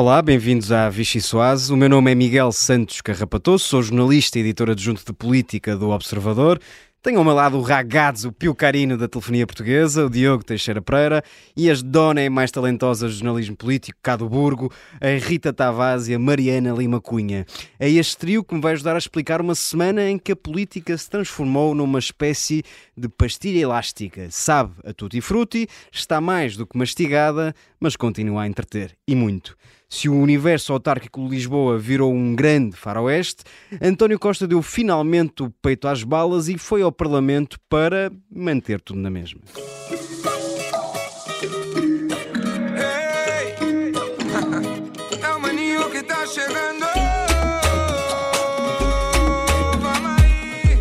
Olá, 0.00 0.22
bem-vindos 0.22 0.72
à 0.72 0.88
Vichy 0.88 1.20
Soase. 1.20 1.70
O 1.70 1.76
meu 1.76 1.86
nome 1.86 2.10
é 2.10 2.14
Miguel 2.14 2.50
Santos 2.52 3.02
Carrapatoso, 3.02 3.64
sou 3.64 3.82
jornalista 3.82 4.38
e 4.38 4.40
editor 4.40 4.70
adjunto 4.70 5.04
de 5.04 5.12
política 5.12 5.76
do 5.76 5.90
Observador 5.90 6.58
tenho 7.02 7.16
ao 7.16 7.24
meu 7.24 7.32
lado 7.32 7.56
o 7.56 7.62
ragazzo, 7.62 8.28
o 8.28 8.32
Pio 8.32 8.54
Carino 8.54 8.94
da 8.94 9.08
telefonia 9.08 9.46
portuguesa, 9.46 10.04
o 10.04 10.10
Diogo 10.10 10.44
Teixeira 10.44 10.82
Pereira 10.82 11.24
e 11.56 11.70
as 11.70 11.82
donas 11.82 12.28
mais 12.28 12.50
talentosas 12.50 13.12
do 13.12 13.18
jornalismo 13.18 13.56
político, 13.56 13.98
cá 14.02 14.16
do 14.16 14.28
Burgo, 14.28 14.70
a 15.00 15.18
Rita 15.18 15.50
Tavares 15.50 16.08
e 16.08 16.14
a 16.14 16.18
Mariana 16.18 16.74
Lima 16.74 17.00
Cunha. 17.00 17.46
É 17.78 17.88
este 17.88 18.18
trio 18.18 18.44
que 18.44 18.54
me 18.54 18.60
vai 18.60 18.74
ajudar 18.74 18.96
a 18.96 18.98
explicar 18.98 19.40
uma 19.40 19.54
semana 19.54 20.10
em 20.10 20.18
que 20.18 20.32
a 20.32 20.36
política 20.36 20.96
se 20.98 21.08
transformou 21.08 21.74
numa 21.74 21.98
espécie 21.98 22.62
de 22.94 23.08
pastilha 23.08 23.60
elástica. 23.60 24.28
Sabe 24.30 24.74
a 24.84 24.92
tutti 24.92 25.22
frutti, 25.22 25.66
está 25.90 26.20
mais 26.20 26.54
do 26.54 26.66
que 26.66 26.76
mastigada, 26.76 27.54
mas 27.80 27.96
continua 27.96 28.42
a 28.42 28.46
entreter. 28.46 28.94
E 29.08 29.14
muito. 29.14 29.56
Se 29.92 30.08
o 30.08 30.14
universo 30.14 30.72
autárquico 30.72 31.20
de 31.24 31.30
Lisboa 31.30 31.76
virou 31.76 32.14
um 32.14 32.36
grande 32.36 32.76
faroeste, 32.76 33.42
António 33.82 34.20
Costa 34.20 34.46
deu 34.46 34.62
finalmente 34.62 35.42
o 35.42 35.50
peito 35.50 35.88
às 35.88 36.04
balas 36.04 36.48
e 36.48 36.56
foi 36.56 36.80
ao 36.80 36.92
Parlamento 36.92 37.58
para 37.68 38.12
manter 38.30 38.80
tudo 38.80 39.00
na 39.00 39.10
mesma. 39.10 39.40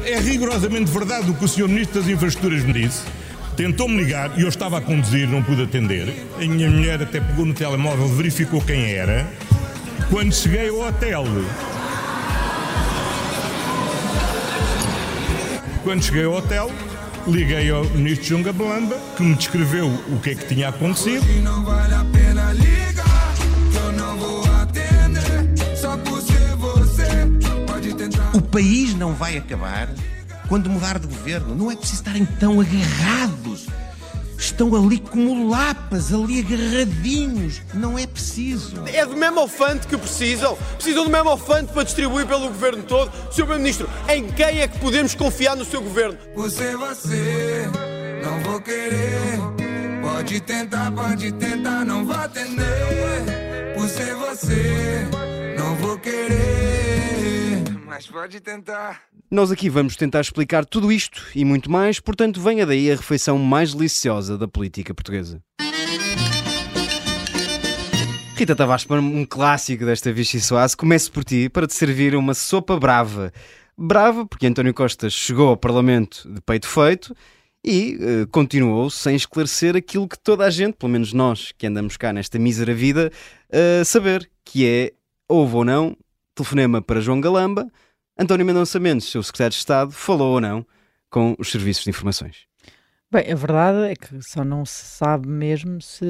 É 0.06 0.22
rigorosamente 0.22 0.92
verdade 0.92 1.30
o 1.30 1.36
que 1.36 1.46
o 1.46 1.48
Sr. 1.48 1.68
Ministro 1.68 2.02
das 2.02 2.10
Infraestruturas 2.10 2.64
me 2.64 2.74
disse 2.74 3.04
Tentou-me 3.60 3.98
ligar 3.98 4.40
e 4.40 4.44
eu 4.44 4.48
estava 4.48 4.78
a 4.78 4.82
conduzir, 4.82 5.28
não 5.28 5.44
pude 5.44 5.64
atender. 5.64 6.08
A 6.38 6.40
minha 6.40 6.72
mulher 6.72 7.04
até 7.04 7.20
pegou 7.20 7.46
no 7.46 7.54
telemóvel, 7.54 8.08
verificou 8.08 8.62
quem 8.62 8.94
era. 8.94 9.30
Quando 10.10 10.34
cheguei 10.34 10.70
ao 10.70 10.80
hotel, 10.80 11.26
quando 15.84 16.02
cheguei 16.02 16.24
ao 16.24 16.36
hotel, 16.36 16.72
liguei 17.28 17.70
ao 17.70 17.84
ministro 17.84 18.28
Junga 18.30 18.54
Belamba, 18.54 18.98
que 19.18 19.24
me 19.24 19.36
descreveu 19.36 19.88
o 20.08 20.20
que 20.22 20.30
é 20.30 20.36
que 20.36 20.48
tinha 20.48 20.70
acontecido. 20.70 21.26
O 28.34 28.42
país 28.42 28.94
não 28.96 29.14
vai 29.14 29.36
acabar 29.36 29.90
quando 30.50 30.70
mudar 30.70 30.98
de 31.00 31.08
governo. 31.08 31.56
Não 31.56 31.72
é 31.72 31.76
preciso 31.76 32.02
estarem 32.02 32.26
tão 32.26 32.60
agarrados. 32.60 33.68
Estão 34.38 34.74
ali 34.74 35.00
como 35.00 35.50
lapas, 35.50 36.14
ali 36.14 36.40
agarradinhos. 36.40 37.62
Não 37.74 38.00
é 38.00 38.08
preciso. 38.08 38.84
É 38.88 39.06
do 39.06 39.16
mesmo 39.16 39.40
alfante 39.42 39.86
que 39.86 39.98
precisam. 39.98 40.58
Precisam 40.76 41.04
do 41.04 41.10
mesmo 41.10 41.30
alfante 41.30 41.72
para 41.72 41.84
distribuir 41.84 42.26
pelo 42.26 42.48
governo 42.48 42.84
todo. 42.84 43.12
Sr. 43.32 43.36
Primeiro-Ministro, 43.36 43.90
em 44.08 44.28
quem 44.32 44.62
é 44.62 44.68
que 44.68 44.80
podemos 44.80 45.14
confiar 45.14 45.56
no 45.56 45.66
seu 45.66 45.82
governo? 45.82 46.18
Você, 46.36 46.76
você, 46.76 47.70
não 48.24 48.40
vou 48.42 48.62
querer. 48.62 49.40
Pode 50.02 50.42
tentar, 50.42 50.92
pode 50.92 51.32
tentar, 51.34 51.86
não 51.86 52.06
vou 52.06 52.16
atender. 52.16 53.76
Você, 53.78 54.14
você, 54.16 55.08
não 55.58 55.76
vou 55.76 56.00
querer. 56.00 57.64
Mas 57.86 58.08
pode 58.08 58.40
tentar. 58.40 59.09
Nós 59.32 59.52
aqui 59.52 59.70
vamos 59.70 59.96
tentar 59.96 60.22
explicar 60.22 60.66
tudo 60.66 60.92
isto 60.92 61.24
e 61.36 61.46
muito 61.46 61.70
mais, 61.70 62.00
portanto, 62.00 62.42
venha 62.42 62.66
daí 62.66 62.92
a 62.92 62.96
refeição 62.96 63.38
mais 63.38 63.76
deliciosa 63.76 64.36
da 64.36 64.48
política 64.48 64.92
portuguesa. 64.92 65.40
Rita 68.36 68.56
Tavares, 68.56 68.86
para 68.86 69.00
um 69.00 69.24
clássico 69.24 69.86
desta 69.86 70.12
Vichy 70.12 70.40
Soase, 70.40 70.76
começo 70.76 71.12
por 71.12 71.24
ti 71.24 71.48
para 71.48 71.68
te 71.68 71.76
servir 71.76 72.16
uma 72.16 72.34
sopa 72.34 72.80
brava. 72.80 73.32
Brava 73.78 74.26
porque 74.26 74.48
António 74.48 74.74
Costa 74.74 75.12
chegou 75.12 75.50
ao 75.50 75.58
Parlamento 75.58 76.28
de 76.34 76.42
peito 76.42 76.68
feito 76.68 77.16
e 77.64 78.00
uh, 78.02 78.28
continuou 78.30 78.90
sem 78.90 79.16
esclarecer 79.16 79.76
aquilo 79.76 80.08
que 80.08 80.18
toda 80.18 80.44
a 80.44 80.50
gente, 80.50 80.74
pelo 80.74 80.92
menos 80.92 81.14
nós 81.14 81.52
que 81.56 81.68
andamos 81.68 81.98
cá 81.98 82.12
nesta 82.12 82.40
mísera 82.40 82.74
vida, 82.74 83.12
uh, 83.52 83.86
saber, 83.86 84.28
que 84.44 84.66
é, 84.66 84.92
houve 85.28 85.56
ou 85.56 85.64
não, 85.64 85.96
telefonema 86.34 86.82
para 86.82 87.00
João 87.00 87.22
Galamba, 87.22 87.68
António 88.22 88.46
Mendonça 88.46 88.82
Mendes, 88.82 89.08
seu 89.08 89.24
secretário 89.24 89.52
de 89.52 89.60
Estado, 89.60 89.92
falou 89.94 90.34
ou 90.34 90.42
não 90.42 90.66
com 91.10 91.38
os 91.40 91.50
serviços 91.50 91.86
de 91.86 91.90
informações? 91.90 92.50
Bem, 93.10 93.32
a 93.32 93.36
verdade 93.36 93.92
é 93.92 93.96
que 93.96 94.22
só 94.22 94.44
não 94.44 94.66
se 94.66 94.86
sabe 94.86 95.26
mesmo 95.26 95.82
se, 95.82 96.06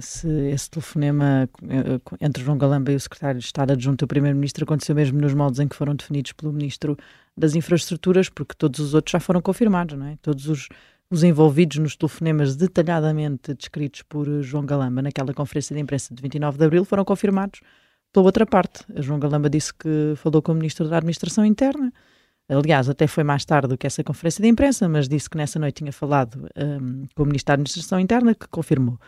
se 0.00 0.26
esse 0.26 0.70
telefonema 0.70 1.46
eh, 1.68 2.00
entre 2.22 2.42
João 2.42 2.56
Galamba 2.56 2.92
e 2.92 2.96
o 2.96 3.00
secretário 3.00 3.38
de 3.38 3.44
Estado 3.44 3.74
adjunto 3.74 4.04
ao 4.04 4.08
Primeiro-Ministro 4.08 4.64
aconteceu 4.64 4.94
mesmo 4.94 5.20
nos 5.20 5.34
moldes 5.34 5.60
em 5.60 5.68
que 5.68 5.76
foram 5.76 5.94
definidos 5.94 6.32
pelo 6.32 6.50
Ministro 6.50 6.96
das 7.36 7.54
Infraestruturas, 7.54 8.30
porque 8.30 8.54
todos 8.56 8.80
os 8.80 8.94
outros 8.94 9.12
já 9.12 9.20
foram 9.20 9.42
confirmados, 9.42 9.98
não 9.98 10.06
é? 10.06 10.16
Todos 10.22 10.48
os, 10.48 10.68
os 11.10 11.22
envolvidos 11.22 11.76
nos 11.76 11.94
telefonemas 11.94 12.56
detalhadamente 12.56 13.52
descritos 13.52 14.00
por 14.00 14.26
João 14.42 14.64
Galamba 14.64 15.02
naquela 15.02 15.34
conferência 15.34 15.76
de 15.76 15.82
imprensa 15.82 16.14
de 16.14 16.22
29 16.22 16.56
de 16.56 16.64
Abril 16.64 16.86
foram 16.86 17.04
confirmados 17.04 17.60
pela 18.14 18.26
outra 18.26 18.46
parte, 18.46 18.84
a 18.96 19.02
João 19.02 19.18
Galamba 19.18 19.50
disse 19.50 19.74
que 19.74 20.14
falou 20.16 20.40
com 20.40 20.52
o 20.52 20.54
Ministro 20.54 20.88
da 20.88 20.98
Administração 20.98 21.44
Interna. 21.44 21.92
Aliás, 22.48 22.88
até 22.88 23.08
foi 23.08 23.24
mais 23.24 23.44
tarde 23.44 23.68
do 23.68 23.76
que 23.76 23.86
essa 23.86 24.04
conferência 24.04 24.40
de 24.40 24.48
imprensa, 24.48 24.88
mas 24.88 25.08
disse 25.08 25.28
que 25.28 25.36
nessa 25.36 25.58
noite 25.58 25.78
tinha 25.78 25.92
falado 25.92 26.48
um, 26.56 27.06
com 27.14 27.24
o 27.24 27.26
Ministro 27.26 27.48
da 27.48 27.54
Administração 27.54 27.98
Interna, 27.98 28.32
que 28.34 28.46
confirmou. 28.48 28.98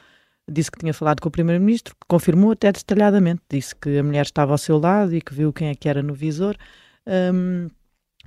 Disse 0.51 0.73
que 0.73 0.79
tinha 0.79 0.93
falado 0.93 1.21
com 1.21 1.29
o 1.29 1.31
Primeiro-Ministro, 1.31 1.95
que 1.95 2.07
confirmou 2.09 2.51
até 2.51 2.73
detalhadamente. 2.73 3.43
Disse 3.49 3.77
que 3.77 3.97
a 3.97 4.03
mulher 4.03 4.25
estava 4.25 4.53
ao 4.53 4.59
seu 4.59 4.79
lado 4.79 5.15
e 5.15 5.21
que 5.21 5.33
viu 5.33 5.53
quem 5.53 5.69
é 5.69 5.75
que 5.75 5.89
era 5.89 6.03
no 6.03 6.15
visor. 6.15 6.57
Um, 7.07 7.69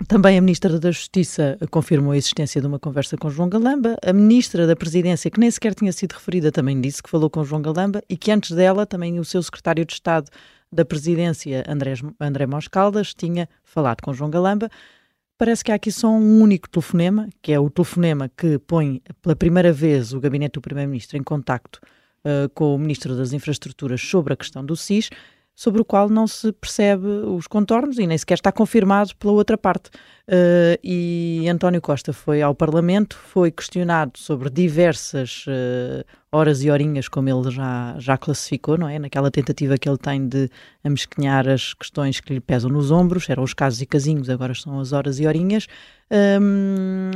também 0.08 0.38
a 0.38 0.42
Ministra 0.42 0.80
da 0.80 0.92
Justiça 0.92 1.58
confirmou 1.70 2.14
a 2.14 2.18
existência 2.18 2.62
de 2.62 2.68
uma 2.68 2.80
conversa 2.80 3.18
com 3.18 3.30
João 3.30 3.50
Galamba. 3.50 3.98
A 4.04 4.14
Ministra 4.14 4.66
da 4.66 4.76
Presidência, 4.76 5.30
que 5.30 5.40
nem 5.40 5.52
sequer 5.52 5.76
tinha 5.76 5.92
sido 5.92 6.14
referida, 6.14 6.52
também 6.52 6.80
disse 6.80 7.04
que 7.04 7.10
falou 7.10 7.30
com 7.30 7.44
João 7.44 7.62
Galamba 7.62 8.02
e 8.10 8.16
que 8.16 8.32
antes 8.32 8.52
dela 8.52 8.86
também 8.86 9.20
o 9.20 9.26
seu 9.26 9.44
Secretário 9.44 9.86
de 9.86 9.94
Estado 9.94 10.30
da 10.72 10.86
presidência, 10.86 11.64
André, 12.20 12.46
Moscaldas, 12.46 13.14
tinha 13.14 13.50
falado 13.64 14.02
com 14.02 14.14
João 14.14 14.30
Galamba. 14.30 14.70
Parece 15.38 15.64
que 15.64 15.72
há 15.72 15.76
aqui 15.76 15.92
só 15.92 16.10
um 16.10 16.42
único 16.42 16.70
telefonema, 16.70 17.28
que 17.42 17.52
é 17.52 17.60
o 17.60 17.70
telefonema 17.70 18.30
que 18.36 18.60
põe 18.60 19.02
pela 19.22 19.36
primeira 19.36 19.72
vez 19.74 20.14
o 20.14 20.20
gabinete 20.20 20.54
do 20.54 20.62
Primeiro-Ministro 20.62 21.18
em 21.18 21.24
contacto 21.24 21.80
uh, 22.26 22.50
com 22.54 22.76
o 22.76 22.78
Ministro 22.78 23.16
das 23.16 23.34
Infraestruturas 23.34 24.02
sobre 24.02 24.34
a 24.34 24.38
questão 24.38 24.66
do 24.66 24.76
SIS 24.76 25.10
sobre 25.60 25.82
o 25.82 25.84
qual 25.84 26.08
não 26.08 26.26
se 26.26 26.54
percebe 26.54 27.06
os 27.06 27.46
contornos 27.46 28.00
e 28.00 28.08
nem 28.08 28.18
sequer 28.18 28.36
está 28.36 28.50
confirmado 28.50 29.14
pela 29.18 29.34
outra 29.34 29.58
parte. 29.58 29.90
Uh, 30.26 30.80
e 30.82 31.50
António 31.50 31.82
Costa 31.82 32.14
foi 32.14 32.42
ao 32.42 32.56
Parlamento, 32.56 33.18
foi 33.18 33.52
questionado 33.52 34.18
sobre 34.18 34.50
diversas 34.50 35.44
uh, 35.48 36.06
horas 36.32 36.64
e 36.64 36.72
horinhas, 36.72 37.10
como 37.10 37.28
ele 37.28 37.52
já, 37.52 37.94
já 38.00 38.18
classificou, 38.18 38.78
não 38.78 38.88
é? 38.88 38.98
Naquela 39.00 39.30
tentativa 39.30 39.78
que 39.78 39.90
ele 39.90 39.98
tem 39.98 40.26
de 40.26 40.50
amesquinhar 40.82 41.46
as 41.46 41.74
questões 41.74 42.22
que 42.22 42.36
lhe 42.36 42.40
pesam 42.40 42.70
nos 42.70 42.90
ombros, 42.90 43.30
eram 43.30 43.44
os 43.44 43.54
casos 43.54 43.82
e 43.82 43.86
casinhos, 43.86 44.30
agora 44.30 44.56
são 44.56 44.80
as 44.80 44.94
horas 44.94 45.20
e 45.20 45.28
horinhas. 45.28 45.68
Um, 46.42 47.12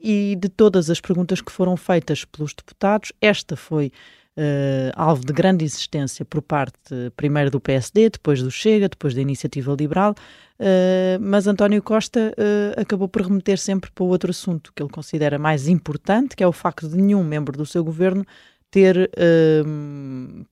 e 0.00 0.36
de 0.40 0.48
todas 0.48 0.88
as 0.88 1.00
perguntas 1.00 1.40
que 1.40 1.50
foram 1.50 1.76
feitas 1.76 2.24
pelos 2.24 2.54
deputados, 2.54 3.12
esta 3.20 3.56
foi 3.56 3.90
uh, 4.36 4.92
alvo 4.94 5.24
de 5.24 5.32
grande 5.32 5.64
insistência 5.64 6.24
por 6.24 6.42
parte, 6.42 7.12
primeiro 7.16 7.50
do 7.50 7.60
PSD, 7.60 8.10
depois 8.10 8.42
do 8.42 8.50
Chega, 8.50 8.88
depois 8.88 9.14
da 9.14 9.20
Iniciativa 9.20 9.74
Liberal, 9.78 10.12
uh, 10.12 11.20
mas 11.20 11.46
António 11.46 11.82
Costa 11.82 12.34
uh, 12.36 12.80
acabou 12.80 13.08
por 13.08 13.22
remeter 13.22 13.58
sempre 13.58 13.90
para 13.90 14.04
outro 14.04 14.30
assunto 14.30 14.72
que 14.74 14.82
ele 14.82 14.90
considera 14.90 15.38
mais 15.38 15.68
importante, 15.68 16.36
que 16.36 16.44
é 16.44 16.46
o 16.46 16.52
facto 16.52 16.88
de 16.88 16.96
nenhum 16.96 17.24
membro 17.24 17.56
do 17.56 17.66
seu 17.66 17.82
governo 17.82 18.24
ter 18.68 19.10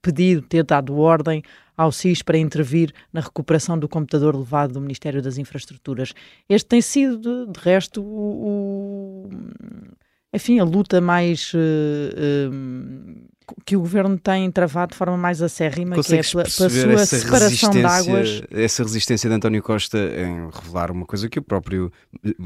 pedido, 0.01 0.41
ter 0.41 0.63
dado 0.63 0.97
ordem 0.97 1.43
ao 1.77 1.91
SIS 1.91 2.21
para 2.21 2.37
intervir 2.37 2.91
na 3.11 3.21
recuperação 3.21 3.77
do 3.77 3.87
computador 3.87 4.35
levado 4.35 4.73
do 4.73 4.81
Ministério 4.81 5.21
das 5.21 5.37
Infraestruturas. 5.37 6.13
Este 6.49 6.67
tem 6.67 6.81
sido, 6.81 7.17
de, 7.17 7.51
de 7.51 7.59
resto, 7.59 8.01
o, 8.01 9.27
o, 9.27 9.29
enfim, 10.35 10.59
a 10.59 10.63
luta 10.63 10.99
mais 10.99 11.53
uh, 11.53 11.57
uh, 11.57 13.25
que 13.65 13.75
o 13.75 13.79
governo 13.79 14.17
tem 14.17 14.49
travado 14.51 14.91
de 14.91 14.97
forma 14.97 15.17
mais 15.17 15.41
acérrima, 15.41 15.95
Consegues 15.95 16.31
que 16.31 16.39
é 16.39 16.43
pela, 16.43 16.69
pela 16.69 17.05
sua 17.05 17.19
separação 17.19 17.69
de 17.71 17.85
águas. 17.85 18.41
Essa 18.51 18.83
resistência 18.83 19.29
de 19.29 19.35
António 19.35 19.61
Costa 19.61 19.97
em 19.97 20.49
revelar 20.51 20.91
uma 20.91 21.05
coisa 21.05 21.29
que 21.29 21.39
o 21.39 21.41
próprio, 21.41 21.91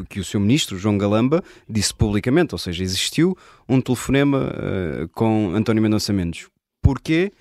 que 0.10 0.20
o 0.20 0.24
seu 0.24 0.40
ministro, 0.40 0.78
João 0.78 0.98
Galamba, 0.98 1.44
disse 1.68 1.94
publicamente, 1.94 2.54
ou 2.54 2.60
seja, 2.60 2.84
existiu 2.84 3.36
um 3.68 3.82
telefonema 3.82 4.52
uh, 4.52 5.08
com 5.10 5.52
António 5.56 5.82
Mendonça 5.82 6.14
Mendes. 6.14 6.48
Porquê? 6.82 7.32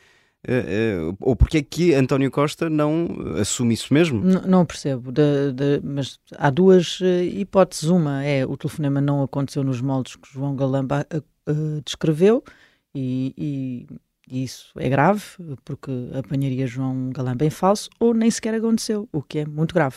Uh, 0.47 1.11
uh, 1.11 1.17
ou 1.21 1.35
porque 1.35 1.59
é 1.59 1.63
que 1.63 1.95
António 1.95 2.31
Costa 2.31 2.71
não 2.71 3.09
assume 3.41 3.75
isso 3.75 3.93
mesmo? 3.93 4.25
N 4.25 4.41
não 4.47 4.65
percebo, 4.65 5.11
de, 5.11 5.53
de, 5.53 5.81
mas 5.83 6.19
há 6.37 6.49
duas 6.49 7.01
hipóteses. 7.33 7.89
Uma 7.91 8.25
é 8.25 8.47
o 8.47 8.57
telefonema 8.57 9.01
não 9.01 9.23
aconteceu 9.23 9.65
nos 9.65 9.81
moldes 9.81 10.17
que 10.17 10.33
João 10.33 10.55
Galamba 10.55 11.07
descreveu, 11.85 12.45
e, 12.95 13.87
e, 14.31 14.45
isso 14.45 14.73
é 14.77 14.89
grave, 14.89 15.23
porque 15.65 15.91
apanharia 16.13 16.67
João 16.67 17.11
Galamba 17.11 17.45
em 17.45 17.51
falso, 17.51 17.89
ou 17.99 18.15
nem 18.15 18.31
sequer 18.31 18.55
aconteceu, 18.55 19.09
o 19.13 19.23
que 19.23 19.41
é 19.41 19.47
muito 19.47 19.75
grave. 19.75 19.97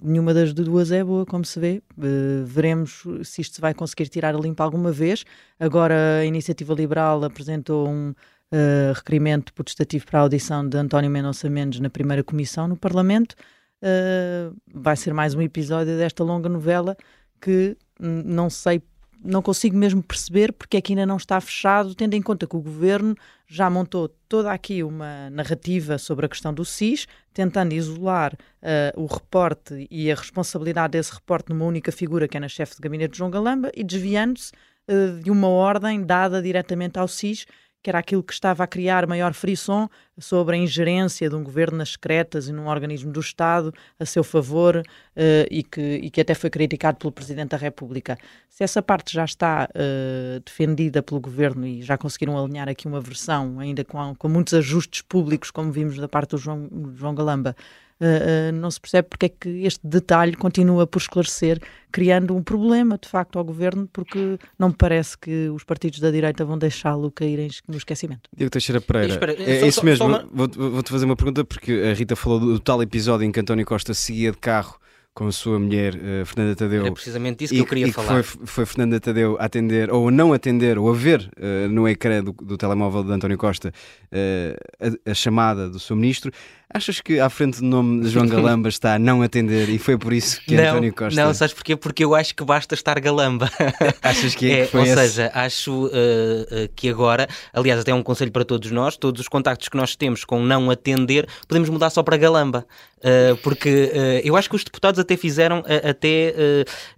Nenhuma 0.00 0.34
das 0.34 0.52
duas 0.52 0.92
é 0.92 1.02
boa, 1.02 1.24
como 1.24 1.44
se 1.44 1.58
vê. 1.58 1.82
Uh, 1.96 2.44
veremos 2.44 3.02
se 3.24 3.40
isto 3.40 3.60
vai 3.60 3.72
conseguir 3.72 4.08
tirar 4.08 4.34
a 4.34 4.38
limpa 4.38 4.62
alguma 4.62 4.92
vez. 4.92 5.24
Agora 5.58 6.18
a 6.20 6.24
Iniciativa 6.24 6.74
Liberal 6.74 7.24
apresentou 7.24 7.88
um 7.88 8.14
uh, 8.52 8.92
requerimento 8.94 9.52
protestativo 9.52 10.06
para 10.06 10.20
a 10.20 10.22
audição 10.22 10.68
de 10.68 10.76
António 10.76 11.10
Mendonça 11.10 11.48
Mendes 11.48 11.80
na 11.80 11.90
primeira 11.90 12.22
comissão 12.22 12.68
no 12.68 12.76
Parlamento. 12.76 13.34
Uh, 13.82 14.56
vai 14.72 14.96
ser 14.96 15.12
mais 15.12 15.34
um 15.34 15.42
episódio 15.42 15.96
desta 15.96 16.24
longa 16.24 16.48
novela 16.48 16.96
que 17.40 17.76
não 18.00 18.48
sei 18.48 18.82
não 19.26 19.42
consigo 19.42 19.76
mesmo 19.76 20.02
perceber 20.02 20.52
porque 20.52 20.76
é 20.76 20.80
que 20.80 20.92
ainda 20.92 21.06
não 21.06 21.16
está 21.16 21.40
fechado, 21.40 21.94
tendo 21.94 22.14
em 22.14 22.22
conta 22.22 22.46
que 22.46 22.56
o 22.56 22.60
governo 22.60 23.16
já 23.46 23.68
montou 23.68 24.08
toda 24.28 24.52
aqui 24.52 24.82
uma 24.82 25.30
narrativa 25.30 25.98
sobre 25.98 26.26
a 26.26 26.28
questão 26.28 26.52
do 26.52 26.64
SIS, 26.64 27.06
tentando 27.32 27.72
isolar 27.72 28.34
uh, 28.34 29.00
o 29.00 29.06
reporte 29.06 29.86
e 29.90 30.10
a 30.10 30.14
responsabilidade 30.14 30.92
desse 30.92 31.12
reporte 31.12 31.50
numa 31.50 31.64
única 31.64 31.90
figura, 31.90 32.28
que 32.28 32.36
é 32.36 32.40
na 32.40 32.48
chefe 32.48 32.76
de 32.76 32.80
gabinete 32.80 33.12
de 33.12 33.18
João 33.18 33.30
Galamba, 33.30 33.70
e 33.74 33.82
desviando-se 33.82 34.52
uh, 34.88 35.20
de 35.20 35.30
uma 35.30 35.48
ordem 35.48 36.04
dada 36.04 36.42
diretamente 36.42 36.98
ao 36.98 37.08
SIS, 37.08 37.46
que 37.86 37.90
era 37.90 38.00
aquilo 38.00 38.20
que 38.20 38.32
estava 38.32 38.64
a 38.64 38.66
criar 38.66 39.06
maior 39.06 39.32
frisson 39.32 39.88
sobre 40.18 40.56
a 40.56 40.58
ingerência 40.58 41.30
de 41.30 41.36
um 41.36 41.44
governo 41.44 41.78
nas 41.78 41.90
secretas 41.90 42.48
e 42.48 42.52
num 42.52 42.66
organismo 42.66 43.12
do 43.12 43.20
Estado 43.20 43.72
a 43.96 44.04
seu 44.04 44.24
favor 44.24 44.78
uh, 44.78 45.46
e, 45.48 45.62
que, 45.62 45.80
e 45.80 46.10
que 46.10 46.20
até 46.20 46.34
foi 46.34 46.50
criticado 46.50 46.98
pelo 46.98 47.12
Presidente 47.12 47.50
da 47.50 47.56
República. 47.56 48.18
Se 48.48 48.64
essa 48.64 48.82
parte 48.82 49.14
já 49.14 49.24
está 49.24 49.68
uh, 49.70 50.40
defendida 50.44 51.00
pelo 51.00 51.20
governo 51.20 51.64
e 51.64 51.80
já 51.80 51.96
conseguiram 51.96 52.36
alinhar 52.36 52.68
aqui 52.68 52.88
uma 52.88 53.00
versão, 53.00 53.60
ainda 53.60 53.84
com, 53.84 54.16
com 54.16 54.28
muitos 54.28 54.54
ajustes 54.54 55.02
públicos, 55.02 55.52
como 55.52 55.70
vimos 55.70 55.96
da 55.96 56.08
parte 56.08 56.30
do 56.30 56.38
João, 56.38 56.68
João 56.92 57.14
Galamba, 57.14 57.54
Uh, 57.98 58.50
uh, 58.50 58.52
não 58.52 58.70
se 58.70 58.78
percebe 58.78 59.08
porque 59.08 59.26
é 59.26 59.28
que 59.30 59.48
este 59.64 59.80
detalhe 59.86 60.34
continua 60.34 60.86
por 60.86 60.98
esclarecer, 60.98 61.60
criando 61.90 62.36
um 62.36 62.42
problema 62.42 62.98
de 62.98 63.08
facto 63.08 63.38
ao 63.38 63.44
governo, 63.44 63.88
porque 63.90 64.38
não 64.58 64.68
me 64.68 64.74
parece 64.74 65.16
que 65.16 65.48
os 65.48 65.64
partidos 65.64 65.98
da 65.98 66.10
direita 66.10 66.44
vão 66.44 66.58
deixá-lo 66.58 67.10
cair 67.10 67.50
no 67.66 67.76
esquecimento. 67.76 68.28
Diego 68.36 68.50
Teixeira 68.50 68.80
Pereira, 68.80 69.14
espera, 69.14 69.32
é, 69.32 69.62
é, 69.62 69.66
isso 69.66 69.84
mesmo. 69.84 70.06
Uma... 70.06 70.28
Vou-te 70.30 70.58
vou 70.58 70.82
fazer 70.84 71.06
uma 71.06 71.16
pergunta, 71.16 71.44
porque 71.44 71.72
a 71.90 71.94
Rita 71.94 72.14
falou 72.14 72.38
do, 72.38 72.52
do 72.52 72.60
tal 72.60 72.82
episódio 72.82 73.24
em 73.24 73.32
que 73.32 73.40
António 73.40 73.64
Costa 73.64 73.94
seguia 73.94 74.30
de 74.30 74.38
carro 74.38 74.78
com 75.16 75.26
a 75.26 75.32
sua 75.32 75.58
mulher, 75.58 75.94
uh, 75.94 76.26
Fernanda 76.26 76.54
Tadeu. 76.54 76.84
É 76.84 76.90
precisamente 76.90 77.44
isso 77.44 77.54
que 77.54 77.60
eu 77.60 77.64
queria 77.64 77.86
e 77.86 77.92
falar. 77.92 78.22
Foi, 78.22 78.46
foi 78.46 78.66
Fernanda 78.66 79.00
Tadeu 79.00 79.38
a 79.40 79.46
atender, 79.46 79.90
ou 79.90 80.10
não 80.10 80.34
atender, 80.34 80.78
ou 80.78 80.90
a 80.90 80.92
ver 80.92 81.30
uh, 81.38 81.70
no 81.70 81.88
ecrã 81.88 82.22
do, 82.22 82.32
do, 82.32 82.58
telemóvel 82.58 83.02
de 83.02 83.12
António 83.12 83.38
Costa 83.38 83.72
uh, 84.12 84.98
a, 85.06 85.10
a, 85.10 85.14
chamada 85.14 85.70
do 85.70 85.80
seu 85.80 85.96
ministro. 85.96 86.30
Achas 86.68 87.00
que 87.00 87.20
à 87.20 87.30
frente 87.30 87.60
do 87.60 87.64
nome 87.64 88.02
de 88.02 88.08
João 88.08 88.26
Galamba 88.26 88.68
está 88.68 88.96
a 88.96 88.98
não 88.98 89.22
atender 89.22 89.68
e 89.68 89.78
foi 89.78 89.96
por 89.96 90.12
isso 90.12 90.40
que 90.40 90.56
não, 90.56 90.64
António 90.64 90.92
Costa. 90.92 91.24
Não, 91.24 91.32
sabes 91.32 91.54
porquê? 91.54 91.76
Porque 91.76 92.04
eu 92.04 92.12
acho 92.12 92.34
que 92.34 92.44
basta 92.44 92.74
estar 92.74 92.98
Galamba. 92.98 93.48
Achas 94.02 94.34
que 94.34 94.50
é? 94.50 94.66
Que 94.66 94.76
ou 94.76 94.82
esse? 94.82 94.94
seja, 94.94 95.30
acho 95.32 95.86
uh, 95.86 95.86
uh, 95.86 96.68
que 96.74 96.88
agora, 96.88 97.28
aliás, 97.52 97.80
até 97.80 97.92
é 97.92 97.94
um 97.94 98.02
conselho 98.02 98.32
para 98.32 98.44
todos 98.44 98.68
nós, 98.72 98.96
todos 98.96 99.20
os 99.20 99.28
contactos 99.28 99.68
que 99.68 99.76
nós 99.76 99.94
temos 99.94 100.24
com 100.24 100.42
não 100.42 100.68
atender, 100.68 101.28
podemos 101.46 101.68
mudar 101.68 101.88
só 101.88 102.02
para 102.02 102.16
Galamba. 102.16 102.66
Uh, 102.98 103.36
porque 103.36 103.92
eu 104.24 104.36
acho 104.36 104.50
que 104.50 104.56
os 104.56 104.64
deputados 104.64 104.98
até 104.98 105.16
fizeram, 105.16 105.62
até 105.88 106.34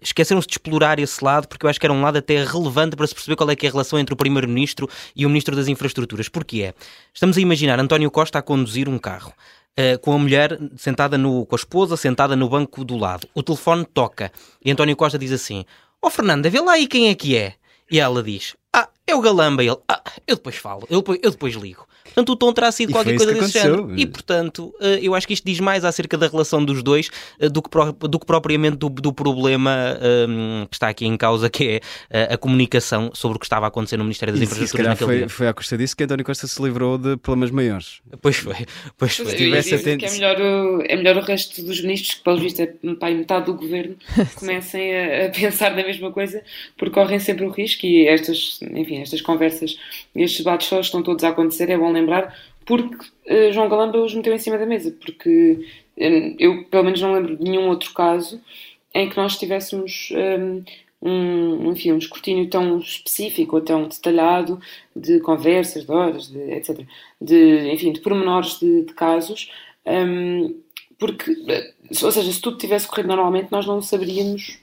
esqueceram-se 0.01 0.49
de 0.49 0.55
explorar 0.55 0.99
esse 0.99 1.23
lado, 1.23 1.47
porque 1.47 1.67
eu 1.67 1.71
acho 1.71 1.79
que 1.79 1.85
era 1.85 1.93
um 1.93 2.01
lado 2.01 2.17
até 2.17 2.43
relevante 2.43 2.97
para 2.97 3.07
se 3.07 3.15
perceber 3.15 3.37
qual 3.37 3.51
é 3.51 3.55
que 3.55 3.67
é 3.67 3.69
a 3.69 3.73
relação 3.73 3.99
entre 3.99 4.15
o 4.15 4.17
Primeiro-Ministro 4.17 4.89
e 5.15 5.27
o 5.27 5.29
Ministro 5.29 5.55
das 5.55 5.69
Infraestruturas. 5.69 6.29
Porquê 6.29 6.63
é? 6.63 6.75
Estamos 7.13 7.37
a 7.37 7.41
imaginar 7.41 7.79
António 7.79 8.11
Costa 8.11 8.39
a 8.39 8.43
conduzir 8.43 8.89
um 8.89 8.97
carro. 8.97 9.35
Uh, 9.79 9.97
com 10.01 10.13
a 10.13 10.19
mulher 10.19 10.59
sentada 10.77 11.17
no, 11.17 11.47
com 11.47 11.55
a 11.55 11.57
esposa 11.57 11.97
sentada 11.97 12.35
no 12.35 12.49
banco 12.49 12.85
do 12.85 12.97
lado. 12.97 13.29
O 13.33 13.45
telefone 13.45 13.85
toca 13.85 14.33
e 14.65 14.73
António 14.73 14.97
Costa 14.97 15.17
diz 15.17 15.31
assim: 15.31 15.65
Ó 16.03 16.09
oh, 16.09 16.11
Fernanda, 16.11 16.51
vê 16.51 16.61
lá 16.61 16.73
aí 16.73 16.89
quem 16.89 17.09
é 17.09 17.15
que 17.15 17.37
é. 17.37 17.55
E 17.89 18.01
ela 18.01 18.21
diz: 18.21 18.57
Ah, 18.73 18.89
é 19.11 19.15
o 19.15 19.21
Galamba. 19.21 19.63
E 19.63 19.69
ele: 19.69 19.79
Ah, 19.89 20.03
eu 20.27 20.37
depois 20.37 20.57
falo, 20.57 20.87
eu 20.91 20.99
depois, 20.99 21.19
eu 21.23 21.31
depois 21.31 21.55
ligo. 21.55 21.87
Portanto, 22.19 22.33
o 22.33 22.37
tom 22.37 22.53
terá 22.53 22.73
sido 22.73 22.91
e 22.91 22.93
qualquer 22.93 23.17
coisa 23.17 23.33
desse 23.33 23.53
género. 23.53 23.93
E, 23.97 24.07
portanto, 24.07 24.75
eh, 24.81 24.99
eu 25.03 25.15
acho 25.15 25.27
que 25.27 25.35
isto 25.35 25.45
diz 25.45 25.61
mais 25.61 25.85
acerca 25.85 26.17
da 26.17 26.27
relação 26.27 26.65
dos 26.65 26.83
dois 26.83 27.11
eh, 27.39 27.49
do 27.49 27.63
que, 27.63 27.71
do 28.09 28.19
que 28.19 28.27
propriamente 28.27 28.77
do, 28.77 28.89
do 28.89 29.13
problema 29.13 29.97
um, 30.01 30.61
ehm, 30.63 30.67
que 30.67 30.75
está 30.75 30.89
aqui 30.89 31.07
em 31.07 31.17
causa, 31.17 31.49
que 31.49 31.81
é 32.11 32.27
a, 32.31 32.35
a, 32.35 32.39
comunicação 32.39 33.11
sobre 33.15 33.37
o 33.37 33.39
que 33.39 33.47
estava 33.47 33.67
a 33.67 33.69
acontecer 33.69 33.97
no 33.97 34.05
Ministério 34.05 34.35
das 34.35 34.43
Infraestruturas 34.43 34.87
naquele 34.89 35.07
foi, 35.07 35.19
dia. 35.19 35.29
Foi 35.29 35.49
à 35.49 35.55
custa 35.55 35.77
disso 35.77 35.97
que 35.97 36.05
António 36.05 36.25
Costa 36.25 36.47
se 36.47 36.61
livrou 36.63 36.99
de 36.99 37.17
problemas 37.19 37.51
maiores. 37.51 38.01
Pois 38.21 38.37
foi. 38.37 38.57
Pois 38.97 39.17
foi. 39.17 39.35
tivesse 39.35 39.75
atento... 39.75 39.99
que 39.99 40.07
é 40.07 40.11
melhor, 40.11 40.41
o, 40.41 40.83
é 40.89 40.97
melhor 40.97 41.17
o 41.19 41.21
resto 41.21 41.63
dos 41.63 41.81
ministros, 41.83 42.15
que 42.15 42.25
pelo 42.25 42.39
visto 42.39 42.61
é 42.61 42.67
pai, 42.99 43.15
metade 43.15 43.47
do 43.47 43.55
governo, 43.55 43.97
comecem 44.35 44.97
a, 44.97 45.27
a, 45.27 45.29
pensar 45.31 45.71
na 45.71 45.85
mesma 45.85 46.11
coisa, 46.11 46.43
porque 46.77 46.95
correm 46.95 47.19
sempre 47.19 47.45
o 47.45 47.51
risco 47.51 47.87
e 47.87 48.09
estas, 48.09 48.61
enfim, 48.63 48.98
estas 49.03 49.21
conversas 49.21 49.79
estes 50.15 50.39
debates 50.39 50.69
só 50.69 50.81
estão 50.81 51.03
todos 51.03 51.25
a 51.25 51.29
acontecer, 51.29 51.71
é 51.71 51.79
bom 51.79 51.93
lembrar, 51.93 52.37
porque 52.65 53.07
uh, 53.31 53.53
João 53.53 53.69
Galamba 53.69 53.99
os 53.99 54.15
meteu 54.15 54.35
em 54.35 54.39
cima 54.39 54.59
da 54.59 54.67
mesa, 54.67 54.95
porque 55.01 55.67
um, 55.97 56.37
eu 56.39 56.65
pelo 56.65 56.85
menos 56.85 57.01
não 57.01 57.15
lembro 57.15 57.37
de 57.37 57.43
nenhum 57.43 57.69
outro 57.69 57.93
caso 57.93 58.41
em 58.95 59.09
que 59.09 59.17
nós 59.17 59.39
tivéssemos 59.39 60.11
um, 60.13 60.65
um, 61.01 61.73
enfim, 61.73 61.93
um 61.93 61.99
escrutínio 61.99 62.49
tão 62.49 62.79
específico 62.79 63.57
ou 63.57 63.63
tão 63.63 63.89
detalhado 63.89 64.61
de 64.95 65.21
conversas, 65.21 65.85
de 65.85 65.93
horas, 65.93 66.29
de, 66.29 66.39
etc. 66.53 66.87
De, 67.21 67.71
enfim, 67.73 67.93
de 67.93 68.01
pormenores 68.01 68.59
de, 68.59 68.83
de 68.83 68.93
casos, 68.95 69.51
um, 69.87 70.61
porque, 70.99 71.31
eh, 71.49 71.73
ou 72.03 72.13
seja, 72.13 72.33
se 72.33 72.41
tudo 72.41 72.59
tivesse 72.59 72.89
corrido 72.89 73.07
normalmente, 73.07 73.53
nós 73.53 73.67
não 73.67 73.81
saberíamos 73.81 74.59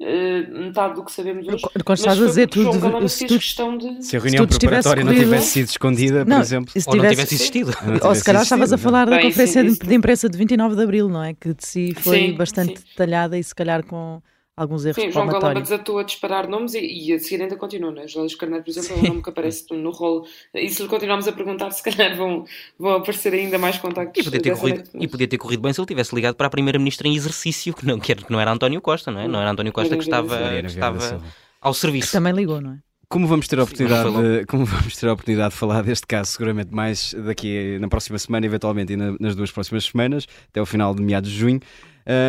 uh, 0.00 0.58
metade 0.58 0.94
do 0.94 1.04
que 1.04 1.12
sabemos 1.12 1.46
hoje. 1.46 1.64
Quando 1.84 1.98
estás 1.98 2.20
a 2.20 2.26
dizer 2.26 2.48
tudo, 2.48 3.08
se, 3.08 3.26
tu, 3.26 3.38
de... 3.38 4.04
se 4.04 4.16
a 4.16 4.20
reunião 4.20 4.46
preparatória 4.46 5.04
não 5.04 5.14
tivesse 5.14 5.46
sido 5.46 5.68
escondida, 5.68 6.24
não, 6.24 6.36
por 6.36 6.42
exemplo, 6.42 6.72
tivesse, 6.72 6.88
ou 6.88 6.96
não 6.96 7.08
tivesse 7.08 7.34
existido. 7.34 7.72
Ou, 8.02 8.14
se 8.14 8.24
calhar 8.24 8.42
estavas 8.42 8.72
a 8.72 8.78
falar 8.78 9.06
da 9.06 9.16
Bem, 9.16 9.26
conferência 9.26 9.62
sim, 9.62 9.72
de, 9.72 9.86
de 9.86 9.94
imprensa 9.94 10.28
de 10.28 10.38
29 10.38 10.76
de 10.76 10.82
Abril, 10.82 11.08
não 11.08 11.22
é? 11.22 11.34
Que 11.34 11.54
de 11.54 11.66
si 11.66 11.94
foi 11.94 12.18
sim, 12.18 12.36
bastante 12.36 12.78
sim. 12.78 12.84
detalhada 12.90 13.38
e 13.38 13.42
se 13.42 13.54
calhar 13.54 13.84
com 13.84 14.22
alguns 14.58 14.84
erros 14.84 15.02
Sim, 15.02 15.10
João 15.10 15.26
Galamba 15.26 15.60
desatou 15.60 15.98
a 15.98 16.02
disparar 16.02 16.48
nomes 16.48 16.74
e, 16.74 16.80
e 16.80 17.12
a 17.12 17.18
seguir 17.18 17.42
ainda 17.42 17.56
continua, 17.56 17.92
não 17.92 18.02
é? 18.02 18.08
Jorge 18.08 18.36
Carneiro, 18.36 18.64
por 18.64 18.70
exemplo, 18.70 18.92
é 18.92 18.98
um 18.98 19.02
nome 19.08 19.22
que 19.22 19.30
aparece 19.30 19.64
no 19.72 19.90
rolo. 19.90 20.26
E 20.52 20.68
se 20.68 20.82
lhe 20.82 20.88
continuarmos 20.88 21.28
a 21.28 21.32
perguntar, 21.32 21.70
se 21.72 21.82
calhar 21.82 22.16
vão, 22.16 22.44
vão 22.78 22.96
aparecer 22.96 23.32
ainda 23.32 23.58
mais 23.58 23.78
contactos. 23.78 24.20
E 24.20 24.24
podia, 24.24 24.42
ter 24.42 24.58
corrido, 24.58 24.90
e 24.94 25.08
podia 25.08 25.28
ter 25.28 25.38
corrido 25.38 25.60
bem 25.60 25.72
se 25.72 25.80
ele 25.80 25.86
tivesse 25.86 26.14
ligado 26.14 26.34
para 26.34 26.48
a 26.48 26.50
Primeira-Ministra 26.50 27.06
em 27.06 27.14
exercício, 27.14 27.72
que 27.72 27.86
não, 27.86 27.98
que 27.98 28.14
não 28.28 28.40
era 28.40 28.52
António 28.52 28.80
Costa, 28.80 29.10
não 29.10 29.20
é? 29.20 29.28
Não 29.28 29.40
era 29.40 29.50
António 29.50 29.72
Costa 29.72 29.96
que 29.96 30.02
estava, 30.02 30.36
que 30.60 30.66
estava 30.66 31.22
ao 31.60 31.72
serviço. 31.72 32.08
Que 32.08 32.12
também 32.12 32.32
ligou, 32.32 32.60
não 32.60 32.72
é? 32.72 32.87
Como 33.10 33.26
vamos 33.26 33.48
ter 33.48 33.58
a 33.58 33.62
oportunidade, 33.62 34.10
de, 34.10 34.46
como 34.46 34.66
vamos 34.66 34.94
ter 34.94 35.08
a 35.08 35.12
oportunidade 35.14 35.54
de 35.54 35.56
falar 35.56 35.82
deste 35.82 36.06
caso, 36.06 36.30
seguramente 36.30 36.74
mais 36.74 37.14
daqui 37.14 37.78
na 37.80 37.88
próxima 37.88 38.18
semana, 38.18 38.44
eventualmente, 38.44 38.92
e 38.92 38.96
na, 38.96 39.16
nas 39.18 39.34
duas 39.34 39.50
próximas 39.50 39.84
semanas, 39.86 40.26
até 40.50 40.60
o 40.60 40.66
final 40.66 40.94
de 40.94 41.02
meados 41.02 41.30
de 41.30 41.38
junho, 41.38 41.60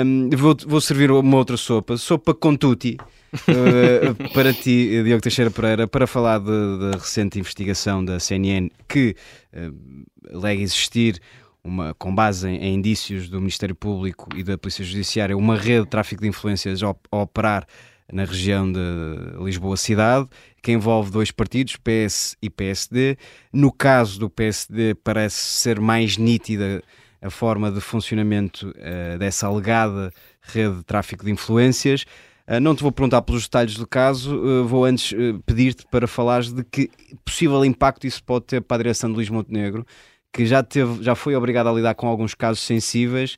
um, 0.05 0.29
vou, 0.37 0.55
vou 0.65 0.79
servir 0.79 1.11
uma 1.11 1.37
outra 1.37 1.57
sopa, 1.57 1.97
sopa 1.97 2.33
com 2.33 2.55
tutti. 2.55 2.97
uh, 3.33 4.29
para 4.33 4.53
ti, 4.53 5.03
Diogo 5.03 5.21
Teixeira 5.21 5.51
Pereira, 5.51 5.85
para 5.85 6.07
falar 6.07 6.39
da 6.39 6.91
recente 6.97 7.39
investigação 7.39 8.03
da 8.03 8.17
CNN 8.17 8.69
que 8.87 9.17
uh, 9.53 10.35
alega 10.37 10.61
existir 10.61 11.21
uma, 11.61 11.93
com 11.93 12.15
base 12.15 12.47
em, 12.47 12.55
em, 12.55 12.75
indícios 12.75 13.29
do 13.29 13.39
Ministério 13.39 13.75
Público 13.75 14.29
e 14.33 14.43
da 14.43 14.57
Polícia 14.57 14.85
Judiciária, 14.85 15.35
uma 15.35 15.57
rede 15.57 15.83
de 15.83 15.89
tráfico 15.89 16.21
de 16.21 16.29
influências 16.29 16.81
a, 16.83 16.95
a 17.11 17.17
operar 17.17 17.67
na 18.11 18.25
região 18.25 18.71
de 18.71 18.79
Lisboa 19.43 19.77
Cidade, 19.77 20.27
que 20.61 20.71
envolve 20.71 21.11
dois 21.11 21.31
partidos, 21.31 21.75
PS 21.77 22.35
e 22.41 22.49
PSD. 22.49 23.17
No 23.51 23.71
caso 23.71 24.19
do 24.19 24.29
PSD, 24.29 24.95
parece 24.95 25.37
ser 25.37 25.79
mais 25.79 26.17
nítida 26.17 26.81
a 27.21 27.29
forma 27.29 27.71
de 27.71 27.81
funcionamento 27.81 28.69
uh, 28.69 29.17
dessa 29.17 29.47
alegada 29.47 30.11
rede 30.41 30.77
de 30.77 30.83
tráfico 30.83 31.25
de 31.25 31.31
influências. 31.31 32.05
Uh, 32.47 32.59
não 32.59 32.75
te 32.75 32.81
vou 32.81 32.91
perguntar 32.91 33.21
pelos 33.21 33.43
detalhes 33.43 33.75
do 33.75 33.85
caso, 33.85 34.35
uh, 34.37 34.65
vou 34.65 34.85
antes 34.85 35.13
pedir-te 35.45 35.85
para 35.91 36.07
falares 36.07 36.51
de 36.51 36.63
que 36.63 36.89
possível 37.25 37.63
impacto 37.65 38.07
isso 38.07 38.23
pode 38.23 38.45
ter 38.45 38.61
para 38.61 38.75
a 38.75 38.83
direção 38.83 39.09
de 39.09 39.15
Luís 39.15 39.29
Montenegro, 39.29 39.85
que 40.31 40.45
já, 40.45 40.63
teve, 40.63 41.03
já 41.03 41.15
foi 41.15 41.35
obrigado 41.35 41.67
a 41.67 41.73
lidar 41.73 41.95
com 41.95 42.07
alguns 42.07 42.33
casos 42.33 42.61
sensíveis 42.61 43.37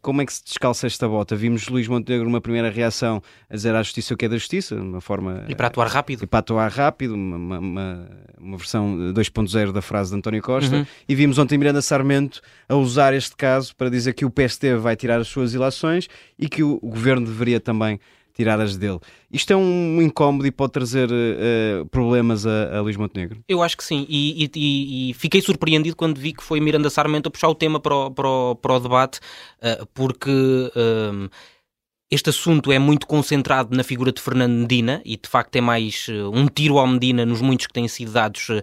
como 0.00 0.22
é 0.22 0.26
que 0.26 0.32
se 0.32 0.42
descalça 0.44 0.86
esta 0.86 1.08
bota? 1.08 1.36
Vimos 1.36 1.68
Luís 1.68 1.86
Montenegro 1.86 2.24
numa 2.24 2.40
primeira 2.40 2.70
reação 2.70 3.22
a 3.48 3.54
dizer 3.54 3.74
à 3.74 3.82
justiça 3.82 4.14
o 4.14 4.16
que 4.16 4.24
é 4.24 4.28
da 4.28 4.36
justiça, 4.36 4.74
uma 4.74 5.00
forma... 5.00 5.44
E 5.48 5.54
para 5.54 5.66
atuar 5.66 5.88
rápido. 5.88 6.24
E 6.24 6.26
para 6.26 6.38
atuar 6.38 6.70
rápido, 6.70 7.14
uma, 7.14 7.58
uma, 7.58 8.08
uma 8.38 8.56
versão 8.56 8.96
2.0 9.12 9.72
da 9.72 9.82
frase 9.82 10.10
de 10.10 10.16
António 10.16 10.42
Costa. 10.42 10.76
Uhum. 10.76 10.86
E 11.08 11.14
vimos 11.14 11.38
ontem 11.38 11.58
Miranda 11.58 11.82
Sarmento 11.82 12.40
a 12.68 12.74
usar 12.74 13.12
este 13.12 13.36
caso 13.36 13.76
para 13.76 13.90
dizer 13.90 14.14
que 14.14 14.24
o 14.24 14.30
PST 14.30 14.76
vai 14.76 14.96
tirar 14.96 15.20
as 15.20 15.28
suas 15.28 15.52
ilações 15.52 16.08
e 16.38 16.48
que 16.48 16.62
o 16.62 16.78
governo 16.80 17.26
deveria 17.26 17.60
também 17.60 18.00
tiradas 18.36 18.76
dele. 18.76 19.00
Isto 19.32 19.54
é 19.54 19.56
um 19.56 20.00
incómodo 20.02 20.46
e 20.46 20.50
pode 20.50 20.72
trazer 20.72 21.08
uh, 21.10 21.86
problemas 21.86 22.46
a, 22.46 22.76
a 22.76 22.80
Luís 22.82 22.96
Montenegro? 22.96 23.40
Eu 23.48 23.62
acho 23.62 23.76
que 23.76 23.82
sim, 23.82 24.06
e, 24.08 24.50
e, 24.54 25.10
e, 25.10 25.14
fiquei 25.14 25.40
surpreendido 25.40 25.96
quando 25.96 26.18
vi 26.18 26.32
que 26.32 26.42
foi 26.42 26.60
Miranda 26.60 26.90
Sarmento 26.90 27.28
a 27.28 27.32
puxar 27.32 27.48
o 27.48 27.54
tema 27.54 27.80
para 27.80 27.94
o, 27.94 28.10
para 28.10 28.28
o, 28.28 28.54
para 28.54 28.74
o 28.74 28.80
debate, 28.80 29.18
uh, 29.62 29.86
porque. 29.94 30.30
Este 32.08 32.30
assunto 32.30 32.70
é 32.70 32.78
muito 32.78 33.04
concentrado 33.04 33.76
na 33.76 33.82
figura 33.82 34.12
de 34.12 34.20
Fernando 34.20 34.52
Medina 34.52 35.02
e 35.04 35.16
de 35.16 35.28
facto 35.28 35.56
é 35.56 35.60
mais 35.60 36.06
uh, 36.06 36.30
um 36.32 36.46
tiro 36.46 36.78
ao 36.78 36.86
Medina 36.86 37.26
nos 37.26 37.40
muitos 37.40 37.66
que 37.66 37.72
têm 37.72 37.88
sido 37.88 38.12
dados 38.12 38.48
uh, 38.48 38.62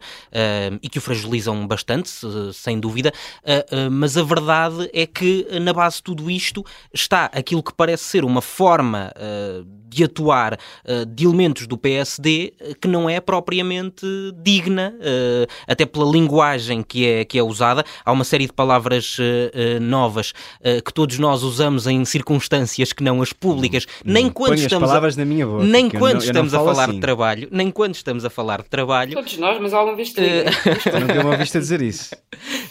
e 0.81 0.87
que 0.87 0.97
o 0.97 1.01
fragilizam 1.01 1.67
bastante, 1.67 2.09
sem 2.53 2.79
dúvida, 2.79 3.11
uh, 3.43 3.91
mas 3.91 4.15
a 4.15 4.23
verdade 4.23 4.89
é 4.93 5.05
que 5.05 5.45
na 5.59 5.73
base 5.73 5.97
de 5.97 6.03
tudo 6.03 6.31
isto 6.31 6.63
está 6.93 7.25
aquilo 7.25 7.61
que 7.61 7.73
parece 7.73 8.05
ser 8.05 8.23
uma 8.23 8.41
forma 8.41 9.11
de 9.87 10.03
atuar 10.03 10.57
de 11.07 11.25
elementos 11.25 11.67
do 11.67 11.77
PSD 11.77 12.53
que 12.81 12.87
não 12.87 13.09
é 13.09 13.19
propriamente 13.19 14.05
digna, 14.41 14.93
até 15.67 15.85
pela 15.85 16.09
linguagem 16.09 16.81
que 16.81 17.05
é, 17.05 17.25
que 17.25 17.37
é 17.37 17.43
usada. 17.43 17.83
Há 18.03 18.11
uma 18.11 18.23
série 18.23 18.45
de 18.45 18.53
palavras 18.53 19.17
novas 19.81 20.33
que 20.85 20.93
todos 20.93 21.17
nós 21.19 21.43
usamos 21.43 21.87
em 21.87 22.03
circunstâncias 22.05 22.93
que 22.93 23.03
não 23.03 23.21
as 23.21 23.32
públicas, 23.33 23.85
não, 24.03 24.13
nem 24.13 24.29
quando 24.29 24.55
estamos 24.55 24.87
palavras 24.87 25.17
a... 25.17 25.19
na 25.19 25.25
minha 25.25 25.45
boca, 25.45 25.63
nem 25.63 25.89
quando 25.89 26.13
não, 26.13 26.19
estamos 26.19 26.53
a 26.53 26.59
falar 26.59 26.83
assim. 26.85 26.93
de 26.93 26.99
trabalho, 26.99 27.47
nem 27.51 27.71
quando 27.71 27.95
estamos 27.95 28.25
a 28.25 28.29
falar 28.29 28.61
de 28.61 28.69
trabalho. 28.69 29.13
Todos 29.13 29.37
nós, 29.37 29.59
mas 29.59 29.73
alguma 29.73 29.95
vez 29.95 30.13
te 30.13 30.21
Não 30.21 31.07
tenho 31.07 31.21
uma 31.21 31.37
vista 31.37 31.57
a 31.57 31.61
dizer 31.61 31.81
isso. 31.81 32.15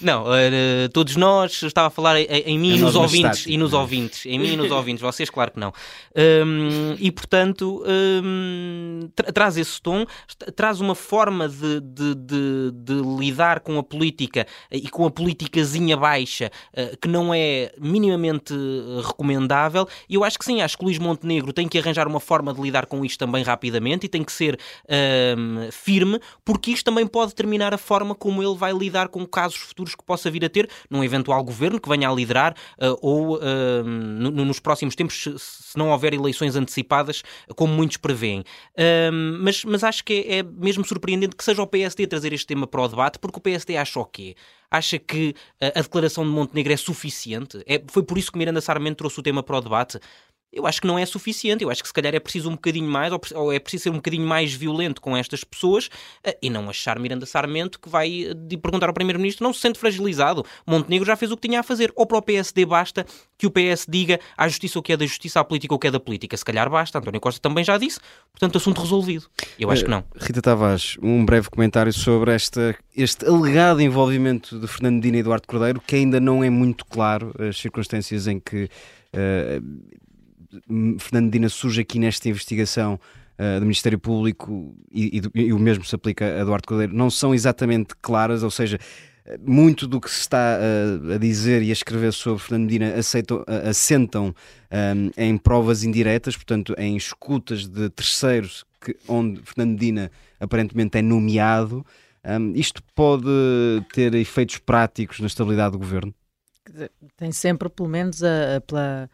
Não, 0.00 0.24
uh, 0.24 0.88
todos 0.92 1.16
nós, 1.16 1.62
estava 1.62 1.88
a 1.88 1.90
falar 1.90 2.18
em, 2.18 2.24
em 2.24 2.58
mim 2.58 2.76
e 2.76 2.78
nos 2.78 2.96
ouvintes, 2.96 3.46
e 3.46 3.56
nos 3.56 3.72
ouvintes, 3.72 4.26
em 4.26 4.38
mim 4.38 4.52
e 4.52 4.56
nos 4.56 4.70
ouvintes, 4.70 5.02
vocês 5.02 5.28
claro 5.28 5.50
que 5.52 5.60
não. 5.60 5.72
Um, 6.16 6.96
e 6.98 7.10
portanto, 7.10 7.82
um, 7.86 9.10
tra 9.14 9.32
traz 9.32 9.56
esse 9.56 9.80
tom, 9.80 10.06
traz 10.54 10.80
uma 10.80 10.94
forma 10.94 11.48
de, 11.48 11.80
de, 11.80 12.14
de, 12.14 12.70
de, 12.72 12.94
lidar 13.18 13.60
com 13.60 13.76
a 13.78 13.82
política 13.82 14.46
e 14.70 14.88
com 14.88 15.04
a 15.04 15.10
politicazinha 15.10 15.96
baixa 15.96 16.50
uh, 16.72 16.96
que 16.98 17.08
não 17.08 17.34
é 17.34 17.72
minimamente 17.78 18.54
recomendável. 19.04 19.88
E 20.08 20.14
eu 20.14 20.22
acho 20.22 20.38
que 20.38 20.44
sim, 20.44 20.51
acho 20.60 20.76
que 20.76 20.84
Luís 20.84 20.98
Montenegro 20.98 21.52
tem 21.52 21.68
que 21.68 21.78
arranjar 21.78 22.06
uma 22.06 22.20
forma 22.20 22.52
de 22.52 22.60
lidar 22.60 22.86
com 22.86 23.04
isto 23.04 23.18
também 23.18 23.42
rapidamente 23.42 24.06
e 24.06 24.08
tem 24.08 24.22
que 24.22 24.32
ser 24.32 24.58
um, 25.38 25.70
firme, 25.70 26.20
porque 26.44 26.72
isto 26.72 26.84
também 26.84 27.06
pode 27.06 27.30
determinar 27.30 27.72
a 27.72 27.78
forma 27.78 28.14
como 28.14 28.42
ele 28.42 28.56
vai 28.56 28.72
lidar 28.72 29.08
com 29.08 29.24
casos 29.26 29.58
futuros 29.58 29.94
que 29.94 30.04
possa 30.04 30.30
vir 30.30 30.44
a 30.44 30.48
ter 30.48 30.68
num 30.90 31.04
eventual 31.04 31.42
governo 31.42 31.80
que 31.80 31.88
venha 31.88 32.08
a 32.08 32.12
liderar 32.12 32.54
uh, 32.78 32.96
ou 33.00 33.36
uh, 33.36 33.84
no, 33.84 34.30
nos 34.44 34.58
próximos 34.58 34.94
tempos, 34.94 35.22
se, 35.22 35.38
se, 35.38 35.78
não 35.78 35.90
houver 35.90 36.12
eleições 36.12 36.56
antecipadas, 36.56 37.22
como 37.54 37.72
muitos 37.72 37.96
preveem. 37.96 38.40
Uh, 38.40 39.12
mas, 39.40 39.64
mas 39.64 39.84
acho 39.84 40.04
que 40.04 40.12
é, 40.12 40.38
é, 40.38 40.42
mesmo 40.42 40.84
surpreendente 40.84 41.36
que 41.36 41.44
seja 41.44 41.62
o 41.62 41.66
PSD 41.66 42.04
a 42.04 42.08
trazer 42.08 42.32
este 42.32 42.46
tema 42.46 42.66
para 42.66 42.82
o 42.82 42.88
debate, 42.88 43.18
porque 43.18 43.38
o 43.38 43.42
PSD 43.42 43.76
acha 43.76 44.00
o 44.00 44.04
quê? 44.04 44.34
Acha 44.70 44.98
que 44.98 45.34
a 45.60 45.82
declaração 45.82 46.24
de 46.24 46.30
Montenegro 46.30 46.72
é 46.72 46.76
suficiente? 46.78 47.62
É, 47.66 47.82
foi 47.88 48.02
por 48.02 48.16
isso 48.16 48.32
que 48.32 48.38
Miranda 48.38 48.58
Sarmento 48.58 48.96
trouxe 48.96 49.20
o 49.20 49.22
tema 49.22 49.42
para 49.42 49.58
o 49.58 49.60
debate? 49.60 49.98
Eu 50.52 50.66
acho 50.66 50.80
que 50.80 50.86
não 50.86 50.98
é 50.98 51.06
suficiente. 51.06 51.64
Eu 51.64 51.70
acho 51.70 51.80
que 51.82 51.88
se 51.88 51.94
calhar 51.94 52.14
é 52.14 52.20
preciso 52.20 52.50
um 52.50 52.52
bocadinho 52.52 52.88
mais, 52.88 53.12
ou 53.34 53.52
é 53.52 53.58
preciso 53.58 53.84
ser 53.84 53.90
um 53.90 53.94
bocadinho 53.94 54.26
mais 54.26 54.52
violento 54.52 55.00
com 55.00 55.16
estas 55.16 55.42
pessoas 55.42 55.88
eh, 56.22 56.36
e 56.42 56.50
não 56.50 56.68
achar 56.68 56.98
Miranda 56.98 57.24
Sarmento 57.24 57.80
que 57.80 57.88
vai 57.88 58.24
eh, 58.24 58.56
perguntar 58.58 58.88
ao 58.88 58.92
Primeiro-Ministro 58.92 59.44
não 59.44 59.52
se 59.52 59.60
sente 59.60 59.78
fragilizado. 59.78 60.44
Montenegro 60.66 61.06
já 61.06 61.16
fez 61.16 61.32
o 61.32 61.36
que 61.36 61.48
tinha 61.48 61.60
a 61.60 61.62
fazer. 61.62 61.90
Ou 61.96 62.06
para 62.06 62.18
o 62.18 62.22
PSD 62.22 62.66
basta 62.66 63.06
que 63.38 63.46
o 63.46 63.50
PS 63.50 63.86
diga 63.88 64.20
à 64.36 64.46
justiça 64.46 64.78
o 64.78 64.82
que 64.82 64.92
é 64.92 64.96
da 64.96 65.06
justiça, 65.06 65.40
à 65.40 65.44
política 65.44 65.74
o 65.74 65.78
que 65.78 65.86
é 65.86 65.90
da 65.90 65.98
política. 65.98 66.36
Se 66.36 66.44
calhar 66.44 66.68
basta. 66.68 66.98
António 66.98 67.20
Costa 67.20 67.40
também 67.40 67.64
já 67.64 67.78
disse. 67.78 67.98
Portanto, 68.30 68.58
assunto 68.58 68.82
resolvido. 68.82 69.26
Eu 69.58 69.70
acho 69.70 69.84
que 69.84 69.90
não. 69.90 70.04
Eh, 70.14 70.18
Rita 70.20 70.42
Tavares, 70.42 70.98
um 71.02 71.24
breve 71.24 71.48
comentário 71.48 71.92
sobre 71.92 72.34
esta, 72.34 72.76
este 72.94 73.24
alegado 73.24 73.80
envolvimento 73.80 74.58
de 74.58 74.66
Fernando 74.66 75.00
Dina 75.00 75.16
e 75.16 75.20
Eduardo 75.20 75.46
Cordeiro, 75.46 75.80
que 75.80 75.96
ainda 75.96 76.20
não 76.20 76.44
é 76.44 76.50
muito 76.50 76.84
claro 76.84 77.34
as 77.38 77.56
circunstâncias 77.56 78.26
em 78.26 78.38
que. 78.38 78.68
Uh, 79.14 80.02
Fernando 80.98 81.24
Medina 81.26 81.48
surge 81.48 81.80
aqui 81.80 81.98
nesta 81.98 82.28
investigação 82.28 82.98
uh, 83.38 83.58
do 83.58 83.62
Ministério 83.62 83.98
Público 83.98 84.74
e, 84.90 85.20
e, 85.34 85.40
e, 85.46 85.52
o 85.52 85.58
mesmo 85.58 85.84
se 85.84 85.94
aplica 85.94 86.24
a 86.24 86.40
Eduardo 86.40 86.66
Cordeiro, 86.66 86.94
não 86.94 87.10
são 87.10 87.34
exatamente 87.34 87.94
claras, 88.00 88.42
ou 88.42 88.50
seja, 88.50 88.78
muito 89.40 89.86
do 89.86 90.00
que 90.00 90.10
se 90.10 90.20
está 90.20 90.58
uh, 90.58 91.12
a 91.12 91.18
dizer 91.18 91.62
e 91.62 91.70
a 91.70 91.72
escrever 91.72 92.12
sobre 92.12 92.42
Fernando 92.42 92.64
Medina 92.64 92.94
aceitam, 92.94 93.38
uh, 93.38 93.68
assentam 93.68 94.34
um, 94.70 95.10
em 95.16 95.36
provas 95.38 95.84
indiretas, 95.84 96.36
portanto, 96.36 96.74
em 96.76 96.96
escutas 96.96 97.66
de 97.66 97.88
terceiros 97.90 98.64
que, 98.80 98.96
onde 99.08 99.40
Fernando 99.42 99.72
Medina 99.72 100.10
aparentemente 100.40 100.98
é 100.98 101.02
nomeado. 101.02 101.86
Um, 102.24 102.52
isto 102.54 102.82
pode 102.94 103.26
ter 103.92 104.14
efeitos 104.14 104.58
práticos 104.58 105.20
na 105.20 105.26
estabilidade 105.26 105.72
do 105.72 105.78
governo? 105.78 106.14
Tem 107.16 107.32
sempre, 107.32 107.68
pelo 107.68 107.88
menos, 107.88 108.22
a, 108.22 108.56
a 108.56 108.60
pela 108.60 109.10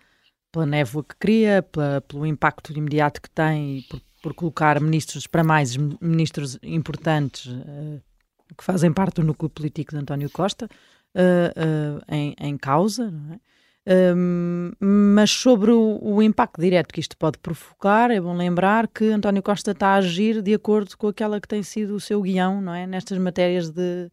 pela 0.52 0.66
névoa 0.66 1.04
que 1.04 1.16
cria, 1.16 1.62
pela, 1.62 2.00
pelo 2.00 2.26
impacto 2.26 2.72
imediato 2.72 3.20
que 3.20 3.30
tem, 3.30 3.84
por, 3.88 4.00
por 4.22 4.34
colocar 4.34 4.80
ministros 4.80 5.26
para 5.26 5.44
mais 5.44 5.76
ministros 5.76 6.58
importantes 6.62 7.46
uh, 7.46 8.02
que 8.56 8.64
fazem 8.64 8.92
parte 8.92 9.16
do 9.16 9.24
núcleo 9.24 9.50
político 9.50 9.92
de 9.92 9.98
António 9.98 10.30
Costa 10.30 10.66
uh, 10.66 11.98
uh, 12.00 12.14
em, 12.14 12.34
em, 12.40 12.56
causa, 12.56 13.12
é? 13.86 14.14
um, 14.14 14.72
mas 14.80 15.30
sobre 15.30 15.70
o, 15.70 15.98
o, 16.02 16.22
impacto 16.22 16.60
direto 16.60 16.92
que 16.92 17.00
isto 17.00 17.16
pode 17.16 17.38
provocar, 17.38 18.10
é 18.10 18.20
bom 18.20 18.36
lembrar 18.36 18.88
que 18.88 19.04
António 19.10 19.42
Costa 19.42 19.72
está 19.72 19.88
a 19.88 19.96
agir 19.96 20.42
de 20.42 20.54
acordo 20.54 20.96
com 20.96 21.08
aquela 21.08 21.40
que 21.40 21.48
tem 21.48 21.62
sido 21.62 21.94
o 21.94 22.00
seu 22.00 22.20
guião, 22.20 22.60
não 22.60 22.74
é? 22.74 22.86
Nestas 22.86 23.18
matérias 23.18 23.70
de, 23.70 24.10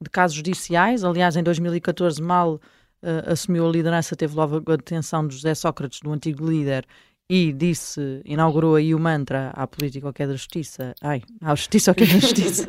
de 0.00 0.10
casos 0.10 0.36
judiciais. 0.36 1.04
Aliás, 1.04 1.36
em 1.36 1.42
2014, 1.42 2.22
mal 2.22 2.60
uh, 3.02 3.32
assumiu 3.32 3.66
a 3.66 3.70
liderança, 3.70 4.16
teve 4.16 4.34
logo 4.34 4.56
a 4.70 4.76
detenção 4.76 5.26
de 5.26 5.34
José 5.34 5.54
Sócrates, 5.54 6.00
do 6.00 6.12
antigo 6.12 6.48
líder, 6.48 6.86
e 7.30 7.52
disse, 7.52 8.22
inaugurou 8.24 8.74
aí 8.74 8.94
o 8.94 8.98
mantra 8.98 9.50
à 9.54 9.66
política 9.66 10.06
ou 10.06 10.12
que 10.12 10.22
é 10.22 10.26
da 10.26 10.32
justiça, 10.32 10.94
ai, 11.02 11.22
à 11.42 11.54
justiça 11.54 11.90
ou 11.90 11.94
que 11.94 12.04
é 12.04 12.06
da 12.06 12.18
justiça, 12.18 12.66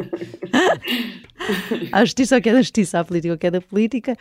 à 1.93 2.03
justiça 2.03 2.36
ou 2.36 2.41
que 2.41 2.50
é 2.50 2.53
da 2.53 2.62
justiça, 2.62 3.00
à 3.00 3.05
política 3.05 3.33
ou 3.33 3.38
que 3.38 3.48
é 3.48 3.51
da 3.51 3.62
política, 3.62 4.17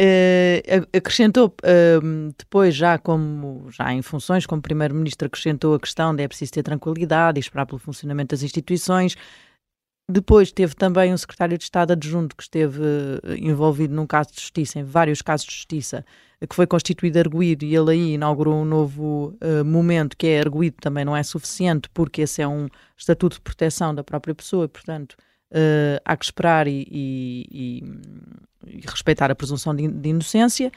uh, 0.00 0.86
acrescentou 0.96 1.48
uh, 1.48 2.34
depois 2.38 2.74
já 2.74 2.98
como, 2.98 3.70
já 3.70 3.92
em 3.92 4.00
funções 4.00 4.46
como 4.46 4.62
primeiro-ministro, 4.62 5.26
acrescentou 5.26 5.74
a 5.74 5.80
questão 5.80 6.14
de 6.14 6.22
é 6.22 6.28
preciso 6.28 6.52
ter 6.52 6.62
tranquilidade 6.62 7.38
e 7.38 7.40
esperar 7.40 7.66
pelo 7.66 7.78
funcionamento 7.78 8.34
das 8.34 8.42
instituições, 8.42 9.16
depois 10.08 10.52
teve 10.52 10.74
também 10.74 11.12
um 11.12 11.16
secretário 11.16 11.56
de 11.56 11.64
Estado 11.64 11.92
adjunto 11.92 12.36
que 12.36 12.42
esteve 12.42 12.82
eh, 12.82 13.36
envolvido 13.38 13.94
num 13.94 14.06
caso 14.06 14.32
de 14.32 14.40
justiça, 14.40 14.78
em 14.78 14.84
vários 14.84 15.22
casos 15.22 15.46
de 15.46 15.52
justiça, 15.54 16.04
que 16.46 16.54
foi 16.54 16.66
constituído 16.66 17.18
arguído 17.18 17.64
e 17.64 17.74
ele 17.74 17.92
aí 17.92 18.12
inaugurou 18.14 18.54
um 18.54 18.64
novo 18.66 19.34
uh, 19.40 19.64
momento 19.64 20.14
que 20.14 20.26
é 20.26 20.40
arguído 20.40 20.76
também 20.78 21.02
não 21.02 21.16
é 21.16 21.22
suficiente 21.22 21.88
porque 21.94 22.20
esse 22.20 22.42
é 22.42 22.46
um 22.46 22.68
estatuto 22.96 23.36
de 23.36 23.40
proteção 23.40 23.94
da 23.94 24.04
própria 24.04 24.34
pessoa 24.34 24.68
portanto, 24.68 25.12
uh, 25.52 26.00
há 26.04 26.16
que 26.16 26.24
esperar 26.26 26.68
e, 26.68 26.86
e, 26.90 27.46
e, 27.50 28.78
e 28.78 28.80
respeitar 28.86 29.30
a 29.30 29.34
presunção 29.34 29.74
de, 29.74 29.88
de 29.88 30.08
inocência. 30.10 30.70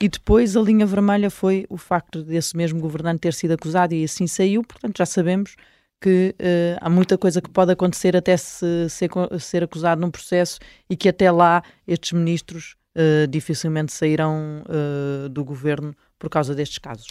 E 0.00 0.08
depois 0.08 0.56
a 0.56 0.60
linha 0.60 0.84
vermelha 0.84 1.30
foi 1.30 1.64
o 1.68 1.76
facto 1.76 2.24
desse 2.24 2.56
mesmo 2.56 2.80
governante 2.80 3.20
ter 3.20 3.32
sido 3.32 3.52
acusado 3.52 3.94
e 3.94 4.02
assim 4.02 4.26
saiu, 4.26 4.64
portanto 4.64 4.98
já 4.98 5.06
sabemos 5.06 5.54
que 6.02 6.34
uh, 6.38 6.78
há 6.80 6.90
muita 6.90 7.16
coisa 7.16 7.40
que 7.40 7.48
pode 7.48 7.70
acontecer 7.70 8.16
até 8.16 8.36
se 8.36 8.88
ser, 8.90 9.08
ser 9.38 9.62
acusado 9.62 10.00
num 10.00 10.10
processo 10.10 10.58
e 10.90 10.96
que 10.96 11.08
até 11.08 11.30
lá 11.30 11.62
estes 11.86 12.10
ministros 12.10 12.74
uh, 12.96 13.26
dificilmente 13.28 13.92
sairão 13.92 14.64
uh, 14.66 15.28
do 15.28 15.44
governo 15.44 15.94
por 16.18 16.28
causa 16.28 16.56
destes 16.56 16.78
casos. 16.78 17.06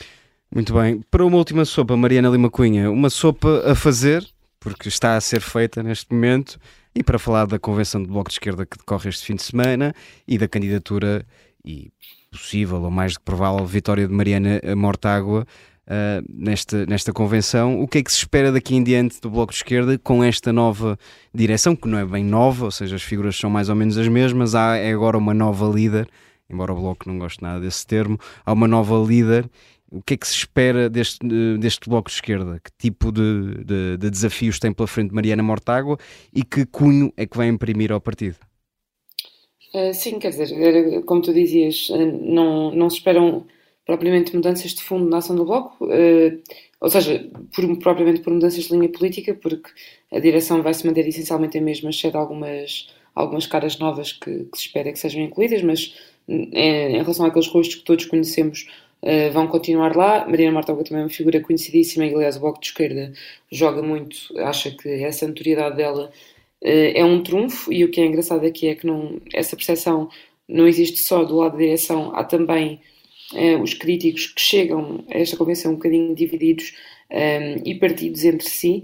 Muito 0.53 0.74
bem. 0.74 1.01
Para 1.10 1.25
uma 1.25 1.38
última 1.38 1.63
sopa, 1.63 1.95
Mariana 1.95 2.27
Lima 2.27 2.50
Cunha, 2.50 2.91
uma 2.91 3.10
sopa 3.10 3.63
a 3.65 3.74
fazer, 3.74 4.27
porque 4.60 4.89
está 4.89 5.15
a 5.15 5.21
ser 5.21 5.39
feita 5.39 5.81
neste 5.81 6.13
momento, 6.13 6.60
e 6.93 7.01
para 7.01 7.17
falar 7.17 7.48
da 7.48 7.57
convenção 7.57 8.03
do 8.03 8.10
Bloco 8.10 8.29
de 8.29 8.33
Esquerda 8.33 8.65
que 8.65 8.77
decorre 8.77 9.10
este 9.10 9.25
fim 9.25 9.36
de 9.36 9.43
semana 9.43 9.95
e 10.27 10.38
da 10.38 10.50
candidatura 10.50 11.25
e 11.63 11.89
possível 12.29 12.81
ou 12.81 12.91
mais 12.91 13.13
do 13.13 13.19
que 13.19 13.25
provável 13.25 13.65
vitória 13.65 14.05
de 14.05 14.13
Mariana 14.13 14.60
Mortágua 14.75 15.48
uh, 15.91 16.25
nesta, 16.29 16.86
nesta 16.86 17.12
convenção. 17.12 17.81
O 17.81 17.88
que 17.88 17.98
é 17.98 18.03
que 18.03 18.12
se 18.12 18.19
espera 18.19 18.51
daqui 18.51 18.75
em 18.75 18.83
diante 18.83 19.19
do 19.19 19.29
Bloco 19.29 19.51
de 19.51 19.57
Esquerda 19.57 19.98
com 20.00 20.24
esta 20.24 20.53
nova 20.53 20.98
direção, 21.33 21.75
que 21.75 21.88
não 21.88 21.98
é 21.98 22.05
bem 22.05 22.24
nova, 22.24 22.65
ou 22.65 22.71
seja, 22.71 22.95
as 22.95 23.03
figuras 23.03 23.36
são 23.36 23.50
mais 23.50 23.67
ou 23.67 23.75
menos 23.75 23.98
as 23.98 24.07
mesmas, 24.07 24.55
há 24.55 24.77
é 24.77 24.93
agora 24.93 25.17
uma 25.17 25.33
nova 25.33 25.67
líder, 25.67 26.07
embora 26.50 26.71
o 26.71 26.75
Bloco 26.75 27.10
não 27.10 27.19
goste 27.19 27.43
nada 27.43 27.60
desse 27.60 27.86
termo, 27.86 28.17
há 28.45 28.53
uma 28.53 28.67
nova 28.67 28.95
líder. 28.98 29.50
O 29.93 30.01
que 30.01 30.13
é 30.13 30.17
que 30.17 30.25
se 30.25 30.36
espera 30.36 30.89
deste, 30.89 31.19
deste 31.60 31.89
Bloco 31.89 32.10
de 32.10 32.15
Esquerda? 32.15 32.62
Que 32.63 32.71
tipo 32.79 33.12
de, 33.12 33.62
de, 33.65 33.98
de 33.98 34.10
desafios 34.10 34.57
tem 34.57 34.71
pela 34.71 34.88
frente 34.88 35.13
Mariana 35.13 35.43
Mortágua 35.43 35.98
e 36.33 36.45
que 36.45 36.65
cunho 36.65 37.12
é 37.17 37.25
que 37.25 37.36
vai 37.36 37.50
imprimir 37.50 37.91
ao 37.91 38.00
partido? 38.00 38.38
Uh, 39.74 39.93
sim, 39.93 40.17
quer 40.17 40.29
dizer, 40.29 41.03
como 41.03 41.21
tu 41.21 41.33
dizias, 41.33 41.89
não, 42.21 42.74
não 42.74 42.89
se 42.89 42.98
esperam 42.98 43.45
propriamente 43.91 44.33
mudanças 44.33 44.71
de 44.71 44.81
fundo 44.81 45.10
na 45.10 45.17
ação 45.17 45.36
do 45.36 45.43
Bloco. 45.43 45.83
Uh, 45.83 46.41
ou 46.79 46.89
seja, 46.89 47.29
por, 47.53 47.77
propriamente 47.77 48.21
por 48.21 48.31
mudanças 48.31 48.63
de 48.63 48.74
linha 48.74 48.88
política, 48.88 49.33
porque 49.33 49.69
a 50.10 50.17
direção 50.19 50.62
vai 50.63 50.74
se 50.74 50.88
manter 50.88 51.05
essencialmente 51.05 51.57
a 51.57 51.62
mesma, 51.62 51.89
exceto 51.89 52.17
algumas, 52.17 52.88
algumas 53.13 53.45
caras 53.45 53.77
novas 53.77 54.13
que, 54.13 54.45
que 54.45 54.57
se 54.57 54.67
espera 54.67 54.91
que 54.93 54.98
sejam 54.98 55.21
incluídas, 55.21 55.62
mas 55.62 55.93
em, 56.27 56.50
em 56.53 57.01
relação 57.01 57.25
àqueles 57.25 57.50
rostos 57.50 57.75
que 57.75 57.83
todos 57.83 58.05
conhecemos, 58.05 58.67
Uh, 59.03 59.31
vão 59.31 59.48
continuar 59.48 59.95
lá. 59.95 60.27
Mariana 60.27 60.53
Mortágua 60.53 60.83
também 60.83 61.01
é 61.01 61.05
uma 61.05 61.10
figura 61.10 61.41
conhecidíssima 61.41 62.05
e, 62.05 62.13
aliás, 62.13 62.38
o 62.38 62.39
Bloco 62.39 62.60
de 62.60 62.67
Esquerda 62.67 63.12
joga 63.51 63.81
muito, 63.81 64.15
acha 64.38 64.69
que 64.69 64.88
essa 64.88 65.27
notoriedade 65.27 65.75
dela 65.75 66.12
uh, 66.62 66.91
é 66.93 67.03
um 67.03 67.24
trunfo. 67.24 67.74
E 67.74 67.83
o 67.83 67.89
que 67.89 68.00
é 68.00 68.05
engraçado 68.05 68.45
aqui 68.45 68.67
é 68.67 68.75
que 68.75 68.86
não, 68.86 69.19
essa 69.33 69.55
percepção 69.55 70.07
não 70.48 70.67
existe 70.67 71.00
só 71.00 71.24
do 71.24 71.38
lado 71.38 71.53
da 71.53 71.57
direção, 71.57 72.12
há 72.15 72.24
também 72.24 72.79
os 73.62 73.74
críticos 73.74 74.28
que 74.28 74.42
chegam 74.42 75.04
a 75.10 75.18
esta 75.18 75.38
convenção 75.38 75.72
um 75.72 75.76
bocadinho 75.76 76.14
divididos 76.16 76.74
um, 77.10 77.62
e 77.66 77.76
partidos 77.76 78.24
entre 78.26 78.50
si. 78.50 78.84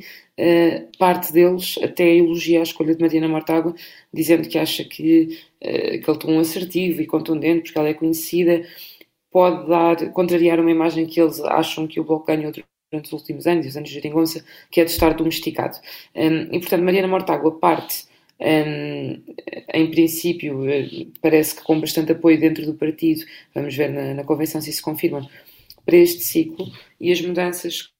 parte 0.99 1.33
deles 1.33 1.77
até 1.83 2.15
elogia 2.15 2.59
a 2.59 2.63
escolha 2.63 2.95
de 2.95 3.01
Mariana 3.01 3.27
Mortágua, 3.27 3.73
dizendo 4.13 4.47
que 4.47 4.57
acha 4.57 4.83
que 4.83 5.39
aquele 5.61 6.19
tom 6.19 6.39
assertivo 6.39 7.01
e 7.01 7.07
contundente, 7.07 7.63
porque 7.63 7.79
ela 7.79 7.89
é 7.89 7.93
conhecida 7.93 8.63
pode 9.31 9.67
dar, 9.67 10.11
contrariar 10.13 10.59
uma 10.59 10.71
imagem 10.71 11.05
que 11.05 11.21
eles 11.21 11.39
acham 11.41 11.87
que 11.87 11.99
o 11.99 12.03
Bloco 12.03 12.25
ganhou 12.25 12.51
durante 12.51 13.05
os 13.05 13.11
últimos 13.11 13.45
anos, 13.45 13.67
os 13.67 13.77
anos 13.77 13.89
de 13.89 13.95
geringonça, 13.95 14.43
que 14.71 14.81
é 14.81 14.85
de 14.85 14.91
estar 14.91 15.13
domesticado. 15.13 15.77
Um, 16.15 16.55
e, 16.55 16.59
portanto, 16.59 16.83
Mariana 16.83 17.07
Mortágua 17.07 17.51
parte, 17.59 18.05
um, 18.39 19.23
em 19.73 19.91
princípio, 19.91 20.69
eh, 20.69 21.07
parece 21.21 21.55
que 21.55 21.63
com 21.63 21.79
bastante 21.79 22.11
apoio 22.11 22.39
dentro 22.39 22.65
do 22.65 22.73
partido, 22.75 23.25
vamos 23.53 23.75
ver 23.75 23.89
na, 23.89 24.13
na 24.13 24.23
convenção 24.23 24.61
se 24.61 24.69
isso 24.69 24.81
confirma, 24.81 25.27
para 25.85 25.97
este 25.97 26.23
ciclo, 26.23 26.65
e 26.99 27.11
as 27.11 27.21
mudanças 27.21 27.91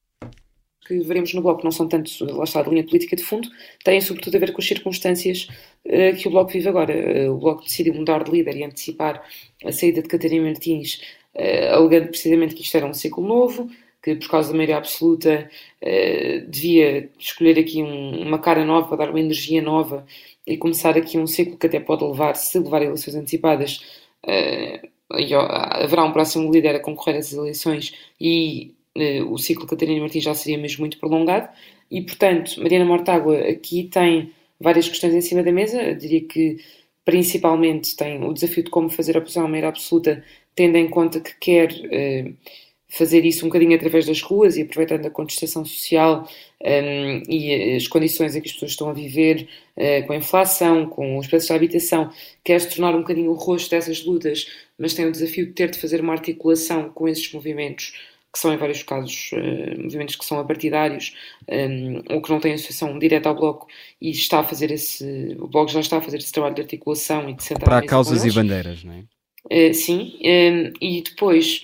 que 0.88 1.00
veremos 1.00 1.34
no 1.34 1.42
Bloco 1.42 1.64
não 1.64 1.72
são 1.72 1.88
tanto, 1.88 2.10
lá 2.24 2.46
está, 2.46 2.62
de 2.62 2.70
linha 2.70 2.86
política 2.86 3.16
de 3.16 3.24
fundo, 3.24 3.50
têm 3.84 4.00
sobretudo 4.00 4.36
a 4.38 4.40
ver 4.40 4.54
com 4.54 4.62
as 4.62 4.68
circunstâncias 4.68 5.50
uh, 5.86 6.16
que 6.18 6.28
o 6.28 6.32
Bloco 6.32 6.52
vive 6.52 6.70
agora. 6.70 6.94
Uh, 6.94 7.34
o 7.34 7.38
Bloco 7.38 7.64
decidiu 7.64 7.94
mudar 7.94 8.24
de 8.24 8.32
líder 8.32 8.56
e 8.56 8.64
antecipar 8.64 9.22
a 9.66 9.72
saída 9.72 10.02
de 10.02 10.08
Catarina 10.08 10.46
Martins 10.46 11.02
uh, 11.36 11.74
alegando 11.74 12.08
precisamente 12.08 12.56
que 12.56 12.62
isto 12.62 12.78
era 12.78 12.86
um 12.86 12.94
ciclo 12.94 13.28
novo, 13.28 13.70
que 14.16 14.26
por 14.26 14.32
causa 14.32 14.50
da 14.50 14.56
maioria 14.56 14.78
absoluta 14.78 15.50
uh, 15.82 16.50
devia 16.50 17.10
escolher 17.20 17.60
aqui 17.60 17.82
um, 17.82 18.22
uma 18.22 18.40
cara 18.40 18.64
nova 18.66 18.96
dar 18.98 19.10
uma 19.10 19.20
energia 19.20 19.62
nova 19.62 20.06
e 20.46 20.58
começar 20.58 20.98
aqui 20.98 21.18
um 21.18 21.28
ciclo 21.28 21.58
que 21.58 21.68
até 21.68 21.80
pode 21.80 22.04
levar, 22.04 22.36
se 22.36 22.58
levar 22.60 22.82
eleições 22.82 23.16
antecipadas, 23.16 23.84
uh, 24.24 24.88
haverá 25.10 26.04
um 26.04 26.12
próximo 26.12 26.52
líder 26.52 26.76
a 26.76 26.80
concorrer 26.80 27.16
a 27.16 27.20
essas 27.20 27.38
eleições 27.38 27.94
e 28.20 28.74
uh, 28.98 29.32
o 29.32 29.38
ciclo 29.38 29.68
Catarina 29.68 30.00
Martins 30.02 30.24
já 30.24 30.34
seria 30.34 30.58
mesmo 30.58 30.82
muito 30.82 30.98
prolongado. 30.98 31.50
E, 31.90 32.02
portanto, 32.02 32.62
Mariana 32.62 32.86
Mortágua 32.86 33.38
aqui 33.40 33.86
tem 33.86 34.32
várias 34.60 34.88
questões 34.90 35.14
em 35.14 35.22
cima 35.22 35.44
da 35.44 35.52
mesa. 35.52 35.82
Eu 35.82 35.96
diria 35.96 36.22
que 36.22 36.58
principalmente 37.06 37.96
tem 37.96 38.22
o 38.24 38.34
desafio 38.34 38.64
de 38.64 38.70
como 38.70 38.90
fazer 38.90 39.16
a 39.16 39.20
oposição 39.20 39.46
à 39.46 39.48
maioria 39.48 39.70
absoluta 39.70 40.24
tendo 40.54 40.76
em 40.76 40.90
conta 40.90 41.22
que 41.22 41.36
quer 41.40 41.72
uh, 41.72 42.36
fazer 42.90 43.26
isso 43.26 43.46
um 43.46 43.50
bocadinho 43.50 43.76
através 43.76 44.06
das 44.06 44.22
ruas 44.22 44.56
e 44.56 44.62
aproveitando 44.62 45.06
a 45.06 45.10
contestação 45.10 45.66
social 45.66 46.28
um, 46.64 47.24
e 47.30 47.76
as 47.76 47.88
condições 47.88 48.36
em 48.36 48.42
que 48.42 48.48
as 48.48 48.54
pessoas 48.54 48.72
estão 48.72 48.90
a 48.90 48.94
viver, 48.94 49.48
uh, 49.76 50.08
com 50.08 50.14
a 50.14 50.16
inflação, 50.16 50.86
com 50.86 51.18
os 51.18 51.28
preços 51.28 51.50
da 51.50 51.56
habitação, 51.56 52.10
quer 52.44 52.60
se 52.62 52.70
tornar 52.70 52.96
um 52.96 53.02
bocadinho 53.02 53.32
o 53.32 53.36
rosto 53.36 53.70
dessas 53.70 54.06
lutas, 54.06 54.48
mas 54.78 54.94
tem 54.94 55.06
o 55.06 55.12
desafio 55.12 55.46
de 55.46 55.52
ter 55.52 55.70
de 55.70 55.80
fazer 55.80 56.00
uma 56.00 56.14
articulação 56.14 56.90
com 56.90 57.08
esses 57.08 57.32
movimentos 57.34 57.94
que 58.32 58.40
são 58.40 58.54
em 58.54 58.58
vários 58.58 58.84
casos 58.84 59.32
uh, 59.34 59.82
movimentos 59.82 60.16
que 60.16 60.26
são 60.26 60.40
apartidários 60.40 61.16
um, 61.48 61.54
ehm, 61.54 62.04
ou 62.10 62.22
que 62.22 62.30
não 62.30 62.40
têm 62.40 62.54
associação 62.54 62.98
direta 63.00 63.30
ao 63.30 63.36
Bloco 63.36 63.68
e 64.02 64.12
está 64.12 64.40
a 64.40 64.44
fazer 64.44 64.70
esse, 64.70 65.36
o 65.40 65.48
Bloco 65.48 65.72
já 65.72 65.80
está 65.80 65.98
a 65.98 66.02
fazer 66.02 66.18
esse 66.18 66.32
trabalho 66.32 66.54
de 66.54 66.62
articulação 66.62 67.30
e 67.30 67.34
de 67.34 67.44
sentar 67.44 67.68
Para 67.68 67.86
causas 67.86 68.24
e 68.26 68.32
bandeiras, 68.32 68.84
não 68.84 68.94
é? 68.94 69.70
Uh, 69.70 69.74
sim, 69.74 70.20
um, 70.22 70.28
ehm, 70.28 70.74
e 70.82 71.02
depois, 71.02 71.64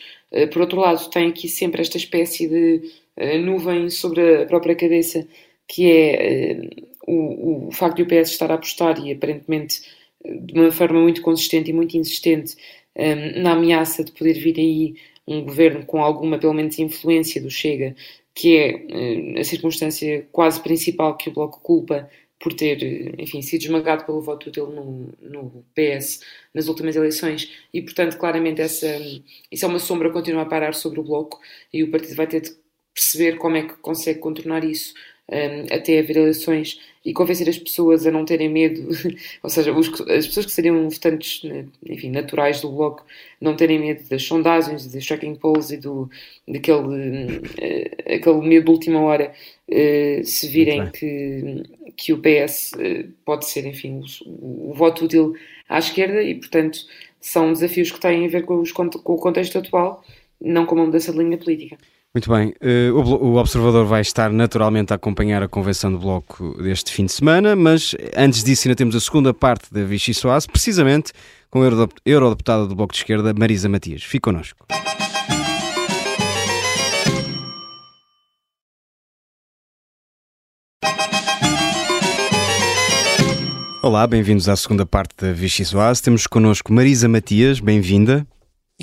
por 0.51 0.61
outro 0.61 0.79
lado, 0.79 1.09
tem 1.09 1.29
aqui 1.29 1.47
sempre 1.47 1.81
esta 1.81 1.97
espécie 1.97 2.47
de 2.47 2.81
uh, 3.17 3.37
nuvem 3.39 3.89
sobre 3.89 4.43
a 4.43 4.45
própria 4.45 4.75
cabeça, 4.75 5.27
que 5.67 5.91
é 5.91 6.69
o, 7.07 7.67
o, 7.67 7.71
facto 7.71 7.97
de 7.97 8.03
o 8.03 8.07
PS 8.07 8.31
estar 8.31 8.51
a 8.51 8.55
apostar 8.55 8.99
e 9.05 9.11
aparentemente 9.11 9.81
de 10.25 10.59
uma 10.59 10.71
forma 10.71 11.01
muito 11.01 11.21
consistente 11.21 11.69
e 11.69 11.73
muito 11.73 11.97
insistente 11.97 12.55
na 13.41 13.53
ameaça 13.53 14.03
de 14.03 14.11
poder 14.11 14.33
vir 14.33 14.57
aí 14.57 14.95
um 15.27 15.43
governo 15.43 15.85
com 15.85 16.01
alguma, 16.01 16.37
pelo 16.37 16.53
menos, 16.53 16.79
influência 16.79 17.41
do 17.41 17.49
Chega, 17.49 17.95
que 18.33 18.57
é 18.57 19.39
a 19.39 19.43
circunstância 19.43 20.27
quase 20.31 20.61
principal 20.61 21.15
que 21.17 21.29
o 21.29 21.33
Bloco 21.33 21.59
culpa 21.61 22.09
por 22.43 22.53
ter, 22.53 23.15
enfim, 23.17 23.41
sido 23.41 23.61
esmagado 23.61 24.03
pelo 24.03 24.21
voto 24.21 24.51
dele 24.51 24.67
no, 24.67 25.13
no 25.21 25.65
PS 25.73 26.19
nas 26.53 26.67
últimas 26.67 26.93
eleições 26.93 27.49
e, 27.73 27.81
portanto, 27.81 28.17
claramente 28.17 28.59
essa, 28.59 28.85
isso 29.49 29.63
é 29.63 29.67
uma 29.67 29.79
sombra 29.79 30.09
que 30.09 30.13
continua 30.13 30.41
a 30.41 30.45
parar 30.45 30.73
sobre 30.73 30.99
o 30.99 31.03
Bloco 31.03 31.39
e 31.71 31.81
o 31.83 31.89
partido 31.89 32.15
vai 32.15 32.27
ter 32.27 32.41
de 32.41 32.51
perceber 32.93 33.37
como 33.37 33.55
é 33.55 33.63
que 33.63 33.75
consegue 33.75 34.19
contornar 34.19 34.65
isso 34.65 34.93
um, 35.29 35.75
até 35.75 35.99
haver 35.99 36.17
eleições 36.17 36.79
e 37.05 37.13
convencer 37.13 37.49
as 37.49 37.57
pessoas 37.57 38.05
a 38.07 38.11
não 38.11 38.23
terem 38.23 38.49
medo, 38.49 38.87
ou 39.43 39.49
seja, 39.49 39.73
os, 39.73 39.89
as 40.09 40.27
pessoas 40.27 40.45
que 40.45 40.51
seriam 40.51 40.89
votantes 40.89 41.43
né, 41.43 41.65
enfim, 41.85 42.09
naturais 42.09 42.61
do 42.61 42.71
Bloco 42.71 43.05
não 43.41 43.55
terem 43.55 43.79
medo 43.79 44.07
das 44.07 44.23
sondagens, 44.23 44.87
dos 44.87 45.05
tracking 45.05 45.35
polls 45.35 45.73
e 45.73 45.77
do, 45.77 46.09
daquele 46.47 47.37
uh, 47.37 48.13
aquele 48.13 48.47
medo 48.47 48.65
de 48.65 48.71
última 48.71 49.01
hora 49.01 49.33
uh, 49.69 50.25
se 50.25 50.47
virem 50.47 50.89
que, 50.91 51.63
que 51.95 52.13
o 52.13 52.21
PS 52.21 52.73
uh, 52.73 52.81
eh, 52.81 53.05
pode 53.25 53.45
ser, 53.45 53.65
enfim, 53.65 54.01
o, 54.25 54.71
o, 54.71 54.73
voto 54.73 55.05
útil 55.05 55.35
à 55.67 55.79
esquerda 55.79 56.21
e, 56.23 56.35
portanto, 56.35 56.79
são 57.19 57.51
desafios 57.51 57.91
que 57.91 57.99
têm 57.99 58.25
a 58.25 58.29
ver 58.29 58.45
com, 58.45 58.59
os, 58.59 58.71
com 58.71 58.85
o 58.85 59.17
contexto 59.17 59.57
atual, 59.57 60.03
não 60.39 60.65
com 60.65 60.75
uma 60.75 60.85
mudança 60.85 61.11
de 61.11 61.17
linha 61.17 61.37
política. 61.37 61.77
Muito 62.15 62.29
bem. 62.29 62.53
Uh, 62.61 62.93
o, 62.93 63.37
Observador 63.37 63.87
vai 63.87 64.01
estar 64.01 64.31
naturalmente 64.31 64.93
a 64.93 64.97
acompanhar 64.97 65.41
a 65.41 65.47
convenção 65.47 65.91
do 65.91 65.97
Bloco 65.97 66.55
deste 66.61 66.91
fim 66.91 67.07
de 67.07 67.11
semana, 67.11 67.55
mas 67.55 67.95
antes 68.15 68.43
disso 68.43 68.67
ainda 68.67 68.75
temos 68.75 68.95
a 68.95 68.99
segunda 68.99 69.33
parte 69.33 69.73
da 69.73 69.83
Vichy 69.83 70.13
Soase, 70.13 70.47
precisamente 70.47 71.11
com 71.49 71.63
a 71.63 71.89
eurodeputada 72.05 72.67
do 72.67 72.75
Bloco 72.75 72.93
de 72.93 72.99
Esquerda, 72.99 73.33
Marisa 73.33 73.67
Matias. 73.67 74.03
Fique 74.03 74.21
connosco. 74.21 74.63
Olá, 83.81 84.05
bem-vindos 84.05 84.47
à 84.47 84.55
segunda 84.55 84.85
parte 84.85 85.15
da 85.19 85.33
Vichy 85.33 85.65
Soase. 85.65 86.03
Temos 86.03 86.27
connosco 86.27 86.71
Marisa 86.71 87.09
Matias, 87.09 87.59
bem-vinda. 87.59 88.23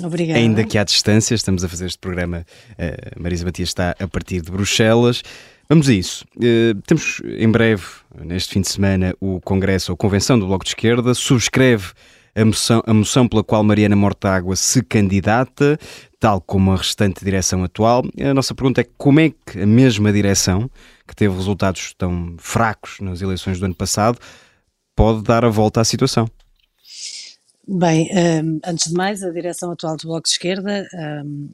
Obrigada. 0.01 0.39
Ainda 0.39 0.63
que 0.63 0.77
à 0.77 0.83
distância, 0.83 1.35
estamos 1.35 1.63
a 1.63 1.69
fazer 1.69 1.85
este 1.85 1.99
programa. 1.99 2.45
Uh, 2.71 3.21
Marisa 3.21 3.45
Matias 3.45 3.69
está 3.69 3.95
a 3.99 4.07
partir 4.07 4.41
de 4.41 4.51
Bruxelas. 4.51 5.21
Vamos 5.67 5.89
a 5.89 5.93
isso. 5.93 6.25
Uh, 6.37 6.79
temos 6.87 7.21
em 7.25 7.49
breve, 7.49 7.83
neste 8.19 8.53
fim 8.53 8.61
de 8.61 8.69
semana, 8.69 9.13
o 9.19 9.39
Congresso 9.41 9.91
ou 9.91 9.97
Convenção 9.97 10.39
do 10.39 10.47
Bloco 10.47 10.63
de 10.63 10.71
Esquerda. 10.71 11.13
Subscreve 11.13 11.91
a 12.35 12.45
moção, 12.45 12.81
a 12.85 12.93
moção 12.93 13.27
pela 13.27 13.43
qual 13.43 13.63
Mariana 13.63 13.95
Mortágua 13.95 14.55
se 14.55 14.81
candidata, 14.81 15.77
tal 16.19 16.39
como 16.39 16.71
a 16.71 16.77
restante 16.77 17.23
direção 17.23 17.63
atual. 17.63 18.03
A 18.19 18.33
nossa 18.33 18.55
pergunta 18.55 18.81
é 18.81 18.85
como 18.97 19.19
é 19.19 19.29
que 19.29 19.61
a 19.61 19.65
mesma 19.65 20.11
direção, 20.11 20.69
que 21.07 21.15
teve 21.15 21.35
resultados 21.35 21.93
tão 21.97 22.35
fracos 22.37 22.99
nas 23.01 23.21
eleições 23.21 23.59
do 23.59 23.65
ano 23.65 23.75
passado, 23.75 24.17
pode 24.95 25.23
dar 25.23 25.43
a 25.43 25.49
volta 25.49 25.81
à 25.81 25.83
situação? 25.83 26.27
Bem, 27.73 28.09
um, 28.43 28.59
antes 28.65 28.89
de 28.89 28.93
mais, 28.93 29.23
a 29.23 29.29
direção 29.29 29.71
atual 29.71 29.95
do 29.95 30.05
Bloco 30.05 30.23
de 30.23 30.31
Esquerda, 30.31 30.85
um, 31.23 31.49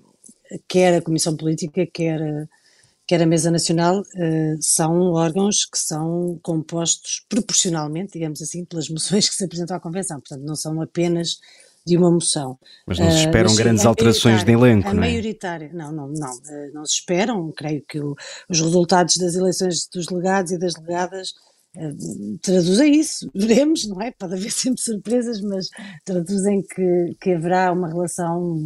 quer 0.68 0.96
a 0.96 1.02
Comissão 1.02 1.38
Política, 1.38 1.86
quer, 1.86 2.20
quer 3.06 3.22
a 3.22 3.26
Mesa 3.28 3.52
Nacional, 3.52 4.02
uh, 4.02 4.58
são 4.60 5.12
órgãos 5.14 5.66
que 5.66 5.78
são 5.78 6.40
compostos 6.42 7.24
proporcionalmente, 7.30 8.14
digamos 8.14 8.42
assim, 8.42 8.66
pelas 8.66 8.90
moções 8.90 9.30
que 9.30 9.36
se 9.36 9.46
apresentam 9.46 9.78
à 9.78 9.80
Convenção. 9.80 10.20
Portanto, 10.20 10.44
não 10.44 10.56
são 10.56 10.82
apenas 10.82 11.38
de 11.86 11.96
uma 11.96 12.10
moção. 12.10 12.58
Mas 12.88 12.98
não 12.98 13.12
se 13.12 13.20
esperam 13.20 13.54
uh, 13.54 13.56
grandes 13.56 13.86
alterações 13.86 14.44
de 14.44 14.52
elenco, 14.52 14.90
a 14.90 14.94
não 14.96 15.04
é? 15.04 15.08
maioritária, 15.08 15.70
não, 15.72 15.92
não, 15.92 16.08
não, 16.08 16.34
uh, 16.34 16.74
não 16.74 16.84
se 16.84 16.96
esperam. 16.96 17.52
Creio 17.56 17.84
que 17.88 18.00
o, 18.00 18.16
os 18.50 18.60
resultados 18.60 19.18
das 19.18 19.36
eleições 19.36 19.88
dos 19.94 20.08
delegados 20.08 20.52
e 20.52 20.58
das 20.58 20.74
traduzem 22.42 23.00
isso, 23.00 23.30
veremos, 23.36 23.88
não 23.88 24.02
é? 24.02 24.12
Pode 24.12 24.34
haver 24.34 24.52
sempre 24.52 24.82
surpresas, 24.82 25.42
mas 25.42 25.68
traduzem 26.06 26.62
que, 26.62 27.16
que 27.22 27.32
haverá 27.32 27.72
uma 27.72 27.88
relação 27.88 28.58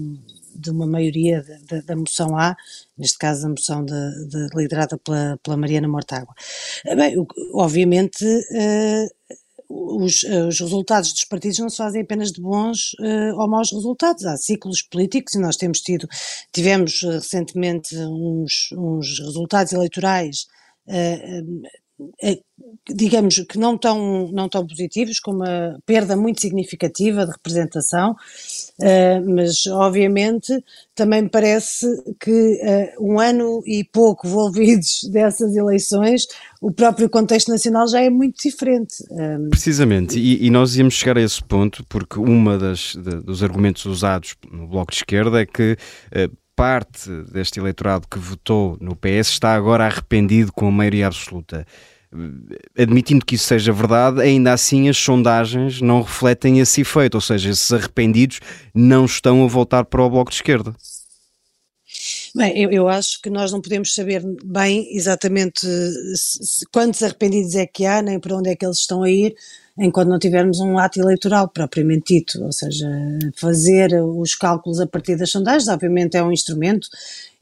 de 0.53 0.69
uma 0.69 0.85
maioria 0.85 1.43
da 1.85 1.95
moção 1.95 2.37
A, 2.37 2.55
neste 2.97 3.17
caso 3.17 3.47
a 3.47 3.49
moção 3.49 3.85
de, 3.85 4.27
de, 4.27 4.47
liderada 4.53 4.97
pela, 4.97 5.39
pela 5.41 5.57
Mariana 5.57 5.87
Mortágua. 5.87 6.33
Bem, 6.85 7.15
obviamente 7.53 8.25
uh, 8.25 9.35
os, 9.71 10.23
os, 10.23 10.59
resultados 10.59 11.13
dos 11.13 11.25
partidos 11.25 11.59
não 11.59 11.69
se 11.69 11.77
fazem 11.77 12.01
apenas 12.01 12.31
de 12.31 12.41
bons 12.41 12.93
uh, 12.99 13.39
ou 13.39 13.47
maus 13.47 13.71
resultados, 13.71 14.25
há 14.25 14.35
ciclos 14.37 14.81
políticos 14.81 15.33
e 15.33 15.39
nós 15.39 15.55
temos 15.55 15.79
tido, 15.79 16.07
tivemos 16.51 17.01
uh, 17.03 17.11
recentemente 17.11 17.95
uns, 17.97 18.69
uns 18.73 19.19
resultados 19.19 19.71
eleitorais 19.71 20.47
uh, 20.87 21.61
digamos 22.89 23.35
que 23.47 23.57
não 23.57 23.77
tão, 23.77 24.29
não 24.31 24.49
tão 24.49 24.65
positivos, 24.65 25.19
com 25.19 25.31
uma 25.31 25.79
perda 25.85 26.15
muito 26.15 26.41
significativa 26.41 27.25
de 27.25 27.31
representação, 27.31 28.11
uh, 28.11 29.35
mas 29.35 29.65
obviamente 29.67 30.63
também 30.95 31.23
me 31.23 31.29
parece 31.29 31.85
que 32.19 32.59
uh, 32.99 33.03
um 33.03 33.19
ano 33.19 33.61
e 33.65 33.83
pouco 33.83 34.27
envolvidos 34.27 35.01
dessas 35.11 35.55
eleições, 35.55 36.25
o 36.61 36.71
próprio 36.71 37.09
contexto 37.09 37.49
nacional 37.49 37.87
já 37.87 38.01
é 38.01 38.09
muito 38.09 38.41
diferente. 38.41 38.95
Precisamente, 39.49 40.19
e, 40.19 40.45
e, 40.45 40.49
nós 40.49 40.75
íamos 40.75 40.93
chegar 40.93 41.17
a 41.17 41.21
esse 41.21 41.43
ponto, 41.43 41.83
porque 41.87 42.19
uma 42.19 42.57
das 42.57 42.95
dos 43.25 43.41
argumentos 43.41 43.85
usados 43.85 44.35
no 44.51 44.67
Bloco 44.67 44.91
de 44.91 44.97
Esquerda 44.97 45.41
é 45.41 45.45
que 45.45 45.73
uh, 46.15 46.40
parte 46.61 47.09
deste 47.33 47.59
eleitorado 47.59 48.07
que 48.07 48.19
votou 48.19 48.77
no 48.79 48.95
PS 48.95 49.29
está 49.29 49.55
agora 49.55 49.83
arrependido 49.83 50.53
com 50.53 50.67
a 50.67 50.71
maioria 50.71 51.07
absoluta 51.07 51.65
admitindo 52.77 53.25
que 53.25 53.33
isso 53.33 53.45
seja 53.45 53.71
verdade, 53.71 54.21
ainda 54.21 54.53
assim 54.53 54.87
as 54.87 54.97
sondagens 54.97 55.81
não 55.81 56.03
refletem 56.03 56.59
esse 56.59 56.81
efeito, 56.81 57.15
ou 57.15 57.21
seja, 57.21 57.49
esses 57.49 57.71
arrependidos 57.71 58.41
não 58.75 59.05
estão 59.05 59.43
a 59.43 59.47
voltar 59.47 59.85
para 59.85 60.03
o 60.03 60.09
bloco 60.09 60.29
de 60.29 60.35
esquerda. 60.35 60.75
Bem, 62.33 62.57
eu, 62.57 62.71
eu, 62.71 62.87
acho 62.87 63.21
que 63.21 63.29
nós 63.29 63.51
não 63.51 63.61
podemos 63.61 63.93
saber 63.93 64.23
bem 64.43 64.87
exatamente 64.95 65.67
se, 66.15 66.65
quantos 66.71 67.03
arrependidos 67.03 67.55
é 67.55 67.65
que 67.65 67.85
há, 67.85 68.01
nem 68.01 68.19
para 68.19 68.37
onde 68.37 68.49
é 68.49 68.55
que 68.55 68.65
eles 68.65 68.77
estão 68.77 69.03
a 69.03 69.09
ir, 69.09 69.35
enquanto 69.77 70.07
não 70.07 70.17
tivermos 70.17 70.59
um 70.59 70.77
ato 70.77 70.99
eleitoral 71.01 71.49
propriamente 71.49 72.13
dito, 72.13 72.41
ou 72.41 72.51
seja, 72.53 72.87
fazer 73.35 74.01
os 74.01 74.33
cálculos 74.33 74.79
a 74.79 74.87
partir 74.87 75.17
das 75.17 75.29
sondagens, 75.29 75.67
obviamente 75.67 76.15
é 76.15 76.23
um 76.23 76.31
instrumento 76.31 76.87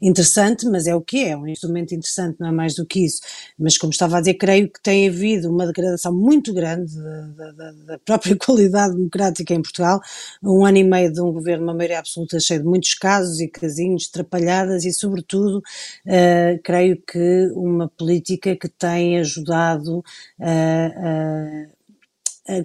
interessante, 0.00 0.66
mas 0.66 0.86
é 0.86 0.94
o 0.94 1.00
que 1.00 1.24
é, 1.24 1.30
é 1.30 1.36
um 1.36 1.46
instrumento 1.46 1.94
interessante, 1.94 2.38
não 2.40 2.48
é 2.48 2.52
mais 2.52 2.74
do 2.74 2.86
que 2.86 3.04
isso. 3.04 3.20
Mas 3.58 3.76
como 3.76 3.92
estava 3.92 4.16
a 4.16 4.20
dizer, 4.20 4.34
creio 4.34 4.70
que 4.70 4.80
tem 4.82 5.08
havido 5.08 5.50
uma 5.50 5.66
degradação 5.66 6.12
muito 6.12 6.52
grande 6.54 6.94
da, 6.96 7.52
da, 7.52 7.72
da 7.72 7.98
própria 7.98 8.36
qualidade 8.38 8.94
democrática 8.94 9.54
em 9.54 9.62
Portugal, 9.62 10.00
um 10.42 10.64
ano 10.64 10.78
e 10.78 10.84
meio 10.84 11.12
de 11.12 11.20
um 11.20 11.32
governo, 11.32 11.64
uma 11.64 11.74
maioria 11.74 11.98
absoluta, 11.98 12.40
cheio 12.40 12.60
de 12.60 12.66
muitos 12.66 12.94
casos 12.94 13.40
e 13.40 13.48
casinhos, 13.48 14.08
atrapalhadas 14.10 14.84
e, 14.84 14.92
sobretudo, 14.92 15.58
uh, 15.58 16.60
creio 16.62 17.00
que 17.02 17.50
uma 17.54 17.88
política 17.88 18.56
que 18.56 18.68
tem 18.68 19.18
ajudado 19.18 19.98
uh, 19.98 20.04
uh, 20.42 21.79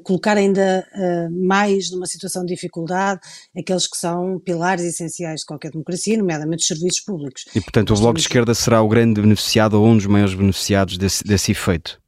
colocar 0.03 0.37
ainda 0.37 0.85
uh, 0.93 1.45
mais 1.45 1.91
numa 1.91 2.05
situação 2.05 2.43
de 2.43 2.53
dificuldade 2.53 3.21
aqueles 3.57 3.87
que 3.87 3.97
são 3.97 4.39
pilares 4.39 4.83
essenciais 4.83 5.41
de 5.41 5.45
qualquer 5.45 5.71
democracia, 5.71 6.17
nomeadamente 6.17 6.61
os 6.61 6.67
serviços 6.67 7.01
públicos. 7.01 7.45
E, 7.55 7.61
portanto, 7.61 7.93
o 7.93 7.99
Bloco 7.99 8.15
de 8.15 8.21
Esquerda 8.21 8.53
será 8.53 8.81
o 8.81 8.87
grande 8.87 9.21
beneficiado 9.21 9.75
ou 9.75 9.85
um 9.85 9.97
dos 9.97 10.05
maiores 10.05 10.33
beneficiados 10.33 10.97
desse, 10.97 11.23
desse 11.23 11.51
efeito? 11.51 11.99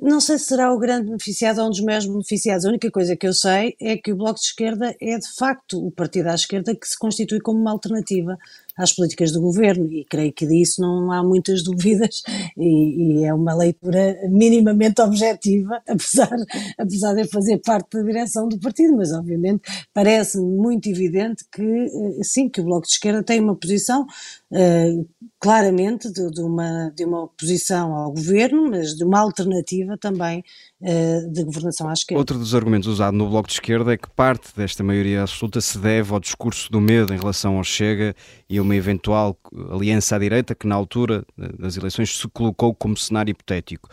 Não 0.00 0.20
sei 0.20 0.38
se 0.38 0.44
será 0.44 0.72
o 0.74 0.78
grande 0.78 1.06
beneficiado 1.06 1.58
ou 1.58 1.68
um 1.68 1.70
dos 1.70 1.80
maiores 1.80 2.06
beneficiados. 2.06 2.66
A 2.66 2.68
única 2.68 2.90
coisa 2.90 3.16
que 3.16 3.26
eu 3.26 3.32
sei 3.32 3.74
é 3.80 3.96
que 3.96 4.12
o 4.12 4.16
Bloco 4.16 4.38
de 4.38 4.46
Esquerda 4.46 4.94
é, 5.00 5.18
de 5.18 5.34
facto, 5.34 5.84
o 5.84 5.90
partido 5.90 6.28
à 6.28 6.34
esquerda 6.34 6.76
que 6.76 6.86
se 6.86 6.98
constitui 6.98 7.40
como 7.40 7.58
uma 7.58 7.70
alternativa 7.70 8.36
às 8.76 8.92
políticas 8.92 9.32
do 9.32 9.40
governo 9.40 9.90
e 9.92 10.04
creio 10.04 10.32
que 10.32 10.46
disso 10.46 10.80
não 10.80 11.10
há 11.10 11.22
muitas 11.22 11.62
dúvidas 11.64 12.22
e, 12.56 13.20
e, 13.20 13.24
é 13.24 13.32
uma 13.32 13.54
leitura 13.54 14.16
minimamente 14.28 15.00
objetiva, 15.00 15.80
apesar, 15.88 16.36
apesar 16.78 17.14
de 17.14 17.28
fazer 17.28 17.58
parte 17.58 17.96
da 17.96 18.02
direção 18.02 18.48
do 18.48 18.58
partido, 18.58 18.96
mas 18.96 19.12
obviamente 19.12 19.62
parece-me 19.92 20.56
muito 20.56 20.88
evidente 20.88 21.44
que 21.50 21.62
eh, 21.62 22.22
sim, 22.22 22.48
que 22.48 22.60
o 22.60 22.64
Bloco 22.64 22.86
de 22.86 22.92
Esquerda 22.92 23.22
tem 23.22 23.40
uma 23.40 23.56
posição 23.56 24.02
uh, 24.02 25.08
claramente 25.38 26.10
de, 26.10 26.30
de, 26.30 26.40
uma, 26.42 26.90
de 26.90 27.04
uma 27.04 27.24
oposição 27.24 27.94
ao 27.94 28.12
governo, 28.12 28.70
mas 28.70 28.94
de 28.94 29.04
uma 29.04 29.20
alternativa 29.20 29.96
também 29.98 30.42
de 30.80 31.44
governação 31.44 31.88
à 31.88 31.92
esquerda. 31.92 32.20
Outro 32.20 32.38
dos 32.38 32.54
argumentos 32.54 32.88
usados 32.88 33.16
no 33.16 33.28
Bloco 33.28 33.48
de 33.48 33.54
Esquerda 33.54 33.94
é 33.94 33.96
que 33.96 34.10
parte 34.10 34.54
desta 34.54 34.84
maioria 34.84 35.22
absoluta 35.22 35.60
se 35.60 35.78
deve 35.78 36.12
ao 36.12 36.20
discurso 36.20 36.70
do 36.70 36.80
medo 36.80 37.14
em 37.14 37.18
relação 37.18 37.56
ao 37.56 37.64
Chega 37.64 38.14
e 38.48 38.58
a 38.58 38.62
uma 38.62 38.76
eventual 38.76 39.38
aliança 39.70 40.16
à 40.16 40.18
direita 40.18 40.54
que 40.54 40.66
na 40.66 40.74
altura 40.74 41.24
das 41.58 41.76
eleições 41.76 42.18
se 42.18 42.28
colocou 42.28 42.74
como 42.74 42.96
cenário 42.96 43.30
hipotético. 43.30 43.88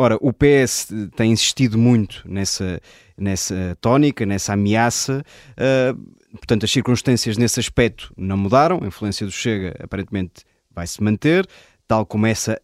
Ora, 0.00 0.16
o 0.20 0.32
PS 0.32 0.90
tem 1.16 1.32
insistido 1.32 1.76
muito 1.76 2.22
nessa, 2.24 2.80
nessa 3.16 3.76
tónica, 3.80 4.24
nessa 4.24 4.52
ameaça. 4.52 5.24
Uh, 5.54 6.36
portanto, 6.36 6.62
as 6.62 6.70
circunstâncias 6.70 7.36
nesse 7.36 7.58
aspecto 7.58 8.14
não 8.16 8.36
mudaram. 8.36 8.78
A 8.80 8.86
influência 8.86 9.26
do 9.26 9.32
Chega 9.32 9.74
aparentemente 9.82 10.44
vai 10.72 10.86
se 10.86 11.02
manter, 11.02 11.44
tal 11.88 12.06
como 12.06 12.28
essa 12.28 12.60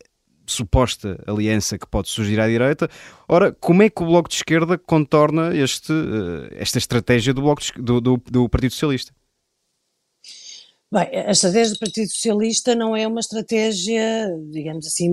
suposta 0.47 1.23
aliança 1.27 1.79
que 1.79 1.87
pode 1.87 2.09
surgir 2.09 2.41
à 2.41 2.47
direita. 2.47 2.89
Ora, 3.29 3.53
como 3.53 3.83
é 3.83 3.91
que 3.91 4.03
o 4.03 4.07
Bloco 4.07 4.29
de 4.29 4.37
Esquerda 4.37 4.79
contorna 4.79 5.55
este, 5.57 5.93
uh, 5.93 6.49
esta 6.53 6.79
estratégia 6.79 7.33
do, 7.33 7.43
Bloco 7.43 7.63
de, 7.63 7.83
do, 7.83 8.01
do, 8.01 8.17
do 8.31 8.49
Partido 8.49 8.73
Socialista? 8.73 9.13
Bem, 10.93 11.09
a 11.27 11.31
estratégia 11.33 11.73
do 11.75 11.79
Partido 11.79 12.09
Socialista 12.09 12.75
não 12.75 12.95
é 12.95 13.07
uma 13.07 13.21
estratégia, 13.21 14.29
digamos 14.51 14.87
assim, 14.87 15.11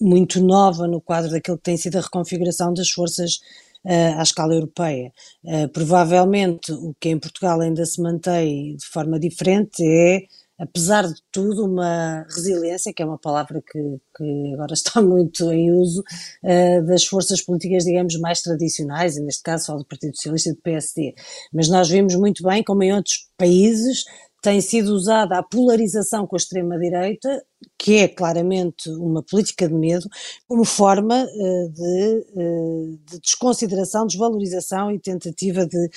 muito 0.00 0.40
nova 0.40 0.86
no 0.86 1.00
quadro 1.00 1.30
daquilo 1.30 1.56
que 1.56 1.64
tem 1.64 1.76
sido 1.76 1.96
a 1.96 2.02
reconfiguração 2.02 2.72
das 2.72 2.90
forças 2.90 3.40
uh, 3.84 4.18
à 4.18 4.22
escala 4.22 4.54
europeia. 4.54 5.12
Uh, 5.42 5.68
provavelmente 5.70 6.72
o 6.72 6.94
que 7.00 7.08
em 7.08 7.18
Portugal 7.18 7.60
ainda 7.60 7.84
se 7.84 8.00
mantém 8.00 8.76
de 8.76 8.86
forma 8.86 9.18
diferente 9.18 9.82
é 9.82 10.22
apesar 10.58 11.06
de 11.06 11.20
tudo, 11.30 11.64
uma 11.64 12.24
resiliência, 12.24 12.92
que 12.92 13.02
é 13.02 13.06
uma 13.06 13.18
palavra 13.18 13.62
que, 13.62 14.00
que 14.16 14.54
agora 14.54 14.72
está 14.74 15.02
muito 15.02 15.50
em 15.52 15.72
uso, 15.72 16.02
uh, 16.42 16.86
das 16.86 17.04
forças 17.04 17.42
políticas, 17.42 17.84
digamos, 17.84 18.18
mais 18.18 18.40
tradicionais, 18.40 19.16
e 19.16 19.22
neste 19.22 19.42
caso 19.42 19.66
só 19.66 19.76
do 19.76 19.84
Partido 19.84 20.16
Socialista 20.16 20.50
e 20.50 20.54
do 20.54 20.62
PSD. 20.62 21.14
Mas 21.52 21.68
nós 21.68 21.88
vimos 21.88 22.14
muito 22.14 22.42
bem 22.42 22.62
como 22.62 22.82
em 22.82 22.92
outros 22.92 23.28
países 23.36 24.04
tem 24.42 24.60
sido 24.60 24.94
usada 24.94 25.38
a 25.38 25.42
polarização 25.42 26.24
com 26.24 26.36
a 26.36 26.38
extrema-direita 26.38 27.44
que 27.78 27.96
é 27.96 28.08
claramente 28.08 28.88
uma 28.90 29.22
política 29.22 29.68
de 29.68 29.74
medo, 29.74 30.08
como 30.48 30.64
forma 30.64 31.24
uh, 31.24 31.68
de, 31.70 32.26
uh, 32.34 32.98
de, 33.10 33.20
desconsideração, 33.20 34.06
desvalorização 34.06 34.90
e 34.90 34.98
tentativa 34.98 35.66
de 35.66 35.90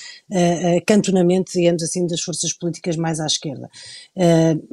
acantonamento, 0.77 1.51
digamos 1.51 1.81
assim, 1.83 2.05
das 2.05 2.21
forças 2.21 2.53
políticas 2.53 2.95
mais 2.95 3.19
à 3.19 3.25
esquerda. 3.25 3.69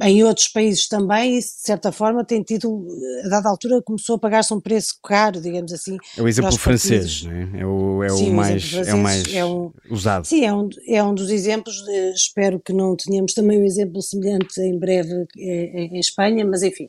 em 0.03 0.23
outros 0.23 0.47
países 0.47 0.87
também, 0.87 1.37
isso 1.37 1.57
de 1.57 1.61
certa 1.63 1.91
forma 1.91 2.23
tem 2.23 2.41
tido, 2.43 2.87
a 3.25 3.29
dada 3.29 3.49
altura, 3.49 3.81
começou 3.81 4.15
a 4.15 4.19
pagar-se 4.19 4.53
um 4.53 4.59
preço 4.59 4.99
caro, 5.03 5.41
digamos 5.41 5.71
assim. 5.73 5.97
É 6.17 6.21
o 6.21 6.27
exemplo 6.27 6.57
francês, 6.57 7.23
né? 7.23 7.49
é 7.55 7.65
o, 7.65 8.03
é 8.03 8.09
sim, 8.09 8.29
o 8.29 8.33
mais, 8.33 8.73
é 8.73 8.93
o 8.93 8.97
mais 8.97 9.33
é 9.33 9.45
um, 9.45 9.71
usado. 9.89 10.25
Sim, 10.25 10.45
é 10.45 10.53
um, 10.53 10.69
é 10.87 11.03
um 11.03 11.13
dos 11.13 11.29
exemplos, 11.29 11.75
espero 12.13 12.59
que 12.59 12.73
não 12.73 12.95
tenhamos 12.95 13.33
também 13.33 13.59
um 13.59 13.65
exemplo 13.65 14.01
semelhante 14.01 14.59
em 14.61 14.77
breve 14.77 15.25
em, 15.37 15.95
em 15.95 15.99
Espanha, 15.99 16.45
mas 16.45 16.63
enfim, 16.63 16.86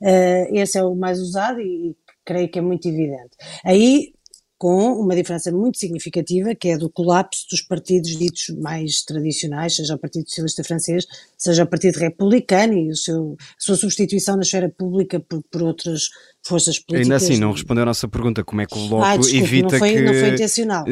Uh, 0.00 0.54
esse 0.54 0.78
é 0.78 0.84
o 0.84 0.94
mais 0.94 1.20
usado 1.20 1.60
e, 1.60 1.90
e 1.90 1.96
creio 2.24 2.48
que 2.48 2.58
é 2.58 2.62
muito 2.62 2.88
evidente. 2.88 3.36
Aí 3.64 4.12
com 4.60 4.92
uma 4.92 5.16
diferença 5.16 5.50
muito 5.50 5.78
significativa, 5.78 6.54
que 6.54 6.68
é 6.68 6.76
do 6.76 6.90
colapso 6.90 7.46
dos 7.50 7.62
partidos 7.62 8.10
ditos 8.10 8.54
mais 8.60 9.02
tradicionais, 9.02 9.74
seja 9.74 9.94
o 9.94 9.98
Partido 9.98 10.28
Socialista 10.28 10.62
Francês, 10.62 11.06
seja 11.38 11.64
o 11.64 11.66
Partido 11.66 11.96
Republicano 11.96 12.74
e 12.74 12.90
o 12.90 12.94
seu, 12.94 13.38
a 13.40 13.54
sua 13.58 13.74
substituição 13.74 14.36
na 14.36 14.42
esfera 14.42 14.68
pública 14.68 15.18
por, 15.18 15.42
por 15.50 15.62
outras 15.62 16.10
forças 16.46 16.78
políticas. 16.78 17.10
Ainda 17.10 17.16
assim, 17.16 17.40
não 17.40 17.52
respondeu 17.52 17.84
a 17.84 17.86
nossa 17.86 18.06
pergunta, 18.06 18.44
como 18.44 18.60
é 18.60 18.66
que 18.66 18.76
o 18.76 18.86
Bloco 18.86 19.06
ah, 19.06 19.16
desculpe, 19.16 19.42
evita 19.42 19.72
não 19.72 19.78
foi, 19.78 19.92
que... 19.94 20.02
Não 20.02 20.12
foi 20.20 20.28
intencional. 20.28 20.84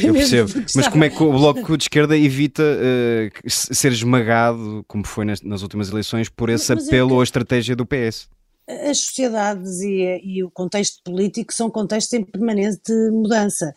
Eu 0.00 0.14
percebo, 0.14 0.52
mas 0.76 0.86
como 0.86 1.02
é 1.02 1.10
que 1.10 1.20
o 1.20 1.32
Bloco 1.32 1.76
de 1.76 1.82
Esquerda 1.82 2.16
evita 2.16 2.62
uh, 2.62 3.50
ser 3.50 3.90
esmagado, 3.90 4.84
como 4.86 5.04
foi 5.04 5.24
nas, 5.24 5.42
nas 5.42 5.62
últimas 5.62 5.90
eleições, 5.90 6.28
por 6.28 6.50
esse 6.50 6.72
mas, 6.72 6.84
mas 6.84 6.88
apelo 6.88 7.08
que... 7.08 7.14
ou 7.14 7.22
estratégia 7.24 7.74
do 7.74 7.84
PS? 7.84 8.28
As 8.68 8.98
sociedades 8.98 9.80
e, 9.80 10.20
e, 10.22 10.44
o 10.44 10.50
contexto 10.50 11.02
político 11.02 11.54
são 11.54 11.70
contextos 11.70 12.12
em 12.12 12.22
permanente 12.22 12.92
mudança. 13.10 13.74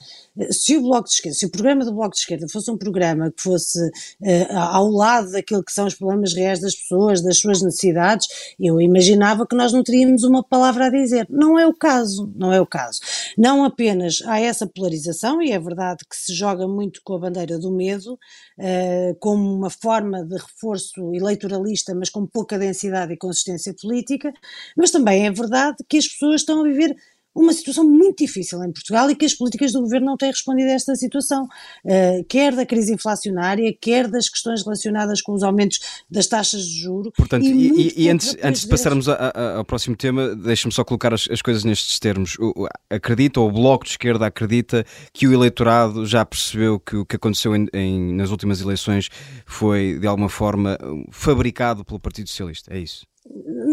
Se 0.49 0.75
o 0.75 0.81
Bloco 0.81 1.07
de 1.07 1.15
Esquerda, 1.15 1.37
se 1.37 1.45
o 1.45 1.49
programa 1.49 1.85
do 1.85 1.93
Bloco 1.93 2.13
de 2.13 2.19
Esquerda 2.19 2.45
fosse 2.51 2.69
um 2.69 2.77
programa 2.77 3.31
que 3.31 3.41
fosse 3.41 3.79
uh, 3.79 4.57
ao 4.57 4.89
lado 4.89 5.31
daquilo 5.31 5.63
que 5.63 5.71
são 5.71 5.87
os 5.87 5.95
problemas 5.95 6.33
reais 6.33 6.59
das 6.59 6.75
pessoas, 6.75 7.21
das 7.21 7.37
suas 7.37 7.61
necessidades, 7.61 8.27
eu 8.59 8.81
imaginava 8.81 9.47
que 9.47 9.55
nós 9.55 9.71
não 9.71 9.81
teríamos 9.81 10.23
uma 10.23 10.43
palavra 10.43 10.87
a 10.87 10.89
dizer. 10.89 11.25
Não 11.29 11.57
é 11.57 11.65
o 11.65 11.73
caso, 11.73 12.29
não 12.35 12.51
é 12.51 12.59
o 12.59 12.65
caso. 12.65 12.99
Não 13.37 13.63
apenas 13.63 14.21
há 14.25 14.41
essa 14.41 14.67
polarização, 14.67 15.41
e 15.41 15.51
é 15.51 15.59
verdade 15.59 16.03
que 16.09 16.17
se 16.17 16.33
joga 16.33 16.67
muito 16.67 16.99
com 17.03 17.15
a 17.15 17.19
bandeira 17.19 17.57
do 17.57 17.71
medo, 17.71 18.13
uh, 18.13 19.15
como 19.19 19.53
uma 19.53 19.69
forma 19.69 20.25
de 20.25 20.35
reforço 20.35 21.13
eleitoralista, 21.13 21.95
mas 21.95 22.09
com 22.09 22.27
pouca 22.27 22.59
densidade 22.59 23.13
e 23.13 23.17
consistência 23.17 23.73
política, 23.81 24.33
mas 24.81 24.91
também 24.91 25.27
é 25.27 25.31
verdade 25.31 25.77
que 25.87 25.97
as 25.97 26.07
pessoas 26.07 26.41
estão 26.41 26.61
a 26.61 26.63
viver 26.63 26.95
uma 27.33 27.53
situação 27.53 27.87
muito 27.87 28.25
difícil 28.25 28.61
em 28.63 28.71
Portugal 28.71 29.09
e 29.09 29.15
que 29.15 29.23
as 29.23 29.33
políticas 29.33 29.71
do 29.71 29.81
governo 29.81 30.07
não 30.07 30.17
têm 30.17 30.29
respondido 30.29 30.69
a 30.69 30.73
esta 30.73 30.95
situação, 30.95 31.45
uh, 31.45 32.25
quer 32.27 32.53
da 32.53 32.65
crise 32.65 32.93
inflacionária, 32.93 33.73
quer 33.79 34.09
das 34.09 34.27
questões 34.27 34.63
relacionadas 34.63 35.21
com 35.21 35.31
os 35.31 35.41
aumentos 35.41 36.03
das 36.09 36.27
taxas 36.27 36.65
de 36.65 36.81
juro. 36.81 37.11
Portanto, 37.15 37.45
e, 37.45 37.93
e, 37.93 38.03
e 38.03 38.09
antes, 38.09 38.35
antes 38.43 38.63
de 38.63 38.67
passarmos 38.67 39.07
a, 39.07 39.13
a, 39.13 39.57
ao 39.57 39.65
próximo 39.65 39.95
tema, 39.95 40.35
deixe-me 40.35 40.73
só 40.73 40.83
colocar 40.83 41.13
as, 41.13 41.27
as, 41.31 41.41
coisas 41.41 41.63
nestes 41.63 41.99
termos. 41.99 42.37
O, 42.37 42.67
acredita, 42.89 43.39
ou 43.39 43.47
o 43.47 43.51
Bloco 43.51 43.85
de 43.85 43.91
Esquerda 43.91 44.25
acredita 44.25 44.85
que 45.13 45.25
o 45.25 45.33
eleitorado 45.33 46.05
já 46.05 46.25
percebeu 46.25 46.79
que 46.79 46.97
o 46.97 47.05
que 47.05 47.15
aconteceu 47.15 47.55
em, 47.55 47.67
em, 47.73 48.13
nas 48.13 48.29
últimas 48.29 48.59
eleições 48.59 49.09
foi, 49.45 49.97
de 49.99 50.07
alguma 50.07 50.27
forma, 50.27 50.77
fabricado 51.11 51.85
pelo 51.85 51.99
Partido 51.99 52.27
Socialista? 52.27 52.73
É 52.73 52.79
isso? 52.79 53.05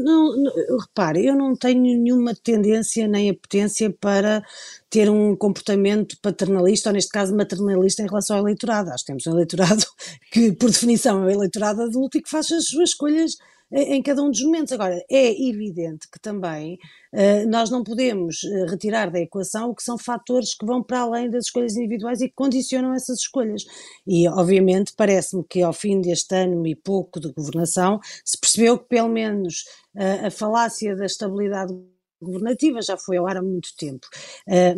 Não, 0.02 0.36
não, 0.36 0.78
repare, 0.78 1.26
eu 1.26 1.34
não 1.36 1.54
tenho 1.54 1.80
nenhuma 1.80 2.34
tendência 2.34 3.06
nem 3.06 3.30
apetência 3.30 3.90
para 3.90 4.42
ter 4.90 5.10
um 5.10 5.36
comportamento 5.36 6.16
paternalista, 6.22 6.90
ou 6.90 6.94
neste 6.94 7.10
caso 7.10 7.36
maternalista, 7.36 8.02
em 8.02 8.06
relação 8.06 8.36
ao 8.36 8.42
eleitorado. 8.42 8.90
Acho 8.90 9.04
que 9.04 9.08
temos 9.08 9.26
um 9.26 9.32
eleitorado 9.32 9.84
que, 10.32 10.52
por 10.52 10.70
definição, 10.70 11.22
é 11.22 11.26
um 11.26 11.30
eleitorado 11.30 11.82
adulto 11.82 12.18
e 12.18 12.22
que 12.22 12.30
faz 12.30 12.50
as 12.52 12.66
suas 12.66 12.90
escolhas 12.90 13.36
em 13.70 14.02
cada 14.02 14.22
um 14.22 14.30
dos 14.30 14.42
momentos. 14.42 14.72
Agora, 14.72 15.02
é 15.10 15.48
evidente 15.48 16.08
que 16.10 16.18
também 16.18 16.78
uh, 17.12 17.48
nós 17.48 17.70
não 17.70 17.84
podemos 17.84 18.42
eh, 18.44 18.66
retirar 18.66 19.10
da 19.10 19.20
equação 19.20 19.70
o 19.70 19.74
que 19.74 19.82
são 19.82 19.98
fatores 19.98 20.54
que 20.54 20.64
vão 20.64 20.82
para 20.82 21.00
além 21.00 21.30
das 21.30 21.46
escolhas 21.46 21.76
individuais 21.76 22.20
e 22.20 22.28
que 22.28 22.34
condicionam 22.34 22.94
essas 22.94 23.18
escolhas. 23.20 23.64
E, 24.06 24.26
obviamente, 24.28 24.92
parece-me 24.96 25.44
que 25.44 25.62
ao 25.62 25.72
fim 25.72 26.00
deste 26.00 26.34
ano 26.34 26.66
e 26.66 26.74
pouco 26.74 27.20
de 27.20 27.30
governação 27.32 28.00
se 28.24 28.38
percebeu 28.38 28.78
que, 28.78 28.88
pelo 28.88 29.08
menos, 29.08 29.64
a 30.26 30.30
falácia 30.30 30.94
da 30.96 31.06
estabilidade 31.06 31.74
governativa 32.20 32.80
já 32.82 32.96
foi 32.96 33.16
ao 33.16 33.26
ar 33.26 33.36
há 33.36 33.42
muito 33.42 33.70
tempo. 33.76 34.06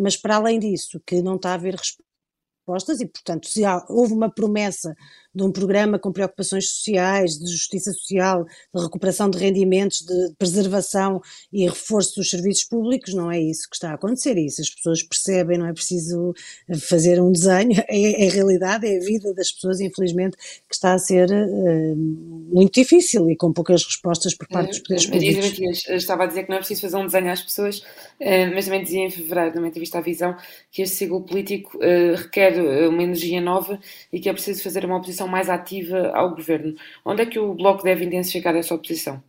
Mas, 0.01 0.17
para 0.17 0.37
além 0.37 0.59
disso, 0.59 1.01
que 1.07 1.23
não 1.23 1.37
está 1.37 1.51
a 1.51 1.55
haver 1.55 1.75
respostas 1.75 3.01
e, 3.01 3.07
portanto, 3.07 3.49
se 3.49 3.65
há, 3.65 3.85
houve 3.89 4.13
uma 4.13 4.31
promessa 4.31 4.95
de 5.33 5.45
um 5.45 5.53
programa 5.53 5.99
com 5.99 6.11
preocupações 6.11 6.69
sociais, 6.69 7.39
de 7.39 7.51
justiça 7.51 7.93
social, 7.93 8.45
de 8.75 8.83
recuperação 8.83 9.31
de 9.31 9.39
rendimentos, 9.39 10.01
de 10.01 10.35
preservação 10.37 11.21
e 11.53 11.69
reforço 11.69 12.17
dos 12.17 12.29
serviços 12.29 12.65
públicos, 12.65 13.15
não 13.15 13.31
é 13.31 13.41
isso 13.41 13.69
que 13.71 13.77
está 13.77 13.93
a 13.93 13.95
acontecer. 13.95 14.37
E 14.37 14.47
isso 14.47 14.61
as 14.61 14.71
pessoas 14.71 15.03
percebem, 15.03 15.57
não 15.57 15.67
é 15.67 15.73
preciso 15.73 16.35
fazer 16.89 17.21
um 17.21 17.31
desenho, 17.31 17.81
é, 17.89 18.25
é 18.25 18.29
a 18.29 18.33
realidade, 18.33 18.87
é 18.87 18.97
a 18.97 19.01
vida 19.01 19.33
das 19.33 19.53
pessoas, 19.53 19.81
infelizmente, 19.81 20.37
que 20.37 20.75
está 20.75 20.95
a 20.95 20.99
ser 20.99 21.31
uh, 21.31 21.97
muito 22.53 22.75
difícil 22.75 23.31
e 23.31 23.37
com 23.37 23.53
poucas 23.53 23.85
respostas 23.85 24.35
por 24.35 24.49
parte 24.49 24.71
dos 24.71 24.79
poderes 24.81 25.07
públicos. 25.07 25.51
Matias, 25.51 25.89
estava 25.91 26.25
a 26.25 26.27
dizer 26.27 26.43
que 26.43 26.51
não 26.51 26.57
é 26.57 26.59
preciso 26.59 26.81
fazer 26.83 26.97
um 26.97 27.07
desenho 27.07 27.31
às 27.31 27.43
pessoas, 27.43 27.79
uh, 27.79 28.53
mas 28.53 28.65
também 28.65 28.83
dizia 28.83 29.05
em 29.05 29.11
fevereiro, 29.11 29.55
numa 29.55 29.69
entrevista 29.69 29.99
à 29.99 30.01
Visão, 30.01 30.37
que 30.73 30.83
este 30.83 30.97
ciclo 30.97 31.23
político 31.23 31.79
uh, 31.79 32.17
requer 32.17 32.61
uma 32.89 33.03
energia 33.03 33.41
nova 33.41 33.79
e 34.13 34.19
que 34.19 34.29
é 34.29 34.33
preciso 34.33 34.63
fazer 34.63 34.85
uma 34.85 34.97
oposição 34.97 35.20
oposição 35.21 35.29
mais 35.29 35.51
ativa 35.51 36.11
ao 36.15 36.35
governo. 36.35 36.75
Onde 37.05 37.23
é 37.23 37.27
que 37.27 37.39
o 37.39 37.55
Bloco 37.55 37.83
deve 37.83 38.05
intensificar 38.05 38.55
essa 38.57 38.75
oposição? 38.75 39.23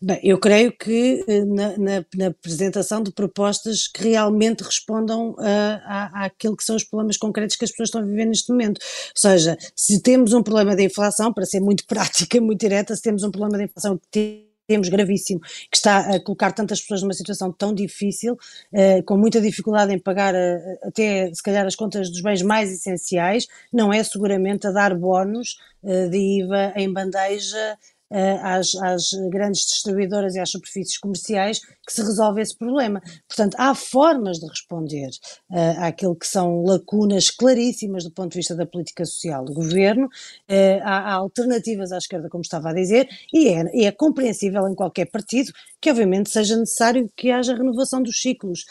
Bem, 0.00 0.20
eu 0.22 0.38
creio 0.38 0.70
que 0.70 1.24
eh, 1.26 1.44
na, 1.44 1.76
na, 1.76 2.04
na, 2.14 2.26
apresentação 2.28 3.02
de 3.02 3.10
propostas 3.10 3.88
que 3.88 4.10
realmente 4.10 4.62
respondam 4.62 5.34
a, 5.36 6.26
àquilo 6.26 6.56
que 6.56 6.62
são 6.62 6.76
os 6.76 6.84
problemas 6.84 7.16
concretos 7.16 7.56
que 7.56 7.64
as 7.64 7.72
pessoas 7.72 7.88
estão 7.88 8.02
a 8.02 8.04
viver 8.04 8.24
neste 8.26 8.52
momento. 8.52 8.78
Ou 8.78 9.16
seja, 9.16 9.58
se 9.74 10.00
temos 10.00 10.32
um 10.32 10.44
problema 10.44 10.76
de 10.76 10.84
inflação, 10.84 11.32
para 11.32 11.44
ser 11.44 11.58
muito 11.58 11.84
prática, 11.88 12.40
muito 12.40 12.60
direta, 12.60 12.94
se 12.94 13.02
temos 13.02 13.24
um 13.24 13.32
problema 13.32 13.58
de 13.58 13.64
inflação 13.64 14.00
que 14.12 14.47
temos 14.68 14.90
gravíssimo, 14.90 15.40
que 15.40 15.76
está 15.76 16.14
a 16.14 16.20
colocar 16.20 16.52
tantas 16.52 16.80
pessoas 16.82 17.02
numa 17.02 17.14
situação 17.14 17.50
tão 17.50 17.74
difícil, 17.74 18.38
eh, 18.70 19.00
com 19.02 19.16
muita 19.16 19.40
dificuldade 19.40 19.94
em 19.94 19.98
pagar 19.98 20.34
eh, 20.34 20.78
até 20.82 21.32
se 21.32 21.42
calhar 21.42 21.66
as 21.66 21.74
contas 21.74 22.10
dos 22.10 22.20
bens 22.20 22.42
mais 22.42 22.70
essenciais, 22.70 23.46
não 23.72 23.90
é 23.90 24.04
seguramente 24.04 24.66
a 24.66 24.70
dar 24.70 24.94
bónus 24.94 25.58
eh, 25.82 26.08
de 26.08 26.42
IVA 26.42 26.74
em 26.76 26.92
bandeja 26.92 27.78
uh, 28.10 28.38
às, 28.42 28.74
às, 28.76 29.10
grandes 29.30 29.62
distribuidoras 29.62 30.34
e 30.34 30.40
às 30.40 30.50
superfícies 30.50 30.98
comerciais 30.98 31.60
que 31.60 31.92
se 31.92 32.02
resolve 32.02 32.42
esse 32.42 32.56
problema. 32.56 33.00
Portanto, 33.26 33.56
há 33.58 33.74
formas 33.74 34.38
de 34.38 34.46
responder 34.46 35.08
uh, 35.50 35.80
àquilo 35.80 36.14
que 36.14 36.26
são 36.26 36.62
lacunas 36.62 37.30
claríssimas 37.30 38.04
do 38.04 38.10
ponto 38.10 38.32
de 38.32 38.38
vista 38.38 38.54
da 38.54 38.66
política 38.66 39.04
social 39.04 39.44
do 39.44 39.54
governo, 39.54 40.06
uh, 40.06 40.82
há, 40.82 41.12
há, 41.12 41.14
alternativas 41.14 41.92
à 41.92 41.98
esquerda, 41.98 42.28
como 42.28 42.42
estava 42.42 42.70
a 42.70 42.74
dizer, 42.74 43.08
e 43.32 43.48
é, 43.48 43.84
é 43.86 43.92
compreensível 43.92 44.68
em 44.68 44.74
qualquer 44.74 45.06
partido 45.06 45.52
que, 45.80 45.90
obviamente, 45.90 46.30
seja 46.30 46.56
necessário 46.56 47.10
que 47.16 47.30
haja 47.30 47.54
renovação 47.54 48.02
dos 48.02 48.20
ciclos. 48.20 48.64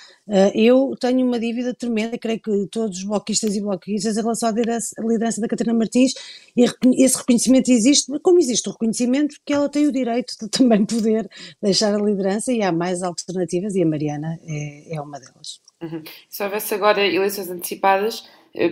Eu 0.54 0.94
tenho 1.00 1.26
uma 1.26 1.40
dívida 1.40 1.74
tremenda, 1.74 2.18
creio 2.18 2.40
que 2.42 2.68
todos 2.70 2.98
os 2.98 3.04
bloquistas 3.06 3.56
e 3.56 3.62
bloquistas, 3.62 4.18
em 4.18 4.22
relação 4.22 4.50
à 4.50 4.52
liderança 4.52 5.40
da 5.40 5.48
Catarina 5.48 5.78
Martins, 5.78 6.14
e 6.56 6.66
esse 7.02 7.18
reconhecimento 7.18 7.72
existe, 7.72 8.12
como 8.20 8.40
existe 8.40 8.68
o 8.68 8.74
reconhecimento 8.74 9.27
que 9.46 9.54
ela 9.54 9.70
tem 9.70 9.88
o 9.88 9.92
direito 9.92 10.34
de 10.42 10.50
também 10.50 10.86
poder 10.86 11.30
deixar 11.62 11.94
a 11.94 12.02
liderança 12.02 12.52
e 12.52 12.62
há 12.62 12.72
mais 12.72 13.04
alternativas 13.04 13.76
e 13.76 13.84
a 13.84 13.86
Mariana 13.86 14.40
é, 14.44 14.96
é 14.96 15.02
uma 15.02 15.20
delas. 15.20 15.62
Uhum. 15.82 16.04
Se 16.30 16.44
houvesse 16.44 16.74
agora 16.74 17.06
eleições 17.06 17.50
antecipadas, 17.50 18.24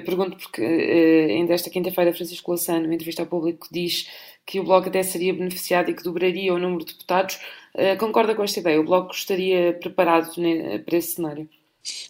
pergunto 0.04 0.38
porque 0.38 0.62
uh, 0.62 1.32
ainda 1.32 1.54
esta 1.54 1.70
quinta-feira 1.70 2.14
Francisco 2.14 2.52
Lassano, 2.52 2.82
numa 2.82 2.96
entrevista 2.96 3.22
ao 3.22 3.28
público, 3.28 3.68
diz 3.72 4.10
que 4.46 4.60
o 4.60 4.64
Bloco 4.64 4.90
até 4.90 5.04
seria 5.04 5.34
beneficiado 5.34 5.90
e 5.90 5.94
que 5.94 6.04
dobraria 6.04 6.54
o 6.54 6.60
número 6.60 6.86
de 6.86 6.94
deputados. 6.94 7.40
Uh, 7.76 7.98
concorda 8.00 8.36
com 8.36 8.44
esta 8.44 8.60
ideia? 8.60 8.80
O 8.80 8.86
Bloco 8.86 9.14
estaria 9.14 9.74
preparado 9.74 10.32
para 10.86 10.98
esse 10.98 11.14
cenário? 11.14 11.48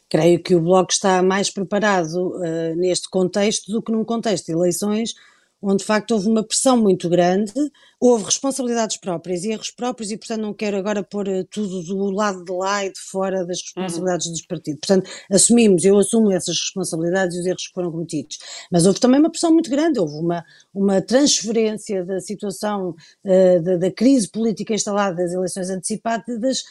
Creio 0.10 0.42
que 0.42 0.56
o 0.56 0.62
Bloco 0.62 0.92
está 0.92 1.22
mais 1.22 1.50
preparado 1.50 2.38
uh, 2.38 2.76
neste 2.76 3.10
contexto 3.10 3.72
do 3.72 3.82
que 3.82 3.92
num 3.92 4.06
contexto 4.06 4.46
de 4.46 4.54
eleições 4.54 5.14
onde 5.62 5.78
de 5.78 5.86
facto 5.86 6.12
houve 6.12 6.28
uma 6.28 6.44
pressão 6.44 6.78
muito 6.78 7.10
grande, 7.10 7.54
houve 8.00 8.26
responsabilidades 8.26 8.98
próprias 8.98 9.44
e 9.44 9.52
erros 9.52 9.72
próprios, 9.72 10.12
e 10.12 10.18
portanto 10.18 10.42
não 10.42 10.54
quero 10.54 10.78
agora 10.78 11.04
pôr 11.04 11.28
eh, 11.28 11.44
tudo 11.50 11.82
do 11.84 12.12
lado 12.12 12.44
de 12.44 12.52
lá 12.52 12.86
e 12.86 12.92
de 12.92 13.00
fora 13.00 13.46
das 13.46 13.62
responsabilidades 13.62 14.28
uhum. 14.28 14.34
dos 14.34 14.46
partidos. 14.46 14.80
Portanto, 14.86 15.10
assumimos, 15.32 15.84
eu 15.84 15.98
assumo 15.98 16.32
essas 16.32 16.60
responsabilidades 16.60 17.36
e 17.36 17.40
os 17.40 17.46
erros 17.46 17.68
que 17.68 17.74
foram 17.74 17.92
cometidos. 17.92 18.38
Mas 18.72 18.86
houve 18.86 19.00
também 19.00 19.20
uma 19.20 19.32
pressão 19.32 19.52
muito 19.52 19.70
grande, 19.70 20.00
houve 20.00 20.16
uma, 20.16 20.44
uma 20.74 21.02
transferência 21.02 22.04
da 22.06 22.20
situação 22.20 22.96
uh, 23.24 23.62
da, 23.64 23.78
da, 23.78 23.92
crise 23.92 24.30
política 24.30 24.74
instalada 24.74 25.16
das 25.16 25.34
eleições 25.34 25.70
antecipadas 25.70 26.64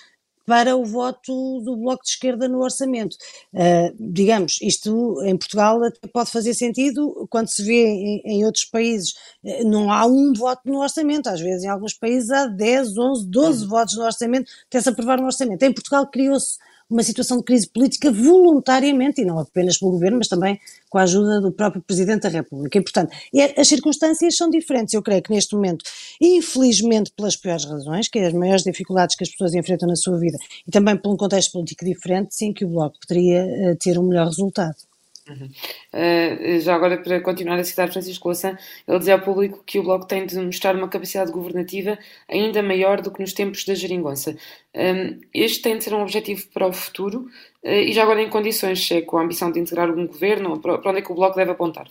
para 0.47 0.77
o 0.77 0.85
voto 0.85 1.61
do 1.61 1.77
Bloco 1.77 2.05
de 2.05 2.11
Esquerda 2.11 2.49
no 2.49 2.63
orçamento. 2.63 3.17
Uh, 3.53 3.95
digamos, 3.99 4.59
isto 4.61 5.23
em 5.25 5.37
Portugal 5.37 5.83
até 5.83 6.07
pode 6.09 6.31
fazer 6.31 6.55
sentido 6.55 7.27
quando 7.31 7.49
se 7.49 7.63
vê 7.63 7.87
em, 7.87 8.23
em, 8.25 8.45
outros 8.45 8.65
países, 8.65 9.15
eh, 9.45 9.65
não 9.65 9.91
há 9.91 10.05
um 10.07 10.33
voto 10.35 10.63
no 10.65 10.81
orçamento, 10.81 11.29
às 11.29 11.41
vezes 11.41 11.65
em 11.65 11.69
alguns 11.69 11.95
países 11.95 12.31
há 12.31 12.47
10, 12.47 12.97
11, 12.97 13.27
12 13.27 13.67
votos 13.67 13.97
no 13.97 14.05
orçamento 14.05 14.51
até 14.67 14.81
se 14.81 14.89
aprovar 14.89 15.21
um 15.21 15.25
orçamento. 15.25 15.63
Em 15.63 15.73
Portugal 15.73 16.07
criou-se 16.07 16.59
uma 16.89 17.03
situação 17.03 17.39
de 17.39 17.45
crise 17.45 17.69
política 17.69 18.11
voluntariamente, 18.11 19.21
e 19.21 19.25
não 19.25 19.39
apenas 19.39 19.79
pelo 19.79 19.93
governo, 19.93 20.19
mas 20.19 20.29
também 20.29 20.61
com 20.89 20.99
a 20.99 21.03
ajuda 21.03 21.41
do 21.41 21.51
próprio 21.51 21.83
Presidente 21.83 22.23
da 22.23 22.29
República. 22.29 22.79
E, 22.79 22.83
portanto, 22.83 23.13
as 23.57 23.69
circunstâncias 23.69 24.37
são 24.37 24.49
diferentes. 24.49 24.95
Eu 24.95 25.03
creio 25.03 25.23
que 25.23 25.33
neste 25.33 25.55
momento, 25.55 25.85
infelizmente 26.21 27.13
pelas 27.17 27.37
piores 27.37 27.65
razões, 27.65 28.09
que 28.09 28.19
é 28.19 28.27
as 28.27 28.33
maiores 28.33 28.63
dificuldades 28.63 29.17
que 29.17 29.25
as 29.25 29.31
pessoas 29.31 29.55
enfrentam 29.55 29.89
na 29.89 29.97
sua 29.97 30.19
vida, 30.19 30.39
e 30.67 30.71
também 30.71 30.97
por 30.97 31.13
um 31.13 31.17
contexto 31.17 31.53
político 31.53 31.85
diferente, 31.85 32.35
sim 32.35 32.53
que 32.53 32.65
o 32.65 32.69
Bloco 32.69 32.97
poderia 33.07 33.45
uh, 33.45 33.77
ter 33.77 33.99
um 33.99 34.07
melhor 34.07 34.27
resultado. 34.27 34.77
Uhum. 35.29 35.49
Uh, 35.93 36.61
já 36.61 36.75
agora, 36.75 36.99
para 36.99 37.21
continuar 37.21 37.59
a 37.59 37.65
citar 37.65 37.91
Francisco 37.91 38.29
Louçã, 38.29 38.59
ele 38.87 38.99
dizia 38.99 39.15
ao 39.15 39.23
público 39.23 39.63
que 39.65 39.79
o 39.79 39.83
Bloco 39.83 40.07
tem 40.07 40.27
de 40.27 40.39
mostrar 40.39 40.77
uma 40.77 40.89
capacidade 40.89 41.33
governativa 41.33 41.99
ainda 42.29 42.63
maior 42.63 43.01
do 43.01 43.11
que 43.11 43.21
nos 43.21 43.33
tempos 43.33 43.65
da 43.65 43.75
geringonça. 43.75 44.37
Um, 44.75 45.21
este 45.33 45.63
tem 45.63 45.79
de 45.79 45.85
ser 45.85 45.95
um 45.95 46.03
objetivo 46.03 46.47
para 46.53 46.67
o 46.67 46.73
futuro 46.73 47.31
uh, 47.63 47.69
e 47.69 47.93
já 47.93 48.03
agora 48.03 48.23
em 48.23 48.29
condições, 48.29 48.91
é 48.91 49.01
com 49.01 49.17
a 49.17 49.23
ambição 49.23 49.51
de 49.51 49.61
integrar 49.61 49.89
algum 49.89 50.07
governo, 50.07 50.61
para, 50.61 50.79
para 50.79 50.91
onde 50.91 51.01
é 51.01 51.03
que 51.03 51.13
o 51.13 51.15
Bloco 51.15 51.37
deve 51.37 51.53
apontar? 51.53 51.89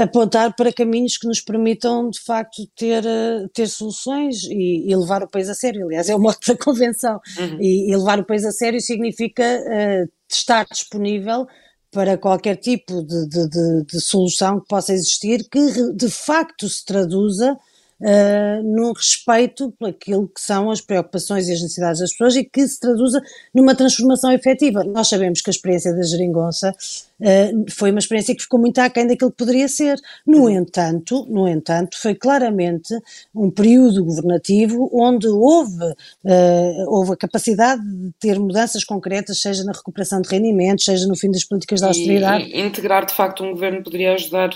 apontar 0.00 0.54
para 0.54 0.72
caminhos 0.72 1.16
que 1.16 1.26
nos 1.26 1.40
permitam 1.40 2.08
de 2.08 2.20
facto 2.20 2.66
ter, 2.76 3.04
eh, 3.04 3.46
ter 3.52 3.66
soluções 3.66 4.44
e, 4.44 4.88
e 4.88 4.96
levar 4.96 5.22
o 5.24 5.28
país 5.28 5.48
a 5.48 5.54
sério. 5.54 5.86
Aliás, 5.86 6.08
é 6.08 6.14
o 6.14 6.20
modo 6.20 6.38
da 6.46 6.56
convenção. 6.56 7.20
Uhum. 7.38 7.58
E, 7.60 7.90
e, 7.90 7.96
levar 7.96 8.20
o 8.20 8.24
país 8.24 8.44
a 8.44 8.52
sério 8.52 8.80
significa 8.80 9.42
uh, 9.42 10.08
estar 10.30 10.66
disponível 10.70 11.46
para 11.90 12.18
qualquer 12.18 12.56
tipo 12.56 13.02
de, 13.02 13.28
de, 13.28 13.48
de, 13.48 13.84
de, 13.84 14.00
solução 14.00 14.60
que 14.60 14.68
possa 14.68 14.92
existir 14.92 15.48
que 15.48 15.92
de 15.94 16.10
facto 16.10 16.68
se 16.68 16.84
traduza 16.84 17.56
uh, 18.00 18.62
num 18.62 18.92
respeito 18.92 19.72
por 19.78 19.88
aquilo 19.88 20.28
que 20.28 20.40
são 20.40 20.70
as 20.70 20.80
preocupações 20.80 21.48
e 21.48 21.52
as 21.52 21.62
necessidades 21.62 22.00
das 22.00 22.10
pessoas 22.10 22.36
e 22.36 22.44
que 22.44 22.66
se 22.66 22.80
traduza 22.80 23.22
numa 23.54 23.74
transformação 23.74 24.32
efetiva. 24.32 24.84
Nós 24.84 25.08
sabemos 25.08 25.40
que 25.40 25.50
a 25.50 25.52
experiência 25.52 25.94
da 25.94 26.02
geringonça 26.02 26.74
uh, 27.20 27.70
foi 27.70 27.90
uma 27.90 27.98
experiência 27.98 28.34
que 28.34 28.42
ficou 28.42 28.60
muito 28.60 28.78
aquém 28.78 29.06
daquilo 29.06 29.30
que 29.30 29.36
poderia 29.36 29.68
ser. 29.68 29.98
No 30.26 30.42
uhum. 30.42 30.50
entanto, 30.50 31.26
no 31.28 31.48
entanto, 31.48 31.98
foi 32.00 32.14
claramente 32.14 32.94
um 33.34 33.50
período 33.50 34.04
governativo 34.04 34.90
onde 34.92 35.28
houve, 35.28 35.84
uh, 35.84 36.84
houve 36.88 37.12
a 37.12 37.16
capacidade 37.16 37.82
de 37.82 38.12
ter 38.18 38.38
mudanças 38.38 38.84
concretas, 38.84 39.40
seja 39.40 39.64
na 39.64 39.72
recuperação 39.72 40.20
de 40.20 40.28
rendimentos, 40.28 40.84
seja 40.84 41.06
no 41.06 41.16
fim 41.16 41.30
das 41.30 41.44
políticas 41.44 41.80
de 41.80 41.86
austeridade. 41.86 42.44
E, 42.44 42.56
e 42.56 42.60
integrar, 42.60 43.06
de 43.06 43.14
facto, 43.14 43.44
um 43.44 43.52
governo 43.52 43.82
poderia 43.82 44.14
ajudar 44.14 44.50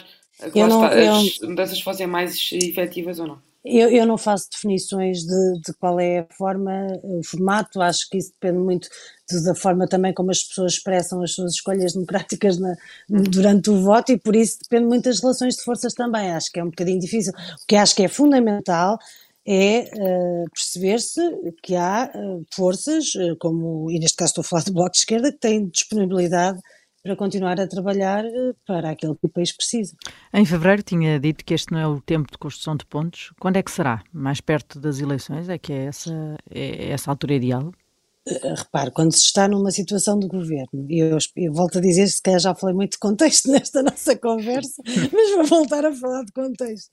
eu 0.54 0.68
não, 0.68 0.84
está, 0.84 0.98
eu, 0.98 1.14
as 1.14 1.38
mudanças 1.40 1.80
fossem 1.80 2.06
mais 2.06 2.50
efetivas 2.52 3.18
ou 3.18 3.26
não? 3.26 3.50
Eu, 3.62 3.90
eu 3.90 4.06
não 4.06 4.16
faço 4.16 4.48
definições 4.50 5.18
de, 5.18 5.60
de, 5.60 5.74
qual 5.78 6.00
é 6.00 6.20
a 6.20 6.26
forma, 6.34 6.86
o 7.02 7.22
formato, 7.22 7.82
acho 7.82 8.08
que 8.08 8.16
isso 8.16 8.32
depende 8.32 8.58
muito 8.58 8.88
de, 9.28 9.44
da 9.44 9.54
forma 9.54 9.86
também 9.86 10.14
como 10.14 10.30
as 10.30 10.42
pessoas 10.42 10.74
expressam 10.74 11.22
as 11.22 11.34
suas 11.34 11.52
escolhas 11.52 11.92
democráticas 11.92 12.58
na, 12.58 12.74
durante 13.08 13.68
o 13.68 13.82
voto 13.82 14.12
e 14.12 14.18
por 14.18 14.34
isso 14.34 14.60
depende 14.62 14.86
muito 14.86 15.04
das 15.04 15.20
relações 15.20 15.56
de 15.56 15.62
forças 15.62 15.92
também, 15.92 16.30
acho 16.30 16.50
que 16.50 16.58
é 16.58 16.64
um 16.64 16.70
bocadinho 16.70 16.98
difícil. 17.00 17.34
O 17.34 17.66
que 17.68 17.76
acho 17.76 17.94
que 17.94 18.02
é 18.02 18.08
fundamental 18.08 18.98
é 19.46 19.90
uh, 19.94 20.50
perceber-se 20.54 21.20
que 21.62 21.76
há 21.76 22.10
uh, 22.14 22.46
forças, 22.54 23.14
uh, 23.14 23.36
como, 23.38 23.90
e 23.90 23.98
neste 23.98 24.16
caso 24.16 24.30
estou 24.30 24.42
a 24.42 24.44
falar 24.44 24.64
do 24.64 24.72
Bloco 24.72 24.92
de 24.92 24.98
Esquerda, 24.98 25.32
que 25.32 25.38
têm 25.38 25.68
disponibilidade 25.68 26.58
para 27.02 27.16
continuar 27.16 27.60
a 27.60 27.66
trabalhar 27.66 28.24
eh, 28.24 28.52
para 28.66 28.90
aquilo 28.90 29.16
que 29.16 29.26
o 29.26 29.30
país 29.30 29.52
precisa. 29.52 29.96
Em 30.32 30.44
fevereiro 30.44 30.82
tinha 30.82 31.18
dito 31.18 31.44
que 31.44 31.54
este 31.54 31.72
não 31.72 31.80
é 31.80 31.86
o 31.86 32.00
tempo 32.00 32.30
de 32.30 32.38
construção 32.38 32.76
de 32.76 32.86
pontos. 32.86 33.32
Quando 33.40 33.56
é 33.56 33.62
que 33.62 33.70
será? 33.70 34.02
Mais 34.12 34.40
perto 34.40 34.78
das 34.78 35.00
eleições? 35.00 35.48
É 35.48 35.58
que 35.58 35.72
é 35.72 35.86
essa, 35.86 36.36
é 36.50 36.90
essa 36.90 37.10
altura 37.10 37.34
ideal? 37.34 37.72
Eh, 38.28 38.54
repare, 38.54 38.90
quando 38.90 39.12
se 39.12 39.22
está 39.22 39.48
numa 39.48 39.70
situação 39.70 40.18
de 40.18 40.28
governo, 40.28 40.86
e 40.90 41.00
eu, 41.00 41.16
eu, 41.36 41.52
volto 41.54 41.78
a 41.78 41.80
dizer, 41.80 42.06
se 42.06 42.20
calhar 42.20 42.38
já 42.38 42.54
falei 42.54 42.76
muito 42.76 42.92
de 42.92 42.98
contexto 42.98 43.48
nesta 43.50 43.82
nossa 43.82 44.14
conversa, 44.16 44.82
mas 44.86 45.34
vou 45.34 45.44
voltar 45.46 45.86
a 45.86 45.92
falar 45.92 46.24
de 46.24 46.32
contexto. 46.32 46.90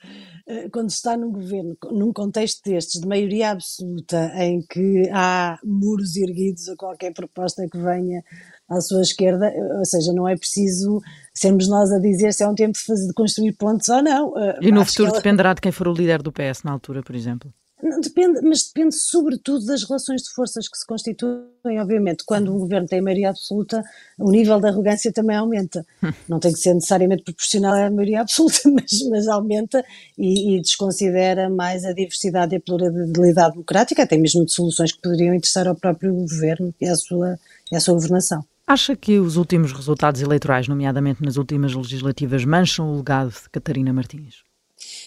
Eh, 0.48 0.70
quando 0.70 0.90
se 0.90 0.98
está 0.98 1.18
num 1.18 1.32
governo, 1.32 1.78
num 1.92 2.14
contexto 2.14 2.62
destes, 2.64 3.02
de 3.02 3.08
maioria 3.08 3.52
absoluta, 3.52 4.32
em 4.38 4.62
que 4.62 5.10
há 5.12 5.60
muros 5.64 6.16
erguidos 6.16 6.70
a 6.70 6.76
qualquer 6.78 7.14
proposta 7.14 7.68
que 7.70 7.78
venha 7.78 8.24
à 8.70 8.82
sua 8.82 9.02
esquerda, 9.02 9.54
ou 9.78 9.86
seja, 9.86 10.12
não 10.14 10.28
é 10.28 10.36
preciso 10.36 11.02
sermos 11.34 11.68
nós 11.68 11.92
a 11.92 12.00
dizer 12.00 12.34
se 12.34 12.44
é 12.44 12.48
um 12.48 12.56
tempo 12.56 12.78
de, 12.78 13.14
construir 13.14 13.54
pontos 13.54 13.88
ou 13.90 14.02
não. 14.02 14.38
Eh, 14.38 14.60
e 14.62 14.72
no 14.72 14.82
Acho 14.82 14.92
futuro 14.92 15.10
ela... 15.10 15.18
dependerá 15.18 15.54
de 15.54 15.62
quem 15.62 15.72
for 15.72 15.88
o 15.88 15.94
líder 15.94 16.22
do 16.22 16.32
PS 16.32 16.64
na 16.64 16.72
altura, 16.72 17.04
por 17.04 17.16
exemplo? 17.16 17.54
Não, 17.82 18.02
depende, 18.02 18.42
mas 18.42 18.64
depende 18.64 18.96
sobretudo 18.96 19.64
das 19.68 19.84
relações 19.84 20.24
de 20.24 20.32
forças 20.32 20.68
que 20.68 20.76
se 20.76 20.86
constituem, 20.86 21.80
obviamente. 21.80 22.24
Quando 22.26 22.52
um 22.52 22.58
governo 22.58 22.88
tem 22.88 23.00
maioria 23.02 23.30
absoluta, 23.30 23.84
o 24.18 24.32
nível 24.32 24.60
de 24.60 24.68
arrogância 24.68 25.14
também 25.14 25.36
aumenta. 25.36 25.86
Não 26.28 26.40
tem 26.40 26.52
que 26.52 26.58
ser 26.58 26.74
necessariamente 26.74 27.24
proporcional 27.24 27.76
à 27.76 27.90
maioria 27.92 28.22
absoluta, 28.22 28.62
mas, 28.74 29.08
mas 29.12 29.28
aumenta 29.28 29.86
e, 30.18 30.56
e, 30.56 30.62
desconsidera 30.62 31.52
mais 31.52 31.86
a 31.86 31.94
diversidade 31.94 32.56
e 32.56 32.58
a 32.58 32.60
pluralidade 32.60 33.52
democrática, 33.52 34.02
até 34.02 34.18
mesmo 34.18 34.44
de 34.44 34.52
soluções 34.52 34.92
que 34.92 35.02
poderiam 35.02 35.36
interessar 35.36 35.68
ao 35.68 35.76
próprio 35.76 36.16
governo 36.16 36.74
e 36.82 36.88
à 36.88 36.96
sua, 36.96 37.38
e 37.72 37.76
à 37.76 37.80
sua 37.80 37.94
governação. 37.94 38.44
Acha 38.70 38.98
que 38.98 39.18
os 39.18 39.38
últimos 39.38 39.72
resultados 39.72 40.22
eleitorais, 40.22 40.68
nomeadamente 40.68 41.24
nas 41.24 41.38
últimas 41.38 41.74
legislativas, 41.74 42.44
mancham 42.44 42.92
o 42.92 42.98
legado 42.98 43.30
de 43.30 43.50
Catarina 43.50 43.94
Martins? 43.94 44.44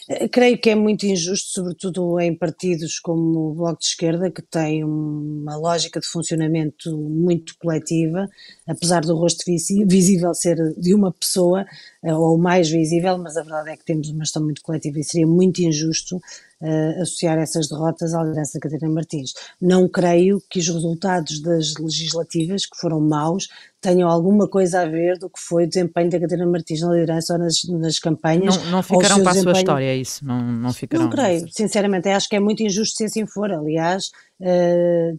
Eh, 0.08 0.28
creio 0.28 0.58
que 0.58 0.70
é 0.70 0.74
muito 0.74 1.04
injusto, 1.04 1.50
sobretudo 1.50 2.18
em 2.18 2.34
partidos 2.34 2.98
como 2.98 3.50
o 3.50 3.54
Bloco 3.54 3.80
de 3.80 3.84
Esquerda, 3.84 4.30
que 4.30 4.40
tem 4.40 4.82
uma 4.82 5.58
lógica 5.58 6.00
de 6.00 6.06
funcionamento 6.06 6.96
muito 6.96 7.54
coletiva, 7.58 8.30
apesar 8.66 9.02
do 9.02 9.14
rosto 9.14 9.44
visível 9.44 10.32
ser 10.32 10.56
de 10.78 10.94
uma 10.94 11.12
pessoa, 11.12 11.66
eh, 12.02 12.14
ou 12.14 12.38
mais 12.38 12.70
visível, 12.70 13.18
mas 13.18 13.36
a 13.36 13.42
verdade 13.42 13.72
é 13.72 13.76
que 13.76 13.84
temos 13.84 14.08
uma 14.08 14.24
gestão 14.24 14.42
muito 14.42 14.62
coletiva 14.62 14.98
e 14.98 15.04
seria 15.04 15.26
muito 15.26 15.60
injusto 15.60 16.18
uh, 16.60 17.02
associar 17.02 17.38
essas 17.38 17.68
derrotas 17.68 18.14
à 18.14 18.22
liderança 18.22 18.58
da 18.58 18.60
Catarina 18.60 18.92
Martins. 18.92 19.32
Não 19.60 19.88
creio 19.88 20.42
que 20.48 20.58
os 20.58 20.68
resultados 20.68 21.40
das 21.40 21.74
legislativas, 21.78 22.66
que 22.66 22.76
foram 22.78 23.00
maus, 23.00 23.48
tenham 23.80 24.08
alguma 24.08 24.48
coisa 24.48 24.82
a 24.82 24.86
ver 24.86 25.18
do 25.18 25.30
que 25.30 25.40
foi 25.40 25.64
o 25.64 25.68
desempenho 25.68 26.10
da 26.10 26.20
Catarina 26.20 26.46
Martins 26.46 26.80
na 26.82 26.92
liderança 26.92 27.32
ou 27.32 27.38
nas, 27.38 27.64
nas 27.64 27.98
campanhas. 27.98 28.56
Não, 28.64 28.70
não 28.72 28.82
ficarão 28.82 29.22
para 29.22 29.32
a 29.32 29.42
sua 29.42 29.52
história, 29.52 29.86
é 29.86 29.96
isso? 29.96 30.24
Não, 30.24 30.40
não 30.40 30.72
ficarão. 30.72 31.04
Não 31.04 31.10
creio, 31.10 31.46
sinceramente, 31.50 32.08
acho 32.08 32.28
que 32.28 32.36
é 32.36 32.40
muito 32.40 32.62
injusto 32.62 32.96
se 32.96 33.04
assim 33.04 33.26
for. 33.26 33.50
Aliás, 33.50 34.10
uh, 34.40 35.18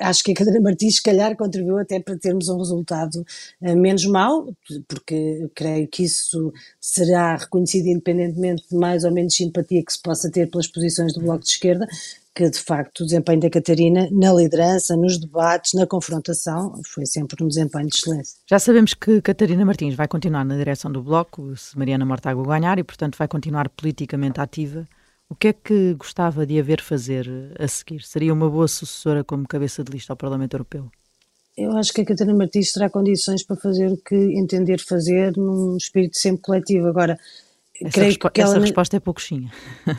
acho 0.00 0.22
que 0.22 0.32
a 0.32 0.34
Catarina 0.34 0.62
Martins, 0.62 0.96
se 0.96 1.02
calhar, 1.02 1.36
contribuiu 1.36 1.78
até 1.78 2.00
para 2.00 2.18
termos 2.18 2.48
um 2.48 2.58
resultado 2.58 3.24
uh, 3.60 3.76
menos 3.76 4.04
mau, 4.06 4.54
porque 4.86 5.48
creio 5.54 5.88
que 5.88 6.04
isso 6.04 6.52
será 6.80 7.36
reconhecido 7.36 7.86
independentemente 7.86 8.64
de 8.70 8.76
mais 8.76 9.04
ou 9.04 9.12
menos 9.12 9.34
simpatia 9.34 9.84
que 9.84 9.92
se 9.92 10.00
possa 10.00 10.30
ter 10.30 10.50
pelas 10.50 10.66
posições 10.66 11.12
do 11.14 11.20
Bloco 11.20 11.44
de 11.44 11.50
Esquerda, 11.50 11.86
que 12.34 12.48
de 12.48 12.58
facto 12.58 13.00
o 13.00 13.04
desempenho 13.04 13.40
da 13.40 13.50
Catarina 13.50 14.08
na 14.12 14.32
liderança, 14.32 14.96
nos 14.96 15.18
debates, 15.18 15.74
na 15.74 15.86
confrontação, 15.86 16.80
foi 16.86 17.04
sempre 17.04 17.42
um 17.42 17.48
desempenho 17.48 17.88
de 17.88 17.96
excelência. 17.96 18.38
Já 18.48 18.58
sabemos 18.58 18.94
que 18.94 19.20
Catarina 19.20 19.64
Martins 19.64 19.94
vai 19.94 20.06
continuar 20.06 20.44
na 20.44 20.56
direção 20.56 20.90
do 20.90 21.02
Bloco, 21.02 21.56
se 21.56 21.76
Mariana 21.76 22.06
Mortágua 22.06 22.44
ganhar, 22.46 22.78
e 22.78 22.84
portanto 22.84 23.16
vai 23.18 23.26
continuar 23.26 23.68
politicamente 23.70 24.40
ativa. 24.40 24.86
O 25.30 25.34
que 25.34 25.48
é 25.48 25.52
que 25.52 25.94
gostava 25.94 26.46
de 26.46 26.58
haver 26.58 26.80
fazer 26.80 27.28
a 27.58 27.68
seguir? 27.68 28.02
Seria 28.02 28.32
uma 28.32 28.48
boa 28.48 28.66
sucessora 28.66 29.22
como 29.22 29.46
cabeça 29.46 29.84
de 29.84 29.92
lista 29.92 30.12
ao 30.12 30.16
Parlamento 30.16 30.54
Europeu? 30.54 30.90
Eu 31.56 31.76
acho 31.76 31.92
que 31.92 32.00
a 32.00 32.04
Catarina 32.04 32.36
Martins 32.36 32.72
terá 32.72 32.88
condições 32.88 33.44
para 33.44 33.56
fazer 33.56 33.88
o 33.88 33.96
que 33.96 34.14
entender 34.14 34.80
fazer 34.80 35.36
num 35.36 35.76
espírito 35.76 36.16
sempre 36.16 36.40
coletivo. 36.40 36.86
Agora, 36.86 37.18
essa, 37.82 37.92
creio 37.92 38.18
que 38.18 38.40
essa 38.40 38.54
ela... 38.54 38.60
resposta 38.60 38.96
é 38.96 39.00
pouquinha. 39.00 39.50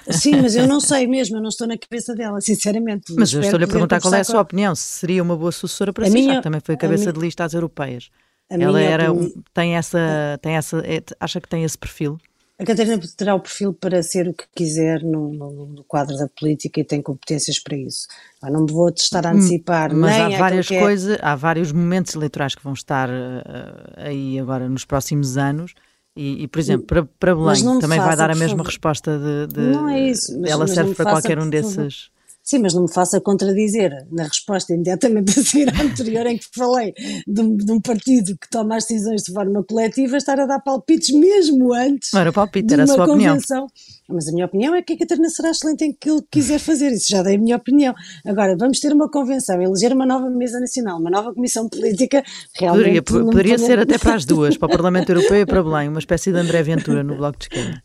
Sim, 0.09 0.41
mas 0.41 0.55
eu 0.55 0.65
não 0.67 0.79
sei 0.81 1.05
mesmo, 1.05 1.37
eu 1.37 1.41
não 1.41 1.49
estou 1.49 1.67
na 1.67 1.77
cabeça 1.77 2.15
dela, 2.15 2.41
sinceramente. 2.41 3.13
Mas 3.13 3.31
eu 3.31 3.41
estou-lhe 3.41 3.65
a 3.65 3.67
perguntar 3.67 4.01
qual 4.01 4.13
é 4.13 4.21
a 4.21 4.23
sua 4.23 4.41
opinião, 4.41 4.73
se 4.73 4.83
seria 4.83 5.21
uma 5.21 5.35
boa 5.37 5.51
sucessora 5.51 5.93
para 5.93 6.05
a 6.05 6.07
si, 6.07 6.13
minha... 6.13 6.35
já 6.35 6.41
também 6.41 6.61
foi 6.63 6.75
cabeça 6.75 7.03
minha... 7.03 7.13
de 7.13 7.19
lista 7.19 7.43
às 7.43 7.53
europeias. 7.53 8.09
A 8.49 8.55
ela 8.55 8.81
era 8.81 9.11
opinião... 9.11 9.33
um, 9.37 9.43
tem 9.53 9.75
essa, 9.75 10.39
tem 10.41 10.55
essa, 10.55 10.79
é, 10.79 11.03
acha 11.19 11.39
que 11.39 11.47
tem 11.47 11.63
esse 11.63 11.77
perfil? 11.77 12.17
A 12.59 12.65
Catarina 12.65 12.99
terá 13.15 13.35
o 13.35 13.39
perfil 13.39 13.73
para 13.73 14.03
ser 14.03 14.27
o 14.27 14.33
que 14.33 14.43
quiser 14.53 15.01
no, 15.01 15.33
no, 15.33 15.65
no, 15.67 15.83
quadro 15.85 16.17
da 16.17 16.27
política 16.27 16.81
e 16.81 16.83
tem 16.83 17.01
competências 17.01 17.57
para 17.57 17.77
isso. 17.77 18.05
Eu 18.43 18.51
não 18.51 18.65
me 18.65 18.71
vou 18.71 18.89
estar 18.89 19.25
a 19.25 19.31
hum, 19.31 19.37
antecipar. 19.37 19.95
Mas 19.95 20.19
há 20.19 20.37
várias 20.37 20.69
é... 20.69 20.77
coisas, 20.77 21.17
há 21.21 21.35
vários 21.37 21.71
momentos 21.71 22.13
eleitorais 22.15 22.55
que 22.55 22.63
vão 22.63 22.73
estar 22.73 23.09
uh, 23.09 23.93
aí 23.95 24.37
agora 24.37 24.67
nos 24.67 24.83
próximos 24.83 25.37
anos. 25.37 25.73
E, 26.17 26.43
e 26.43 26.47
por 26.49 26.59
exemplo, 26.59 26.85
para, 26.85 27.05
para 27.05 27.33
Belém 27.33 27.79
também 27.79 27.97
vai 27.97 28.17
dar 28.17 28.29
a 28.29 28.35
mesma 28.35 28.61
resposta 28.61 29.17
de, 29.17 29.53
de 29.53 29.71
não 29.71 29.87
é 29.87 30.09
isso, 30.09 30.37
ela 30.45 30.67
serve 30.67 30.93
para 30.93 31.11
qualquer 31.11 31.39
um 31.39 31.49
desses. 31.49 32.11
Sim, 32.49 32.57
mas 32.63 32.73
não 32.73 32.81
me 32.81 32.91
faça 32.91 33.21
contradizer 33.21 34.07
na 34.11 34.23
resposta 34.23 34.73
imediatamente 34.73 35.29
a 35.39 35.43
seguir 35.43 35.69
à 35.69 35.83
anterior 35.83 36.25
em 36.25 36.35
que 36.35 36.45
falei 36.51 36.95
de 37.27 37.41
um, 37.41 37.55
de 37.55 37.71
um, 37.71 37.79
partido 37.79 38.35
que 38.39 38.49
toma 38.49 38.75
as 38.75 38.85
decisões 38.87 39.21
de 39.21 39.31
forma 39.31 39.63
coletiva, 39.63 40.17
estar 40.17 40.39
a 40.39 40.47
dar 40.47 40.59
palpites 40.59 41.13
mesmo 41.13 41.71
antes. 41.71 42.09
Não 42.11 42.21
era 42.21 42.33
palpite, 42.33 42.73
era 42.73 42.85
a 42.85 42.87
sua 42.87 43.05
convenção. 43.05 43.65
opinião. 43.65 43.99
Mas 44.09 44.27
a 44.27 44.31
minha 44.31 44.47
opinião 44.47 44.73
é 44.73 44.81
que 44.81 44.93
a 44.93 44.97
Catarina 44.97 45.29
será 45.29 45.51
excelente 45.51 45.85
em 45.85 45.93
que 45.93 46.09
ele 46.09 46.23
quiser 46.31 46.57
fazer, 46.57 46.91
isso 46.91 47.05
já 47.09 47.21
dei 47.21 47.35
a 47.35 47.37
minha 47.37 47.55
opinião. 47.55 47.93
Agora, 48.25 48.57
vamos 48.57 48.79
ter 48.79 48.91
uma 48.91 49.07
convenção, 49.07 49.61
eleger 49.61 49.93
uma 49.93 50.05
nova 50.07 50.27
mesa 50.31 50.59
nacional, 50.59 50.99
uma 50.99 51.11
nova 51.11 51.31
comissão 51.31 51.69
política, 51.69 52.23
realmente... 52.59 53.03
Poderia, 53.03 53.25
poderia 53.25 53.57
ser 53.59 53.77
até 53.77 53.99
para 53.99 54.15
as 54.15 54.25
duas, 54.25 54.57
para 54.57 54.65
o 54.65 54.71
Parlamento 54.71 55.09
Europeu 55.13 55.41
e 55.41 55.45
para 55.45 55.61
Belém, 55.61 55.89
uma 55.89 55.99
espécie 55.99 56.31
de 56.31 56.39
André 56.39 56.63
Ventura 56.63 57.03
no 57.03 57.15
Bloco 57.15 57.37
de 57.37 57.45
Esquerda. 57.45 57.83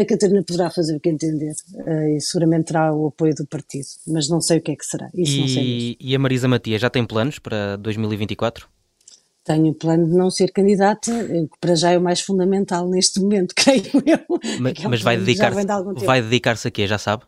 A 0.00 0.04
Catarina 0.04 0.44
poderá 0.46 0.70
fazer 0.70 0.96
o 0.96 1.00
que 1.00 1.08
entender 1.08 1.52
eh, 1.86 2.16
e 2.16 2.20
seguramente 2.20 2.66
terá 2.66 2.94
o 2.94 3.08
apoio 3.08 3.23
do 3.32 3.46
partido, 3.46 3.86
mas 4.08 4.28
não 4.28 4.40
sei 4.40 4.58
o 4.58 4.60
que 4.60 4.72
é 4.72 4.76
que 4.76 4.84
será, 4.84 5.08
isso 5.14 5.32
e, 5.32 5.40
não 5.40 5.48
sei 5.48 5.96
E 6.00 6.14
a 6.14 6.18
Marisa 6.18 6.48
Matias 6.48 6.80
já 6.80 6.90
tem 6.90 7.06
planos 7.06 7.38
para 7.38 7.76
2024? 7.76 8.68
tenho 9.44 9.68
o 9.68 9.74
plano 9.74 10.06
de 10.06 10.14
não 10.14 10.30
ser 10.30 10.50
candidata, 10.50 11.12
que 11.28 11.58
para 11.60 11.76
já 11.76 11.90
é 11.92 11.98
o 11.98 12.00
mais 12.00 12.20
fundamental 12.20 12.88
neste 12.88 13.20
momento, 13.20 13.54
creio 13.54 13.84
eu. 14.06 14.40
Mas, 14.58 14.74
é 14.82 14.86
um 14.86 14.90
mas 14.90 15.02
vai 15.02 15.18
dedicar-se 15.18 15.60
de 15.60 16.04
vai 16.04 16.22
dedicar 16.22 16.56
a 16.64 16.70
quê, 16.70 16.86
já 16.86 16.98
sabe? 16.98 17.24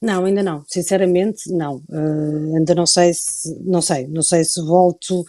Não, 0.00 0.24
ainda 0.24 0.42
não, 0.42 0.64
sinceramente 0.66 1.50
não. 1.52 1.76
Uh, 1.88 2.56
ainda 2.56 2.74
não 2.74 2.86
sei 2.86 3.12
se 3.14 3.54
não 3.62 3.80
sei, 3.80 4.06
não 4.08 4.22
sei 4.22 4.42
se 4.44 4.60
volto 4.62 5.24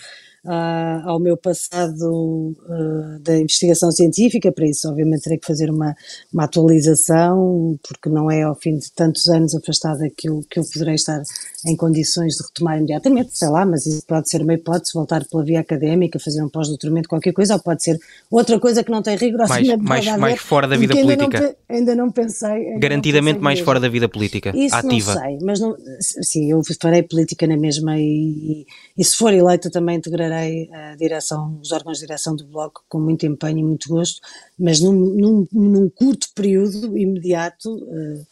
uh, 0.45 1.09
ao 1.09 1.19
meu 1.19 1.35
passado 1.35 2.55
uh, 2.67 3.19
da 3.21 3.37
investigação 3.37 3.91
científica, 3.91 4.51
para 4.51 4.67
isso 4.67 4.87
obviamente 4.87 5.23
terei 5.23 5.37
que 5.37 5.47
fazer 5.47 5.69
uma, 5.69 5.95
uma 6.33 6.43
atualização, 6.43 7.77
porque 7.87 8.09
não 8.09 8.29
é 8.29 8.43
ao 8.43 8.55
fim 8.55 8.77
de 8.77 8.91
tantos 8.91 9.27
anos 9.27 9.55
afastada 9.55 10.09
que 10.15 10.29
eu, 10.29 10.43
que 10.49 10.59
eu 10.59 10.63
poderei 10.71 10.95
estar 10.95 11.21
em 11.65 11.75
condições 11.75 12.35
de 12.35 12.43
retomar 12.43 12.77
imediatamente, 12.77 13.37
sei 13.37 13.49
lá, 13.49 13.65
mas 13.65 13.85
isso 13.85 14.03
pode 14.05 14.29
ser 14.29 14.41
uma 14.41 14.53
hipótese, 14.53 14.93
voltar 14.93 15.25
pela 15.25 15.43
via 15.43 15.59
académica, 15.59 16.19
fazer 16.19 16.43
um 16.43 16.49
pós-doutoramento, 16.49 17.09
qualquer 17.09 17.33
coisa, 17.33 17.55
ou 17.55 17.59
pode 17.59 17.83
ser 17.83 17.99
outra 18.29 18.59
coisa 18.59 18.83
que 18.83 18.91
não 18.91 19.01
tem 19.01 19.17
rigorosamente 19.17 19.83
mais, 19.83 20.05
mais, 20.05 20.19
mais 20.19 20.41
fora 20.41 20.67
da 20.67 20.77
vida 20.77 20.95
política. 20.95 21.37
Ainda 21.37 21.55
não, 21.69 21.75
ainda 21.75 21.95
não 21.95 22.11
pensei. 22.11 22.49
Ainda 22.49 22.79
Garantidamente 22.79 23.25
não 23.25 23.39
pensei 23.39 23.43
mais 23.43 23.59
mesmo. 23.59 23.65
fora 23.65 23.79
da 23.79 23.89
vida 23.89 24.07
política, 24.07 24.51
isso 24.55 24.75
ativa. 24.75 25.15
não 25.15 25.21
sei, 25.21 25.37
mas 25.41 25.59
não, 25.59 25.75
sim, 25.99 26.51
eu 26.51 26.61
farei 26.79 27.01
política 27.03 27.47
na 27.47 27.57
mesma 27.57 27.97
e, 27.97 28.65
e, 28.97 29.03
se 29.03 29.15
for 29.15 29.33
eleita 29.33 29.69
também 29.69 29.97
integrarei 29.97 30.34
a 30.41 30.95
direção, 30.95 31.59
os 31.61 31.71
órgãos 31.71 31.99
de 31.99 32.05
direção 32.05 32.35
do 32.35 32.45
Bloco 32.45 32.83
com 32.87 32.99
muito 32.99 33.25
empenho 33.25 33.59
e 33.59 33.63
muito 33.63 33.89
gosto, 33.89 34.21
mas 34.57 34.79
num, 34.79 34.93
num, 34.93 35.47
num 35.51 35.89
curto 35.89 36.27
período 36.35 36.97
imediato 36.97 37.69
uh, 37.69 38.25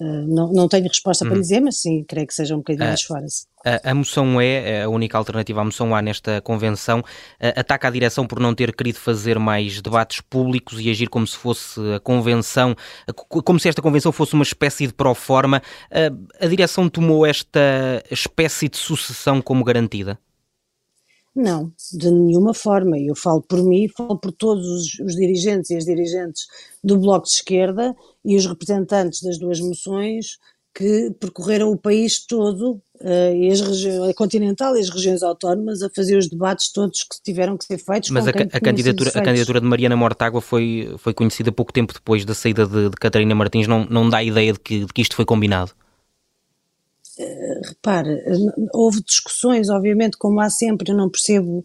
uh, 0.00 0.26
não, 0.26 0.52
não 0.52 0.68
tenho 0.68 0.88
resposta 0.88 1.24
hum. 1.24 1.28
para 1.28 1.40
dizer, 1.40 1.60
mas 1.60 1.76
sim, 1.76 2.04
creio 2.04 2.26
que 2.26 2.34
seja 2.34 2.54
um 2.54 2.58
bocadinho 2.58 2.84
uh, 2.84 2.88
mais 2.88 3.02
fora. 3.02 3.26
A, 3.64 3.90
a 3.90 3.94
moção 3.94 4.40
é 4.40 4.84
a 4.84 4.88
única 4.88 5.18
alternativa 5.18 5.60
à 5.60 5.64
moção 5.64 5.94
A 5.94 6.00
nesta 6.00 6.40
convenção. 6.40 7.04
Ataca 7.54 7.88
a 7.88 7.90
direção 7.90 8.26
por 8.26 8.40
não 8.40 8.54
ter 8.54 8.74
querido 8.74 8.98
fazer 8.98 9.38
mais 9.38 9.82
debates 9.82 10.22
públicos 10.22 10.80
e 10.80 10.90
agir 10.90 11.08
como 11.08 11.26
se 11.26 11.36
fosse 11.36 11.78
a 11.94 12.00
convenção, 12.00 12.74
como 13.14 13.60
se 13.60 13.68
esta 13.68 13.82
convenção 13.82 14.12
fosse 14.12 14.32
uma 14.32 14.44
espécie 14.44 14.86
de 14.86 14.94
pró-forma. 14.94 15.60
A 16.40 16.46
direção 16.46 16.88
tomou 16.88 17.26
esta 17.26 18.02
espécie 18.10 18.66
de 18.70 18.78
sucessão 18.78 19.42
como 19.42 19.62
garantida? 19.62 20.18
Não, 21.34 21.72
de 21.92 22.10
nenhuma 22.10 22.52
forma. 22.52 22.98
Eu 22.98 23.14
falo 23.14 23.40
por 23.42 23.62
mim, 23.62 23.88
falo 23.88 24.18
por 24.18 24.32
todos 24.32 24.66
os, 24.66 24.98
os, 25.00 25.14
dirigentes 25.14 25.70
e 25.70 25.76
as 25.76 25.84
dirigentes 25.84 26.46
do 26.82 26.98
Bloco 26.98 27.26
de 27.26 27.34
Esquerda 27.34 27.94
e 28.24 28.36
os 28.36 28.46
representantes 28.46 29.22
das 29.22 29.38
duas 29.38 29.60
moções 29.60 30.38
que 30.74 31.10
percorreram 31.18 31.70
o 31.72 31.76
país 31.76 32.24
todo, 32.24 32.80
uh, 33.00 33.34
e 33.34 33.50
as 33.50 33.60
a 33.60 34.14
continental 34.14 34.76
e 34.76 34.80
as 34.80 34.88
regiões 34.88 35.22
autónomas, 35.22 35.82
a 35.82 35.90
fazer 35.90 36.16
os 36.16 36.28
debates 36.28 36.70
todos 36.72 37.02
que 37.02 37.20
tiveram 37.24 37.56
que 37.56 37.64
ser 37.64 37.78
feitos. 37.78 38.10
Mas 38.10 38.28
a, 38.28 38.30
a, 38.30 38.60
candidatura, 38.60 39.10
a 39.10 39.22
candidatura 39.22 39.60
de 39.60 39.66
Mariana 39.66 39.96
Mortágua 39.96 40.40
foi, 40.40 40.94
foi 40.98 41.12
conhecida 41.12 41.50
pouco 41.50 41.72
tempo 41.72 41.92
depois 41.92 42.24
da 42.24 42.34
saída 42.34 42.66
de, 42.66 42.88
de 42.88 42.96
Catarina 42.96 43.34
Martins, 43.34 43.66
não, 43.66 43.84
não 43.84 44.08
dá 44.08 44.22
ideia 44.22 44.52
de 44.52 44.60
que, 44.60 44.84
de 44.84 44.92
que 44.92 45.02
isto 45.02 45.16
foi 45.16 45.24
combinado? 45.24 45.72
Uh, 47.20 47.68
repare, 47.68 48.22
houve 48.72 49.02
discussões, 49.02 49.68
obviamente, 49.68 50.16
como 50.16 50.40
há 50.40 50.48
sempre, 50.48 50.90
eu 50.90 50.96
não 50.96 51.10
percebo 51.10 51.62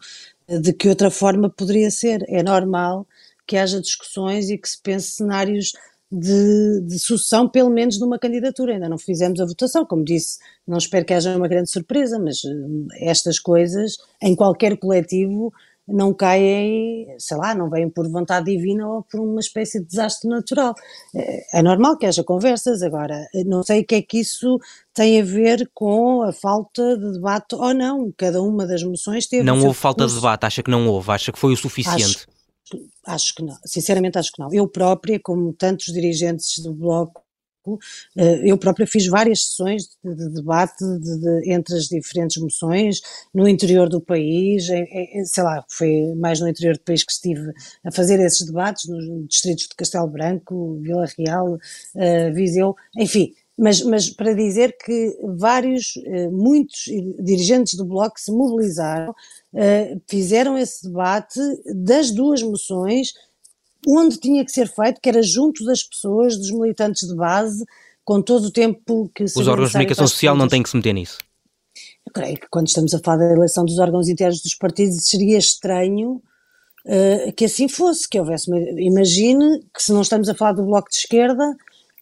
de 0.48 0.74
que 0.74 0.90
outra 0.90 1.10
forma 1.10 1.50
poderia 1.50 1.90
ser. 1.90 2.24
É 2.28 2.44
normal 2.44 3.08
que 3.48 3.58
haja 3.58 3.80
discussões 3.80 4.50
e 4.50 4.58
que 4.58 4.68
se 4.68 4.82
pense 4.82 5.12
cenários 5.12 5.72
de, 6.12 6.82
de 6.82 7.00
sucessão, 7.00 7.50
pelo 7.50 7.70
menos 7.70 7.98
de 7.98 8.04
uma 8.04 8.20
candidatura. 8.20 8.74
Ainda 8.74 8.90
não 8.90 8.98
fizemos 8.98 9.40
a 9.40 9.46
votação, 9.46 9.86
como 9.86 10.04
disse, 10.04 10.40
não 10.68 10.78
espero 10.78 11.06
que 11.06 11.14
haja 11.14 11.36
uma 11.36 11.48
grande 11.48 11.70
surpresa, 11.70 12.20
mas 12.20 12.42
estas 13.00 13.40
coisas, 13.40 13.98
em 14.22 14.36
qualquer 14.36 14.78
coletivo, 14.78 15.54
não 15.88 16.14
caem, 16.14 17.08
sei 17.20 17.38
lá, 17.38 17.54
não 17.54 17.70
vêm 17.70 17.90
por 17.90 18.10
vontade 18.10 18.46
divina 18.46 18.88
ou 18.88 19.04
por 19.04 19.20
uma 19.20 19.40
espécie 19.40 19.80
de 19.80 19.86
desastre 19.86 20.30
natural. 20.30 20.74
É 21.54 21.62
normal 21.62 21.98
que 21.98 22.06
haja 22.06 22.24
conversas, 22.24 22.82
agora, 22.82 23.28
não 23.46 23.62
sei 23.64 23.82
o 23.82 23.86
que 23.86 23.96
é 23.96 24.02
que 24.02 24.20
isso 24.20 24.60
tem 24.94 25.22
a 25.22 25.24
ver 25.24 25.70
com 25.74 26.24
a 26.24 26.32
falta 26.32 26.98
de 26.98 27.14
debate 27.14 27.56
ou 27.56 27.74
não. 27.74 28.12
Cada 28.18 28.42
uma 28.42 28.66
das 28.66 28.82
moções 28.84 29.28
teve. 29.28 29.44
Não 29.44 29.64
houve 29.64 29.78
falta 29.78 30.08
de 30.08 30.16
debate, 30.16 30.46
acha 30.46 30.64
que 30.64 30.72
não 30.72 30.88
houve, 30.88 31.12
acha 31.12 31.32
que 31.32 31.40
foi 31.40 31.54
o 31.54 31.58
suficiente. 31.58 32.26
Acho, 32.66 32.78
acho 33.06 33.36
que 33.36 33.44
não, 33.44 33.56
sinceramente 33.66 34.18
acho 34.18 34.32
que 34.32 34.42
não. 34.42 34.54
Eu 34.54 34.68
própria, 34.68 35.20
como 35.22 35.54
tantos 35.54 35.94
dirigentes 35.94 36.60
do 36.64 36.74
Bloco, 36.74 37.25
eu 38.44 38.58
própria 38.58 38.88
fiz 38.88 39.08
várias 39.08 39.46
sessões 39.46 39.90
de, 40.04 40.16
de 40.16 40.30
debate 40.30 40.84
de, 40.84 41.20
de, 41.20 41.52
entre 41.52 41.76
as 41.76 41.86
diferentes 41.86 42.42
moções 42.42 43.02
no 43.34 43.48
interior 43.48 43.90
do 43.90 44.02
país, 44.02 44.68
sei 45.26 45.44
lá, 45.44 45.64
foi 45.70 46.14
mais 46.16 46.40
no 46.40 46.48
interior 46.48 46.76
do 46.76 46.84
país 46.84 47.04
que 47.04 47.12
estive 47.12 47.52
a 47.84 47.92
fazer 47.92 48.20
esses 48.20 48.46
debates, 48.46 48.88
nos 48.90 49.06
distritos 49.28 49.68
de 49.68 49.76
Castelo 49.76 50.08
Branco, 50.08 50.80
Vila 50.82 51.06
Real, 51.18 51.54
uh, 51.54 52.34
Viseu, 52.34 52.76
enfim, 52.98 53.34
mas, 53.58 53.82
mas, 53.82 54.10
para 54.10 54.34
dizer 54.34 54.76
que 54.78 55.18
vários, 55.38 55.94
muitos 56.30 56.86
dirigentes 57.20 57.76
do 57.76 57.86
Bloco 57.86 58.20
se 58.20 58.30
mobilizaram, 58.30 59.16
fizeram 60.10 60.58
esse 60.58 60.84
debate 60.84 61.40
das 61.74 62.12
duas 62.12 62.44
moções 62.44 63.14
onde 63.88 64.18
tinha 64.18 64.44
que 64.44 64.52
ser 64.52 64.68
feito, 64.68 65.00
que 65.02 65.10
era 65.10 65.22
junto 65.22 65.64
das 65.66 65.84
pessoas, 65.84 66.38
dos 66.38 66.52
militantes 66.52 67.08
de 67.08 67.16
base, 67.16 67.64
com 68.04 68.22
todo 68.22 68.46
o 68.46 68.52
tempo 68.52 69.10
que 69.14 69.24
Os 69.24 69.36
órgãos 69.48 69.70
de 69.70 69.74
comunicação 69.74 70.08
social 70.08 70.36
não 70.36 70.48
têm 70.48 70.62
que 70.62 70.70
se 70.70 70.78
meter 70.78 70.94
nisso. 70.94 71.18
Eu 72.06 72.14
creio 72.14 72.38
que 72.38 72.48
quando 72.50 72.68
estamos 72.68 72.94
a 72.94 73.00
falar 73.00 73.18
da 73.18 73.34
eleição 73.34 73.66
dos 73.66 73.80
órgãos 73.80 74.08
internos 74.08 74.42
dos 74.42 74.54
partidos 74.54 75.08
seria 75.08 75.38
estranho 75.38 76.22
uh, 76.86 77.34
que 77.36 77.46
assim 77.46 77.68
fosse, 77.68 78.08
que 78.08 78.20
houvesse 78.20 78.50
uma, 78.50 78.60
imagine 78.80 79.62
que 79.74 79.82
se 79.82 79.92
não 79.92 80.02
estamos 80.02 80.30
a 80.30 80.36
falar 80.36 80.54
do 80.54 80.64
Bloco 80.64 80.90
de 80.90 80.98
Esquerda, 80.98 81.56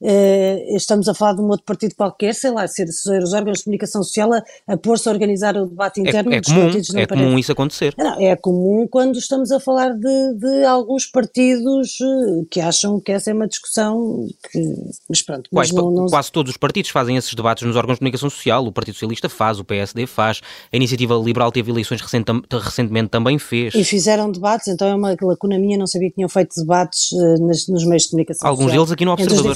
Uh, 0.04 0.76
estamos 0.76 1.08
a 1.08 1.14
falar 1.14 1.34
de 1.34 1.41
um 1.41 1.47
outro 1.47 1.66
partido 1.66 1.95
qualquer, 1.95 2.36
sei 2.36 2.51
lá, 2.51 2.68
ser, 2.68 2.88
ser 2.88 3.24
os 3.24 3.32
órgãos 3.32 3.60
de 3.60 3.64
comunicação 3.64 4.04
social 4.04 4.34
a, 4.34 4.43
a 4.68 4.76
pôr-se 4.76 5.08
a 5.08 5.12
organizar 5.14 5.56
o 5.56 5.66
debate 5.66 6.01
interno 6.01 6.34
é, 6.34 6.36
é 6.36 6.41
dos 6.41 6.49
comum, 6.49 6.64
partidos. 6.64 6.95
É 6.95 7.06
comum 7.08 7.39
isso 7.39 7.51
acontecer. 7.54 7.93
Não, 7.97 8.20
é 8.20 8.36
comum 8.36 8.86
quando 8.86 9.18
estamos 9.18 9.49
a 9.49 9.62
falar 9.62 9.93
de, 9.93 10.34
de 10.34 10.66
alguns 10.66 11.06
partidos 11.06 11.97
uh, 12.01 12.45
que 12.51 12.60
acham 12.60 12.99
que 12.99 13.14
essa 13.14 13.32
é 13.32 13.34
uma 13.34 13.47
discussão 13.47 14.28
que. 14.51 14.60
Mas 15.08 15.22
pronto, 15.22 15.49
mas 15.54 15.72
Quais, 15.72 15.72
não, 15.72 15.89
não... 15.89 16.08
Quase 16.08 16.32
todos 16.34 16.51
os 16.51 16.58
partidos 16.58 16.91
fazem 16.91 17.16
esses 17.16 17.34
debates 17.34 17.66
nos 17.66 17.78
órgãos 17.78 17.95
de 17.95 17.99
comunicação 17.99 18.30
social. 18.30 18.66
O 18.66 18.74
Partido 18.74 18.95
Socialista 18.95 19.30
faz, 19.30 19.58
o 19.58 19.64
PSD 19.64 20.06
faz, 20.06 20.41
a 20.72 20.76
Iniciativa 20.76 21.16
Liberal 21.16 21.49
teve 21.49 21.72
eleições 21.72 22.01
recent, 22.01 22.28
recentemente 22.51 23.08
também 23.08 23.39
fez. 23.39 23.74
E 23.74 23.86
fizeram 23.86 24.30
debates, 24.30 24.68
então 24.68 24.86
é 24.86 24.95
uma 24.95 25.16
lacuna 25.22 25.58
minha, 25.58 25.78
não 25.78 25.88
sabia 25.88 26.10
que 26.10 26.16
tinham 26.16 26.28
feito 26.28 26.56
debates 26.58 27.10
uh, 27.14 27.47
nas, 27.47 27.70
nos 27.70 27.86
meios 27.86 28.04
de 28.04 28.10
comunicação 28.10 28.45
Alguns 28.45 28.66
social. 28.66 28.84
deles 28.84 28.91
aqui 28.91 29.06
no 29.06 29.12
Observador. 29.14 29.56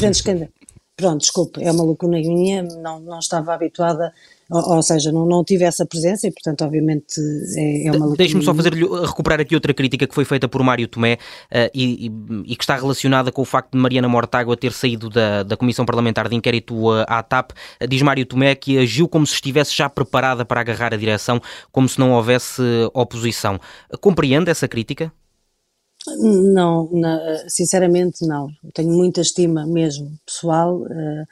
Pronto, 0.97 1.21
desculpe, 1.21 1.63
é 1.63 1.71
uma 1.71 1.83
lacuna 1.83 2.17
minha, 2.17 2.63
não, 2.63 2.99
não 2.99 3.19
estava 3.19 3.53
habituada, 3.53 4.11
ou, 4.49 4.77
ou 4.77 4.81
seja, 4.81 5.11
não, 5.11 5.27
não 5.27 5.43
tive 5.43 5.63
essa 5.63 5.85
presença 5.85 6.25
e, 6.25 6.31
portanto, 6.31 6.65
obviamente 6.65 7.21
é, 7.55 7.85
é 7.85 7.91
uma 7.91 7.99
lacuna. 7.99 8.17
Deixe-me 8.17 8.43
só 8.43 8.51
fazer 8.51 8.73
recuperar 8.73 9.39
aqui 9.39 9.53
outra 9.53 9.75
crítica 9.75 10.07
que 10.07 10.15
foi 10.15 10.25
feita 10.25 10.47
por 10.47 10.63
Mário 10.63 10.87
Tomé 10.87 11.19
uh, 11.51 11.69
e, 11.71 12.11
e, 12.45 12.55
que 12.55 12.63
está 12.63 12.75
relacionada 12.75 13.31
com 13.31 13.43
o 13.43 13.45
facto 13.45 13.73
de 13.73 13.77
Mariana 13.77 14.07
Mortágua 14.07 14.57
ter 14.57 14.71
saído 14.71 15.07
da, 15.07 15.43
da 15.43 15.55
Comissão 15.55 15.85
Parlamentar 15.85 16.27
de 16.27 16.35
Inquérito 16.35 16.73
uh, 16.73 17.05
à 17.07 17.21
TAP. 17.21 17.51
Uh, 17.51 17.87
diz 17.87 18.01
Mário 18.01 18.25
Tomé 18.25 18.55
que 18.55 18.79
agiu 18.79 19.07
como 19.07 19.27
se 19.27 19.35
estivesse 19.35 19.77
já 19.77 19.87
preparada 19.87 20.43
para 20.45 20.61
agarrar 20.61 20.95
a 20.95 20.97
direção, 20.97 21.39
como 21.71 21.87
se 21.87 21.99
não 21.99 22.13
houvesse 22.13 22.59
oposição. 22.91 23.59
Compreende 24.01 24.49
essa 24.49 24.67
crítica? 24.67 25.13
Não, 26.05 26.89
sinceramente 27.47 28.25
não. 28.25 28.49
Tenho 28.73 28.91
muita 28.91 29.21
estima 29.21 29.65
mesmo 29.65 30.17
pessoal 30.25 30.77
uh, 30.77 31.23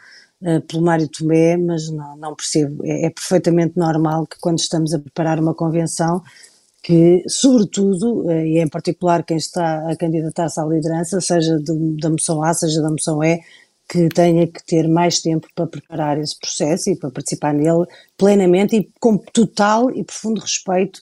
uh, 0.42 0.62
pelo 0.62 0.84
Mário 0.84 1.08
Tomé, 1.08 1.56
mas 1.58 1.90
não, 1.90 2.18
não 2.18 2.36
percebo. 2.36 2.86
É, 2.86 3.06
é, 3.06 3.10
perfeitamente 3.10 3.78
normal 3.78 4.28
que 4.28 4.38
quando 4.40 4.60
estamos 4.60 4.94
a 4.94 5.00
preparar 5.00 5.40
uma 5.40 5.54
convenção, 5.54 6.22
que 6.84 7.24
sobretudo, 7.28 8.26
uh, 8.26 8.32
e 8.32 8.60
em 8.60 8.68
particular 8.68 9.24
quem 9.24 9.38
está 9.38 9.90
a 9.90 9.96
candidatar-se 9.96 10.60
à 10.60 10.66
liderança, 10.66 11.22
seja 11.22 11.58
do, 11.60 11.96
da 11.98 12.10
moção 12.10 12.44
A, 12.44 12.54
seja 12.54 12.82
da 12.82 12.90
moção 12.90 13.24
E, 13.24 13.40
que 13.88 14.10
tenha 14.10 14.48
que 14.48 14.66
ter 14.66 14.88
mais 14.88 15.22
tempo 15.22 15.48
para 15.56 15.68
preparar 15.68 16.18
esse 16.18 16.38
processo 16.40 16.90
e 16.90 16.98
para 16.98 17.12
participar 17.12 17.54
nele 17.54 17.86
plenamente 18.18 18.76
e 18.76 18.92
com 19.00 19.18
total 19.18 19.92
e 19.92 20.04
profundo 20.04 20.42
respeito 20.42 21.00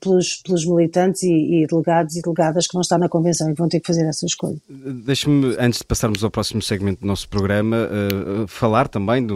pelos, 0.00 0.36
pelos, 0.44 0.64
militantes 0.64 1.24
e, 1.24 1.62
e, 1.62 1.66
delegados 1.66 2.14
e 2.14 2.22
delegadas 2.22 2.66
que 2.68 2.72
vão 2.72 2.82
estar 2.82 2.98
na 2.98 3.08
convenção 3.08 3.50
e 3.50 3.54
vão 3.54 3.68
ter 3.68 3.80
que 3.80 3.86
fazer 3.86 4.06
essa 4.06 4.24
escolha. 4.24 4.56
Deixe-me, 4.68 5.56
antes 5.58 5.80
de 5.80 5.84
passarmos 5.84 6.22
ao 6.22 6.30
próximo 6.30 6.62
segmento 6.62 7.00
do 7.00 7.06
nosso 7.06 7.28
programa, 7.28 7.76
uh, 7.76 8.46
falar 8.46 8.86
também 8.86 9.26
de, 9.26 9.32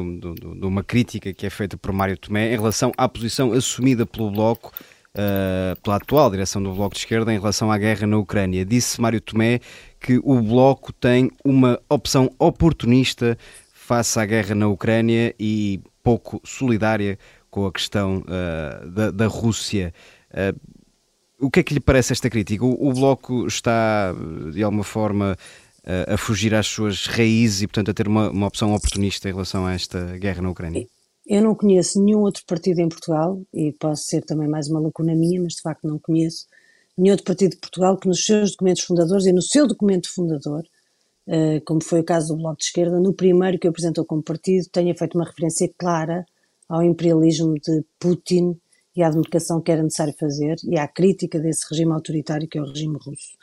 uma 0.62 0.84
crítica 0.84 1.32
que 1.32 1.46
é 1.46 1.50
feita 1.50 1.76
por 1.76 1.92
Mário 1.92 2.16
Tomé 2.16 2.52
em 2.52 2.56
relação 2.56 2.92
à 2.96 3.08
posição 3.08 3.52
assumida 3.52 4.06
pelo 4.06 4.30
Bloco, 4.30 4.72
uh, 5.16 5.80
pela 5.80 5.96
atual 5.96 6.30
direção 6.30 6.62
do 6.62 6.72
Bloco 6.72 6.94
de 6.94 7.00
Esquerda, 7.00 7.34
em 7.34 7.38
relação 7.38 7.72
à 7.72 7.76
guerra 7.76 8.06
na 8.06 8.16
Ucrânia. 8.16 8.64
Disse 8.64 9.00
Mário 9.00 9.20
Tomé 9.20 9.58
que 9.98 10.20
o 10.22 10.40
Bloco 10.40 10.92
tem 10.92 11.28
uma 11.44 11.80
opção 11.88 12.30
oportunista 12.38 13.36
face 13.72 14.18
à 14.20 14.24
guerra 14.24 14.54
na 14.54 14.68
Ucrânia 14.68 15.34
e 15.40 15.80
pouco 16.04 16.40
solidária 16.44 17.18
com 17.50 17.66
a 17.66 17.72
questão 17.72 18.22
da, 18.86 19.10
da 19.10 19.26
Rússia. 19.26 19.92
Uh, 20.30 20.58
o 21.40 21.50
que 21.50 21.60
é 21.60 21.62
que 21.62 21.74
lhe 21.74 21.80
parece 21.80 22.12
esta 22.12 22.28
crítica? 22.28 22.64
O, 22.64 22.88
o 22.88 22.92
Bloco 22.92 23.46
está, 23.46 24.14
de 24.52 24.62
alguma 24.62 24.84
forma, 24.84 25.36
uh, 25.80 26.14
a 26.14 26.16
fugir 26.16 26.54
às 26.54 26.66
suas 26.66 27.06
raízes 27.06 27.62
e, 27.62 27.66
portanto, 27.66 27.90
a 27.90 27.94
ter 27.94 28.06
uma, 28.06 28.30
uma 28.30 28.46
opção 28.46 28.74
oportunista 28.74 29.28
em 29.28 29.32
relação 29.32 29.66
a 29.66 29.72
esta 29.72 30.18
guerra 30.18 30.42
na 30.42 30.50
Ucrânia? 30.50 30.86
Eu 31.26 31.42
não 31.42 31.54
conheço 31.54 32.02
nenhum 32.02 32.20
outro 32.20 32.42
partido 32.46 32.80
em 32.80 32.88
Portugal, 32.88 33.40
e 33.54 33.72
posso 33.72 34.04
ser 34.04 34.22
também 34.22 34.48
mais 34.48 34.68
uma 34.68 34.80
lacuna 34.80 35.14
minha, 35.14 35.40
mas 35.40 35.54
de 35.54 35.62
facto 35.62 35.86
não 35.86 35.98
conheço, 35.98 36.46
nenhum 36.96 37.12
outro 37.12 37.24
partido 37.24 37.52
de 37.52 37.58
Portugal 37.58 37.96
que 37.96 38.08
nos 38.08 38.24
seus 38.24 38.52
documentos 38.52 38.82
fundadores 38.82 39.26
e 39.26 39.32
no 39.32 39.42
seu 39.42 39.66
documento 39.66 40.12
fundador, 40.12 40.62
uh, 41.28 41.64
como 41.64 41.82
foi 41.82 42.00
o 42.00 42.04
caso 42.04 42.34
do 42.34 42.42
Bloco 42.42 42.58
de 42.58 42.64
Esquerda, 42.64 42.98
no 42.98 43.14
primeiro 43.14 43.58
que 43.58 43.68
apresentou 43.68 44.04
como 44.04 44.22
partido, 44.22 44.66
tenha 44.70 44.94
feito 44.94 45.16
uma 45.16 45.24
referência 45.24 45.70
clara 45.78 46.26
ao 46.68 46.82
imperialismo 46.82 47.54
de 47.54 47.84
Putin 47.98 48.56
e 49.00 49.02
à 49.02 49.10
demarcação 49.10 49.60
que 49.60 49.72
era 49.72 49.82
necessário 49.82 50.14
fazer 50.18 50.56
e 50.64 50.78
à 50.78 50.86
crítica 50.86 51.38
desse 51.38 51.66
regime 51.70 51.92
autoritário 51.92 52.46
que 52.46 52.58
é 52.58 52.62
o 52.62 52.66
regime 52.66 52.98
russo. 53.04 53.36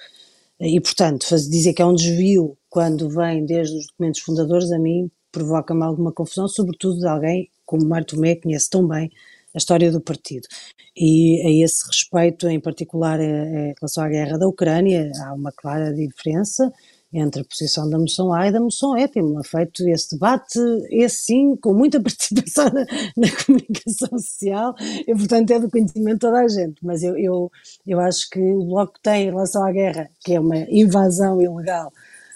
E, 0.59 0.79
portanto, 0.79 1.27
dizer 1.29 1.73
que 1.73 1.81
é 1.81 1.85
um 1.85 1.93
desvio 1.93 2.57
quando 2.69 3.09
vem 3.09 3.45
desde 3.45 3.75
os 3.75 3.87
documentos 3.87 4.21
fundadores, 4.21 4.71
a 4.71 4.79
mim 4.79 5.09
provoca-me 5.31 5.83
alguma 5.83 6.11
confusão, 6.11 6.47
sobretudo 6.47 6.99
de 6.99 7.07
alguém 7.07 7.49
como 7.65 7.85
Mário 7.85 8.07
Tomé 8.07 8.35
conhece 8.35 8.69
tão 8.69 8.87
bem 8.87 9.11
a 9.53 9.57
história 9.57 9.91
do 9.91 10.01
partido. 10.01 10.47
E 10.95 11.41
a 11.45 11.65
esse 11.65 11.85
respeito, 11.85 12.47
em 12.47 12.59
particular 12.59 13.19
em 13.19 13.73
relação 13.79 14.03
à 14.03 14.09
guerra 14.09 14.37
da 14.37 14.47
Ucrânia, 14.47 15.11
há 15.23 15.33
uma 15.33 15.51
clara 15.51 15.93
diferença 15.93 16.71
entre 17.17 17.41
a 17.41 17.45
posição 17.45 17.89
da 17.89 17.97
moção 17.97 18.33
A 18.33 18.47
e 18.47 18.51
da 18.51 18.59
moção 18.59 18.97
E. 18.97 19.07
Temos 19.07 19.47
feito 19.47 19.87
esse 19.89 20.15
debate, 20.15 20.59
esse 20.89 21.25
sim, 21.25 21.55
com 21.55 21.73
muita 21.73 21.99
participação 22.01 22.65
na, 22.65 22.85
na, 23.15 23.45
comunicação 23.45 24.19
social 24.19 24.75
e, 24.79 25.15
portanto, 25.15 25.51
é 25.51 25.59
do 25.59 25.69
conhecimento 25.69 26.15
de 26.15 26.19
toda 26.19 26.39
a 26.39 26.47
gente. 26.47 26.75
Mas 26.83 27.03
eu, 27.03 27.17
eu, 27.17 27.51
eu 27.85 27.99
acho 27.99 28.29
que 28.29 28.39
o 28.39 28.65
Bloco 28.65 28.99
tem, 29.01 29.27
em 29.27 29.31
relação 29.31 29.65
à 29.65 29.71
guerra, 29.71 30.09
que 30.23 30.33
é 30.33 30.39
uma 30.39 30.57
invasão 30.69 31.41
ilegal 31.41 31.91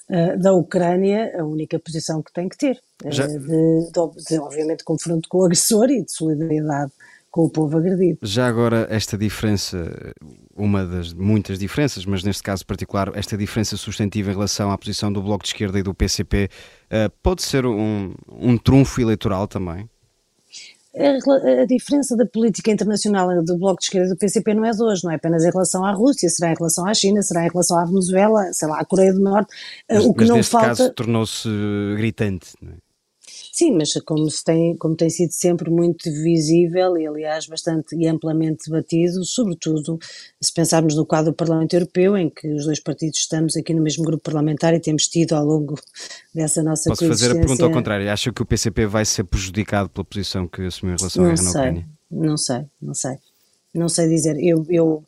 uh, 0.10 0.40
da 0.40 0.54
Ucrânia, 0.54 1.34
a 1.40 1.46
única 1.46 1.80
posição 1.80 2.22
que 2.22 2.34
tem 2.34 2.50
que 2.50 2.58
ter. 2.58 2.80
Uh, 3.04 3.10
de, 3.10 3.40
de, 3.40 4.28
de, 4.28 4.40
obviamente, 4.40 4.84
confronto 4.84 5.30
com 5.30 5.40
o 5.40 5.46
agressor 5.46 5.90
e 5.90 6.04
de 6.04 6.12
solidariedade 6.12 6.92
com 7.32 7.46
o 7.46 7.50
povo 7.50 7.78
agredido. 7.78 8.20
Já 8.24 8.46
agora, 8.46 8.86
esta 8.90 9.18
diferença, 9.18 10.14
uma 10.56 10.86
das 10.86 11.14
muitas 11.14 11.58
diferenças, 11.58 12.06
mas 12.06 12.24
neste 12.24 12.44
caso 12.44 12.66
particular, 12.66 13.12
esta 13.16 13.38
diferença 13.38 13.78
substantiva 13.78 14.30
em 14.30 14.34
relação 14.34 14.70
à 14.70 14.78
posição 14.78 15.12
do 15.12 15.22
Bloco 15.22 15.44
de 15.44 15.50
Esquerda 15.50 15.80
e 15.80 15.84
do 15.84 15.94
PCP, 15.94 16.50
eh, 16.90 17.10
pode 17.24 17.42
ser 17.42 17.66
um, 17.66 18.14
um 18.30 18.58
trunfo 18.58 19.00
eleitoral 19.00 19.48
também? 19.48 19.90
A, 20.94 21.62
a, 21.62 21.66
diferença 21.66 22.18
da 22.18 22.26
política 22.26 22.70
internacional 22.70 23.30
do 23.46 23.58
Bloco 23.58 23.80
de 23.80 23.86
Esquerda 23.86 24.08
e 24.08 24.10
do 24.10 24.18
PCP 24.18 24.54
não 24.54 24.66
é 24.66 24.72
de 24.72 24.84
hoje, 24.84 25.06
não 25.06 25.12
é 25.12 25.16
apenas 25.16 25.46
em 25.46 25.50
relação 25.50 25.86
à 25.86 25.94
Rússia, 25.94 26.30
será 26.30 26.52
em 26.52 26.56
relação 26.56 26.86
à 26.86 26.94
China, 26.94 27.22
será 27.22 27.46
em 27.46 27.50
relação 27.50 27.80
à 27.80 27.86
Venezuela, 27.86 28.52
sei 28.52 28.68
lá, 28.68 28.78
à 28.78 28.84
Coreia 28.84 29.14
do 29.14 29.22
Norte. 29.22 29.56
Mas, 29.90 30.04
o 30.04 30.12
que 30.12 30.20
mas 30.20 30.30
não 30.30 30.36
neste 30.36 30.52
falta... 30.52 30.68
caso 30.68 30.90
tornou-se 30.92 31.48
gritante, 31.96 32.56
não 32.62 32.74
é? 32.74 32.91
Sim, 33.62 33.78
mas 33.78 33.94
como, 34.04 34.28
se 34.28 34.44
tem, 34.44 34.76
como 34.76 34.96
tem 34.96 35.08
sido 35.08 35.30
sempre 35.34 35.70
muito 35.70 36.12
visível 36.12 36.98
e, 36.98 37.06
aliás, 37.06 37.46
bastante 37.46 37.96
e 37.96 38.08
amplamente 38.08 38.68
debatido, 38.68 39.24
sobretudo 39.24 40.00
se 40.42 40.52
pensarmos 40.52 40.96
no 40.96 41.06
quadro 41.06 41.32
do 41.32 41.36
Parlamento 41.36 41.76
Europeu, 41.76 42.18
em 42.18 42.28
que 42.28 42.52
os 42.52 42.66
dois 42.66 42.80
partidos 42.80 43.20
estamos 43.20 43.56
aqui 43.56 43.72
no 43.76 43.84
mesmo 43.84 44.04
grupo 44.04 44.24
parlamentar 44.24 44.74
e 44.74 44.80
temos 44.80 45.04
tido 45.04 45.34
ao 45.34 45.46
longo 45.46 45.80
dessa 46.34 46.64
nossa 46.64 46.90
Posso 46.90 47.08
fazer 47.08 47.34
a 47.34 47.36
pergunta 47.36 47.64
ao 47.64 47.72
contrário? 47.72 48.12
Acha 48.12 48.34
que 48.34 48.42
o 48.42 48.46
PCP 48.48 48.88
vai 48.88 49.06
ser 49.06 49.26
prejudicado 49.26 49.90
pela 49.90 50.06
posição 50.06 50.48
que 50.48 50.64
assumiu 50.64 50.96
em 50.96 50.98
relação 50.98 51.24
não 51.24 51.30
à 51.30 51.34
guerra 51.36 51.44
na 51.44 51.50
Ucrânia? 51.52 51.88
Não 52.10 52.38
sei, 52.38 52.66
não 52.82 52.94
sei. 52.96 53.18
Não 53.76 53.90
sei 53.90 54.10
dizer. 54.10 54.44
Eu, 54.44 54.66
eu, 54.72 55.04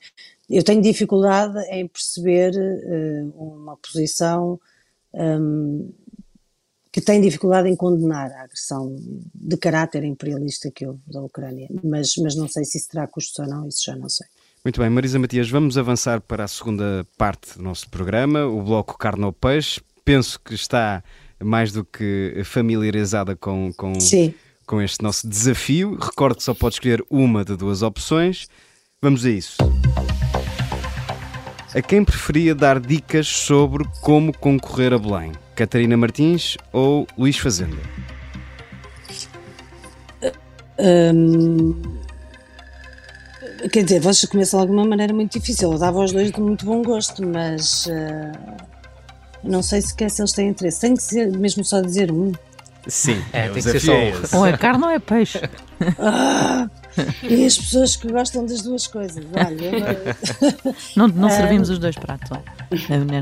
eu 0.47 0.63
tenho 0.63 0.79
dificuldade 0.79 1.57
em 1.71 1.87
perceber 1.87 2.53
uh, 2.53 3.33
uma 3.35 3.75
posição. 3.77 4.59
Um, 5.11 5.91
que 6.93 7.01
tem 7.01 7.19
dificuldade 7.19 7.67
em 7.67 7.75
condenar 7.75 8.31
a 8.31 8.43
agressão 8.43 8.95
de 9.33 9.57
caráter 9.57 10.03
imperialista 10.03 10.69
que 10.69 10.85
houve 10.85 11.01
da 11.07 11.23
Ucrânia, 11.23 11.67
mas, 11.83 12.13
mas 12.21 12.35
não 12.35 12.47
sei 12.47 12.63
se 12.63 12.77
isso 12.77 12.87
terá 12.89 13.07
custos 13.07 13.39
ou 13.39 13.47
não, 13.47 13.67
isso 13.67 13.83
já 13.83 13.95
não 13.95 14.07
sei. 14.07 14.27
Muito 14.63 14.79
bem, 14.79 14.91
Marisa 14.91 15.17
Matias, 15.17 15.49
vamos 15.49 15.75
avançar 15.75 16.21
para 16.21 16.43
a 16.43 16.47
segunda 16.47 17.05
parte 17.17 17.57
do 17.57 17.63
nosso 17.63 17.89
programa, 17.89 18.45
o 18.45 18.61
bloco 18.61 18.95
Carne 18.95 19.23
ao 19.23 19.33
Peixe. 19.33 19.81
Penso 20.05 20.39
que 20.39 20.53
está 20.53 21.03
mais 21.43 21.71
do 21.71 21.83
que 21.83 22.39
familiarizada 22.45 23.35
com, 23.35 23.73
com, 23.75 23.93
com 24.67 24.79
este 24.79 25.01
nosso 25.01 25.27
desafio. 25.27 25.97
Recordo 25.99 26.37
que 26.37 26.43
só 26.43 26.53
pode 26.53 26.75
escolher 26.75 27.03
uma 27.09 27.43
de 27.43 27.57
duas 27.57 27.81
opções. 27.81 28.47
Vamos 29.01 29.25
a 29.25 29.31
isso. 29.31 29.57
A 31.73 31.81
quem 31.81 32.05
preferia 32.05 32.53
dar 32.53 32.79
dicas 32.79 33.27
sobre 33.27 33.83
como 33.99 34.31
concorrer 34.37 34.93
a 34.93 34.99
Belém? 34.99 35.31
Catarina 35.55 35.95
Martins 35.95 36.57
ou 36.71 37.07
Luís 37.17 37.37
Fazenda? 37.37 37.77
Hum, 40.79 41.79
quer 43.71 43.83
dizer, 43.83 43.99
vocês 44.01 44.29
começam 44.29 44.59
de 44.59 44.63
alguma 44.63 44.85
maneira 44.85 45.13
muito 45.13 45.39
difícil. 45.39 45.71
Eu 45.71 45.77
dava 45.77 45.99
aos 45.99 46.11
dois 46.11 46.31
de 46.31 46.41
muito 46.41 46.65
bom 46.65 46.81
gosto, 46.81 47.25
mas 47.25 47.85
uh, 47.85 48.57
não 49.43 49.61
sei 49.61 49.81
sequer 49.81 50.09
se 50.09 50.21
eles 50.21 50.31
têm 50.31 50.49
interesse. 50.49 50.81
Tem 50.81 50.95
que 50.95 51.03
ser 51.03 51.31
mesmo 51.31 51.63
só 51.63 51.81
dizer 51.81 52.11
um. 52.11 52.31
Sim, 52.87 53.23
é, 53.31 53.43
tem 53.43 53.53
que 53.53 53.61
ser 53.61 53.79
só 53.79 53.93
um. 53.93 54.39
Ou 54.39 54.45
é 54.45 54.57
carne 54.57 54.83
ou 54.83 54.89
é 54.89 54.99
peixe. 54.99 55.39
Ah, 55.99 56.69
e 57.23 57.45
as 57.45 57.57
pessoas 57.57 57.97
que 57.97 58.09
gostam 58.09 58.45
das 58.45 58.61
duas 58.61 58.87
coisas. 58.87 59.25
Olha, 59.35 60.15
não, 60.95 61.09
não 61.09 61.27
servimos 61.29 61.69
os 61.69 61.77
dois 61.77 61.95
pratos 61.95 62.29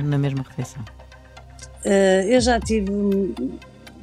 na 0.03 0.17
mesma 0.19 0.45
refeição. 0.47 0.83
Uh, 1.85 2.27
eu 2.27 2.39
já 2.39 2.59
tive 2.59 2.91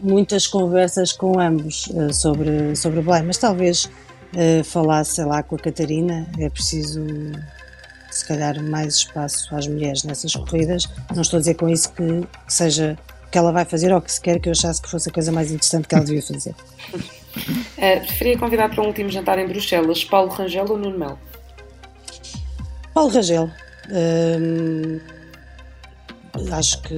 muitas 0.02 0.46
conversas 0.46 1.12
com 1.12 1.38
ambos 1.38 1.86
uh, 1.88 2.12
sobre, 2.12 2.74
sobre 2.76 3.00
Belém, 3.02 3.22
mas 3.24 3.38
talvez 3.38 3.84
uh, 3.84 4.64
falasse, 4.64 5.16
sei 5.16 5.24
lá, 5.24 5.42
com 5.42 5.56
a 5.56 5.58
Catarina. 5.58 6.26
É 6.38 6.48
preciso, 6.48 7.04
se 8.10 8.26
calhar, 8.26 8.60
mais 8.62 8.96
espaço 8.96 9.54
às 9.54 9.66
mulheres 9.66 10.04
nessas 10.04 10.34
corridas. 10.34 10.88
Não 11.14 11.22
estou 11.22 11.38
a 11.38 11.40
dizer 11.40 11.54
com 11.54 11.68
isso 11.68 11.92
que, 11.92 12.04
que 12.46 12.52
seja 12.52 12.98
que 13.30 13.36
ela 13.36 13.52
vai 13.52 13.64
fazer 13.64 13.92
ou 13.92 14.00
que 14.00 14.10
se 14.10 14.20
quer 14.20 14.40
que 14.40 14.48
eu 14.48 14.52
achasse 14.52 14.80
que 14.80 14.90
fosse 14.90 15.10
a 15.10 15.12
coisa 15.12 15.30
mais 15.30 15.50
interessante 15.50 15.86
que 15.86 15.94
ela 15.94 16.04
devia 16.04 16.22
fazer. 16.22 16.54
Uh, 17.76 18.00
preferia 18.06 18.38
convidar 18.38 18.70
para 18.70 18.82
um 18.82 18.86
último 18.86 19.10
jantar 19.10 19.38
em 19.38 19.46
Bruxelas 19.46 20.02
Paulo 20.04 20.30
Rangel 20.30 20.66
ou 20.68 20.78
Nuno 20.78 20.98
Melo? 20.98 21.18
Paulo 22.94 23.10
Rangel. 23.10 23.50
Uh, 23.88 25.17
acho 26.52 26.82
que 26.82 26.94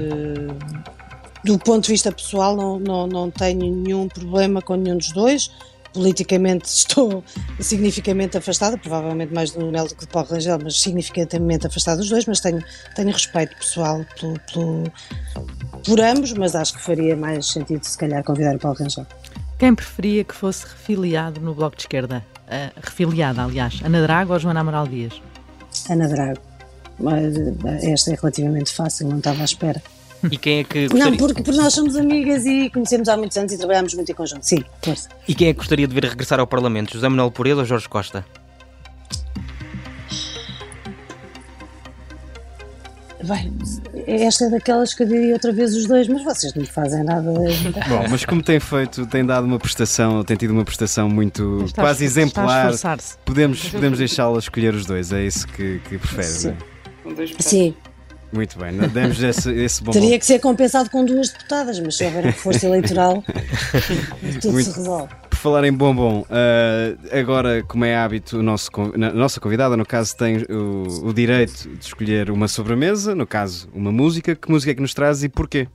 do 1.45 1.59
ponto 1.59 1.84
de 1.84 1.93
vista 1.93 2.12
pessoal 2.12 2.57
não, 2.57 2.78
não, 2.78 3.07
não 3.07 3.30
tenho 3.30 3.74
nenhum 3.74 4.09
problema 4.09 4.61
com 4.61 4.76
nenhum 4.76 4.99
dos 4.99 5.12
dois. 5.12 5.51
Politicamente 5.93 6.66
estou 6.70 7.24
significativamente 7.59 8.36
afastada, 8.36 8.78
provavelmente 8.78 9.34
mais 9.34 9.51
do 9.51 9.70
Melo 9.70 9.88
do 9.88 9.95
que 9.95 10.07
do 10.07 10.09
Paulo 10.09 10.28
Rangel, 10.28 10.59
mas 10.62 10.80
significativamente 10.80 11.66
afastada 11.66 11.99
dos 11.99 12.09
dois, 12.09 12.26
mas 12.26 12.41
tenho, 12.41 12.62
tenho 12.95 13.11
respeito 13.11 13.57
pessoal 13.57 14.05
pelo, 14.20 14.38
pelo, 14.53 14.93
por 15.84 16.01
ambos, 16.01 16.32
mas 16.34 16.55
acho 16.55 16.74
que 16.74 16.80
faria 16.80 17.16
mais 17.16 17.47
sentido 17.47 17.82
se 17.82 17.99
calhar 17.99 18.22
convidar 18.22 18.55
o 18.55 18.59
Paulo 18.59 18.78
Rangel. 18.78 19.07
Quem 19.59 19.74
preferia 19.74 20.22
que 20.22 20.34
fosse 20.34 20.64
refiliado 20.64 21.41
no 21.41 21.55
Bloco 21.55 21.76
de 21.76 21.82
Esquerda? 21.82 22.24
Uh, 22.47 22.80
refiliada, 22.80 23.43
aliás, 23.43 23.80
Ana 23.84 24.03
Drago 24.03 24.32
ou 24.32 24.38
Joana 24.38 24.61
Amaral 24.61 24.86
Dias? 24.86 25.20
Ana 25.88 26.09
Drago 26.09 26.49
mas 27.01 27.34
esta 27.82 28.12
é 28.12 28.14
relativamente 28.14 28.72
fácil, 28.72 29.09
não 29.09 29.18
estava 29.18 29.42
à 29.42 29.44
espera. 29.44 29.82
E 30.30 30.36
quem 30.36 30.59
é 30.59 30.64
que 30.64 30.88
gostaria... 30.88 31.11
Não, 31.11 31.16
porque, 31.16 31.42
porque 31.42 31.59
nós 31.59 31.72
somos 31.72 31.96
amigas 31.96 32.44
e 32.44 32.68
conhecemos 32.70 33.09
há 33.09 33.16
muitos 33.16 33.36
anos 33.36 33.53
e 33.53 33.59
trabalhamos 33.59 33.94
muito 33.94 34.11
em 34.12 34.14
conjunto. 34.14 34.42
Sim, 34.44 34.62
força. 34.82 35.09
E 35.26 35.34
quem 35.34 35.48
é 35.48 35.53
que 35.53 35.59
gostaria 35.59 35.88
de 35.88 35.94
ver 35.94 36.05
regressar 36.05 36.38
ao 36.38 36.46
Parlamento? 36.46 36.92
José 36.92 37.09
Manuel 37.09 37.30
Pureza 37.30 37.61
ou 37.61 37.64
Jorge 37.64 37.88
Costa? 37.88 38.24
Bem, 43.22 43.53
esta 44.07 44.46
é 44.46 44.51
daquelas 44.51 44.94
que 44.94 45.03
eu 45.03 45.07
diria 45.07 45.34
outra 45.34 45.53
vez 45.53 45.76
os 45.76 45.86
dois, 45.86 46.09
mas 46.09 46.24
vocês 46.24 46.55
não 46.55 46.64
fazem 46.64 47.05
nada. 47.05 47.30
Bom, 47.86 48.09
mas 48.09 48.24
como 48.24 48.42
tem 48.42 48.59
feito, 48.59 49.07
tem 49.07 49.24
dado 49.24 49.44
uma 49.44 49.59
prestação, 49.59 50.24
tem 50.24 50.36
tido 50.38 50.53
uma 50.53 50.64
prestação 50.64 51.09
muito 51.09 51.64
está 51.64 51.82
quase 51.82 52.03
exemplar, 52.03 52.72
podemos, 53.24 53.68
podemos 53.68 53.98
deixá-la 53.98 54.38
escolher 54.38 54.74
os 54.74 54.86
dois, 54.86 55.12
é 55.12 55.22
isso 55.22 55.46
que, 55.48 55.80
que 55.86 55.98
prefere, 55.98 56.26
Sim. 56.26 56.48
não 56.48 56.55
é? 56.55 56.80
Sim. 57.38 57.74
Muito 58.32 58.56
bem, 58.58 58.70
demos 58.92 59.20
esse, 59.20 59.50
esse 59.50 59.82
bom. 59.82 59.90
Teria 59.90 60.16
que 60.16 60.24
ser 60.24 60.38
compensado 60.38 60.88
com 60.88 61.04
duas 61.04 61.30
deputadas, 61.30 61.80
mas 61.80 61.96
se 61.96 62.04
houver 62.04 62.32
força 62.32 62.66
eleitoral, 62.66 63.24
tudo 64.40 64.52
Muito. 64.52 64.70
se 64.70 64.76
resolve. 64.78 65.12
Por 65.28 65.36
falar 65.36 65.64
em 65.64 65.72
bombom, 65.72 66.20
uh, 66.20 67.18
agora, 67.18 67.64
como 67.64 67.84
é 67.84 67.96
hábito, 67.96 68.38
o 68.38 68.42
nosso, 68.42 68.70
a 68.94 69.12
nossa 69.12 69.40
convidada, 69.40 69.76
no 69.76 69.84
caso, 69.84 70.16
tem 70.16 70.44
o, 70.48 71.08
o, 71.08 71.12
direito 71.12 71.68
de 71.70 71.84
escolher 71.84 72.30
uma 72.30 72.46
sobremesa, 72.46 73.16
no 73.16 73.26
caso, 73.26 73.68
uma 73.74 73.90
música. 73.90 74.36
Que 74.36 74.48
música 74.48 74.70
é 74.70 74.74
que 74.76 74.82
nos 74.82 74.94
traz 74.94 75.24
e 75.24 75.28
porquê? 75.28 75.66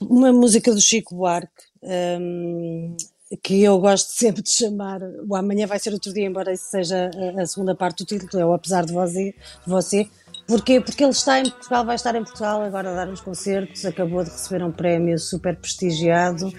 Uma 0.00 0.32
música 0.32 0.72
do 0.72 0.80
Chico 0.80 1.14
Buarque. 1.14 1.50
Um, 1.82 2.96
que 3.42 3.62
eu 3.62 3.78
gosto 3.78 4.10
sempre 4.12 4.42
de 4.42 4.50
chamar, 4.50 5.00
o 5.28 5.34
amanhã 5.34 5.66
vai 5.66 5.78
ser 5.78 5.92
outro 5.92 6.12
dia, 6.12 6.26
embora 6.26 6.52
isso 6.52 6.64
seja 6.70 7.10
a, 7.36 7.42
a 7.42 7.46
segunda 7.46 7.74
parte 7.74 8.04
do 8.04 8.06
título, 8.06 8.42
é 8.42 8.46
o 8.46 8.52
Apesar 8.52 8.84
de 8.84 8.92
Você, 8.92 9.34
de 9.64 9.70
você 9.70 10.08
Porquê? 10.46 10.80
Porque 10.80 11.02
ele 11.02 11.12
está 11.12 11.40
em 11.40 11.48
Portugal, 11.48 11.86
vai 11.86 11.94
estar 11.96 12.14
em 12.14 12.22
Portugal 12.22 12.62
agora 12.62 12.90
a 12.90 12.94
dar 12.94 13.08
uns 13.08 13.20
concertos, 13.20 13.84
acabou 13.86 14.22
de 14.22 14.30
receber 14.30 14.62
um 14.62 14.70
prémio 14.70 15.18
super 15.18 15.56
prestigiado 15.56 16.52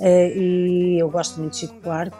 e 0.00 1.00
eu 1.00 1.08
gosto 1.08 1.38
muito 1.38 1.52
de 1.52 1.60
Chico 1.60 1.80
Buarque 1.80 2.16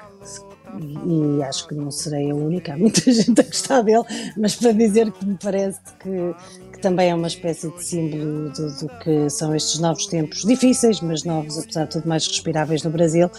e, 1.07 1.43
acho 1.43 1.67
que 1.67 1.75
não 1.75 1.91
serei 1.91 2.31
a 2.31 2.35
única, 2.35 2.75
há 2.75 2.77
muita 2.77 3.01
gente 3.11 3.41
a 3.41 3.45
gostar 3.45 3.83
dele, 3.83 4.05
mas 4.37 4.55
para 4.55 4.73
dizer 4.73 5.11
que 5.11 5.25
me 5.25 5.37
parece 5.43 5.81
que, 5.99 6.35
que 6.73 6.79
também 6.81 7.11
é 7.11 7.15
uma 7.15 7.27
espécie 7.27 7.71
de 7.71 7.83
símbolo 7.83 8.51
do, 8.51 8.79
do, 8.79 8.89
que 8.99 9.31
são 9.31 9.55
estes 9.57 9.81
novos 9.81 10.07
tempos, 10.07 10.43
difíceis, 10.43 11.01
mas 11.01 11.25
novos, 11.25 11.59
apesar 11.59 11.85
de 11.85 11.93
tudo, 11.93 12.09
mais 12.09 12.27
respiráveis 12.27 12.83
no 12.83 12.91
Brasil, 12.91 13.31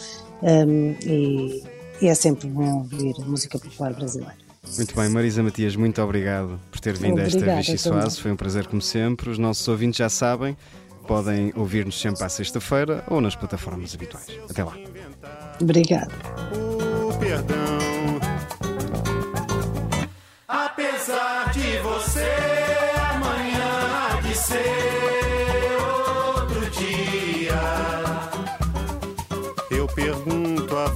um, 0.42 0.96
e, 1.06 1.64
e 2.02 2.08
é 2.08 2.16
sempre 2.16 2.48
bom 2.48 2.80
ouvir 2.80 3.16
música 3.26 3.60
popular 3.60 3.94
brasileira. 3.94 4.36
Muito 4.78 4.96
bem, 4.96 5.10
Marisa 5.10 5.42
Matias, 5.42 5.76
muito 5.76 6.02
obrigado 6.02 6.60
por 6.70 6.80
ter 6.80 6.94
vindo 6.94 7.20
Obrigada, 7.20 7.54
a 7.54 7.60
esta 7.60 7.72
Vichy 7.72 7.78
Soase. 7.78 8.22
Foi 8.22 8.32
um 8.32 8.36
prazer, 8.36 8.68
como 8.68 8.82
sempre. 8.82 9.30
Os 9.30 9.38
nossos 9.38 9.68
ouvintes 9.68 9.98
já 9.98 10.10
sabem, 10.10 10.56
podem 11.08 11.52
ouvir-nos 11.56 12.00
sempre 12.00 12.24
à 12.24 12.30
sexta-feira 12.30 13.04
ou 13.08 13.20
nas 13.20 13.36
plataformas 13.36 13.96
habituais. 13.96 14.28
Até 14.50 14.64
lá. 14.64 14.78
Obrigada. 15.60 16.12
O 16.54 17.18
perdão. 17.18 17.80
Apesar 20.48 21.52
de 21.52 21.78
você, 21.80 22.59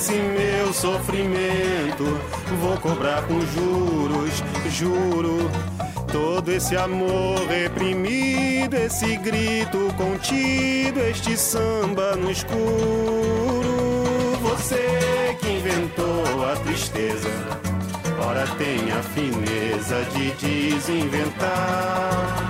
esse 0.00 0.14
meu 0.14 0.72
sofrimento, 0.72 2.04
vou 2.58 2.74
cobrar 2.78 3.20
com 3.26 3.38
juros, 3.38 4.42
juro. 4.70 5.50
Todo 6.10 6.50
esse 6.50 6.74
amor 6.74 7.46
reprimido, 7.46 8.76
esse 8.76 9.18
grito 9.18 9.92
contido, 9.98 11.00
este 11.00 11.36
samba 11.36 12.16
no 12.16 12.30
escuro. 12.30 13.60
Você 14.40 15.36
que 15.38 15.50
inventou 15.50 16.48
a 16.50 16.56
tristeza, 16.56 17.28
ora 18.26 18.46
tem 18.56 18.90
a 18.92 19.02
fineza 19.02 20.02
de 20.14 20.30
desinventar. 20.30 22.49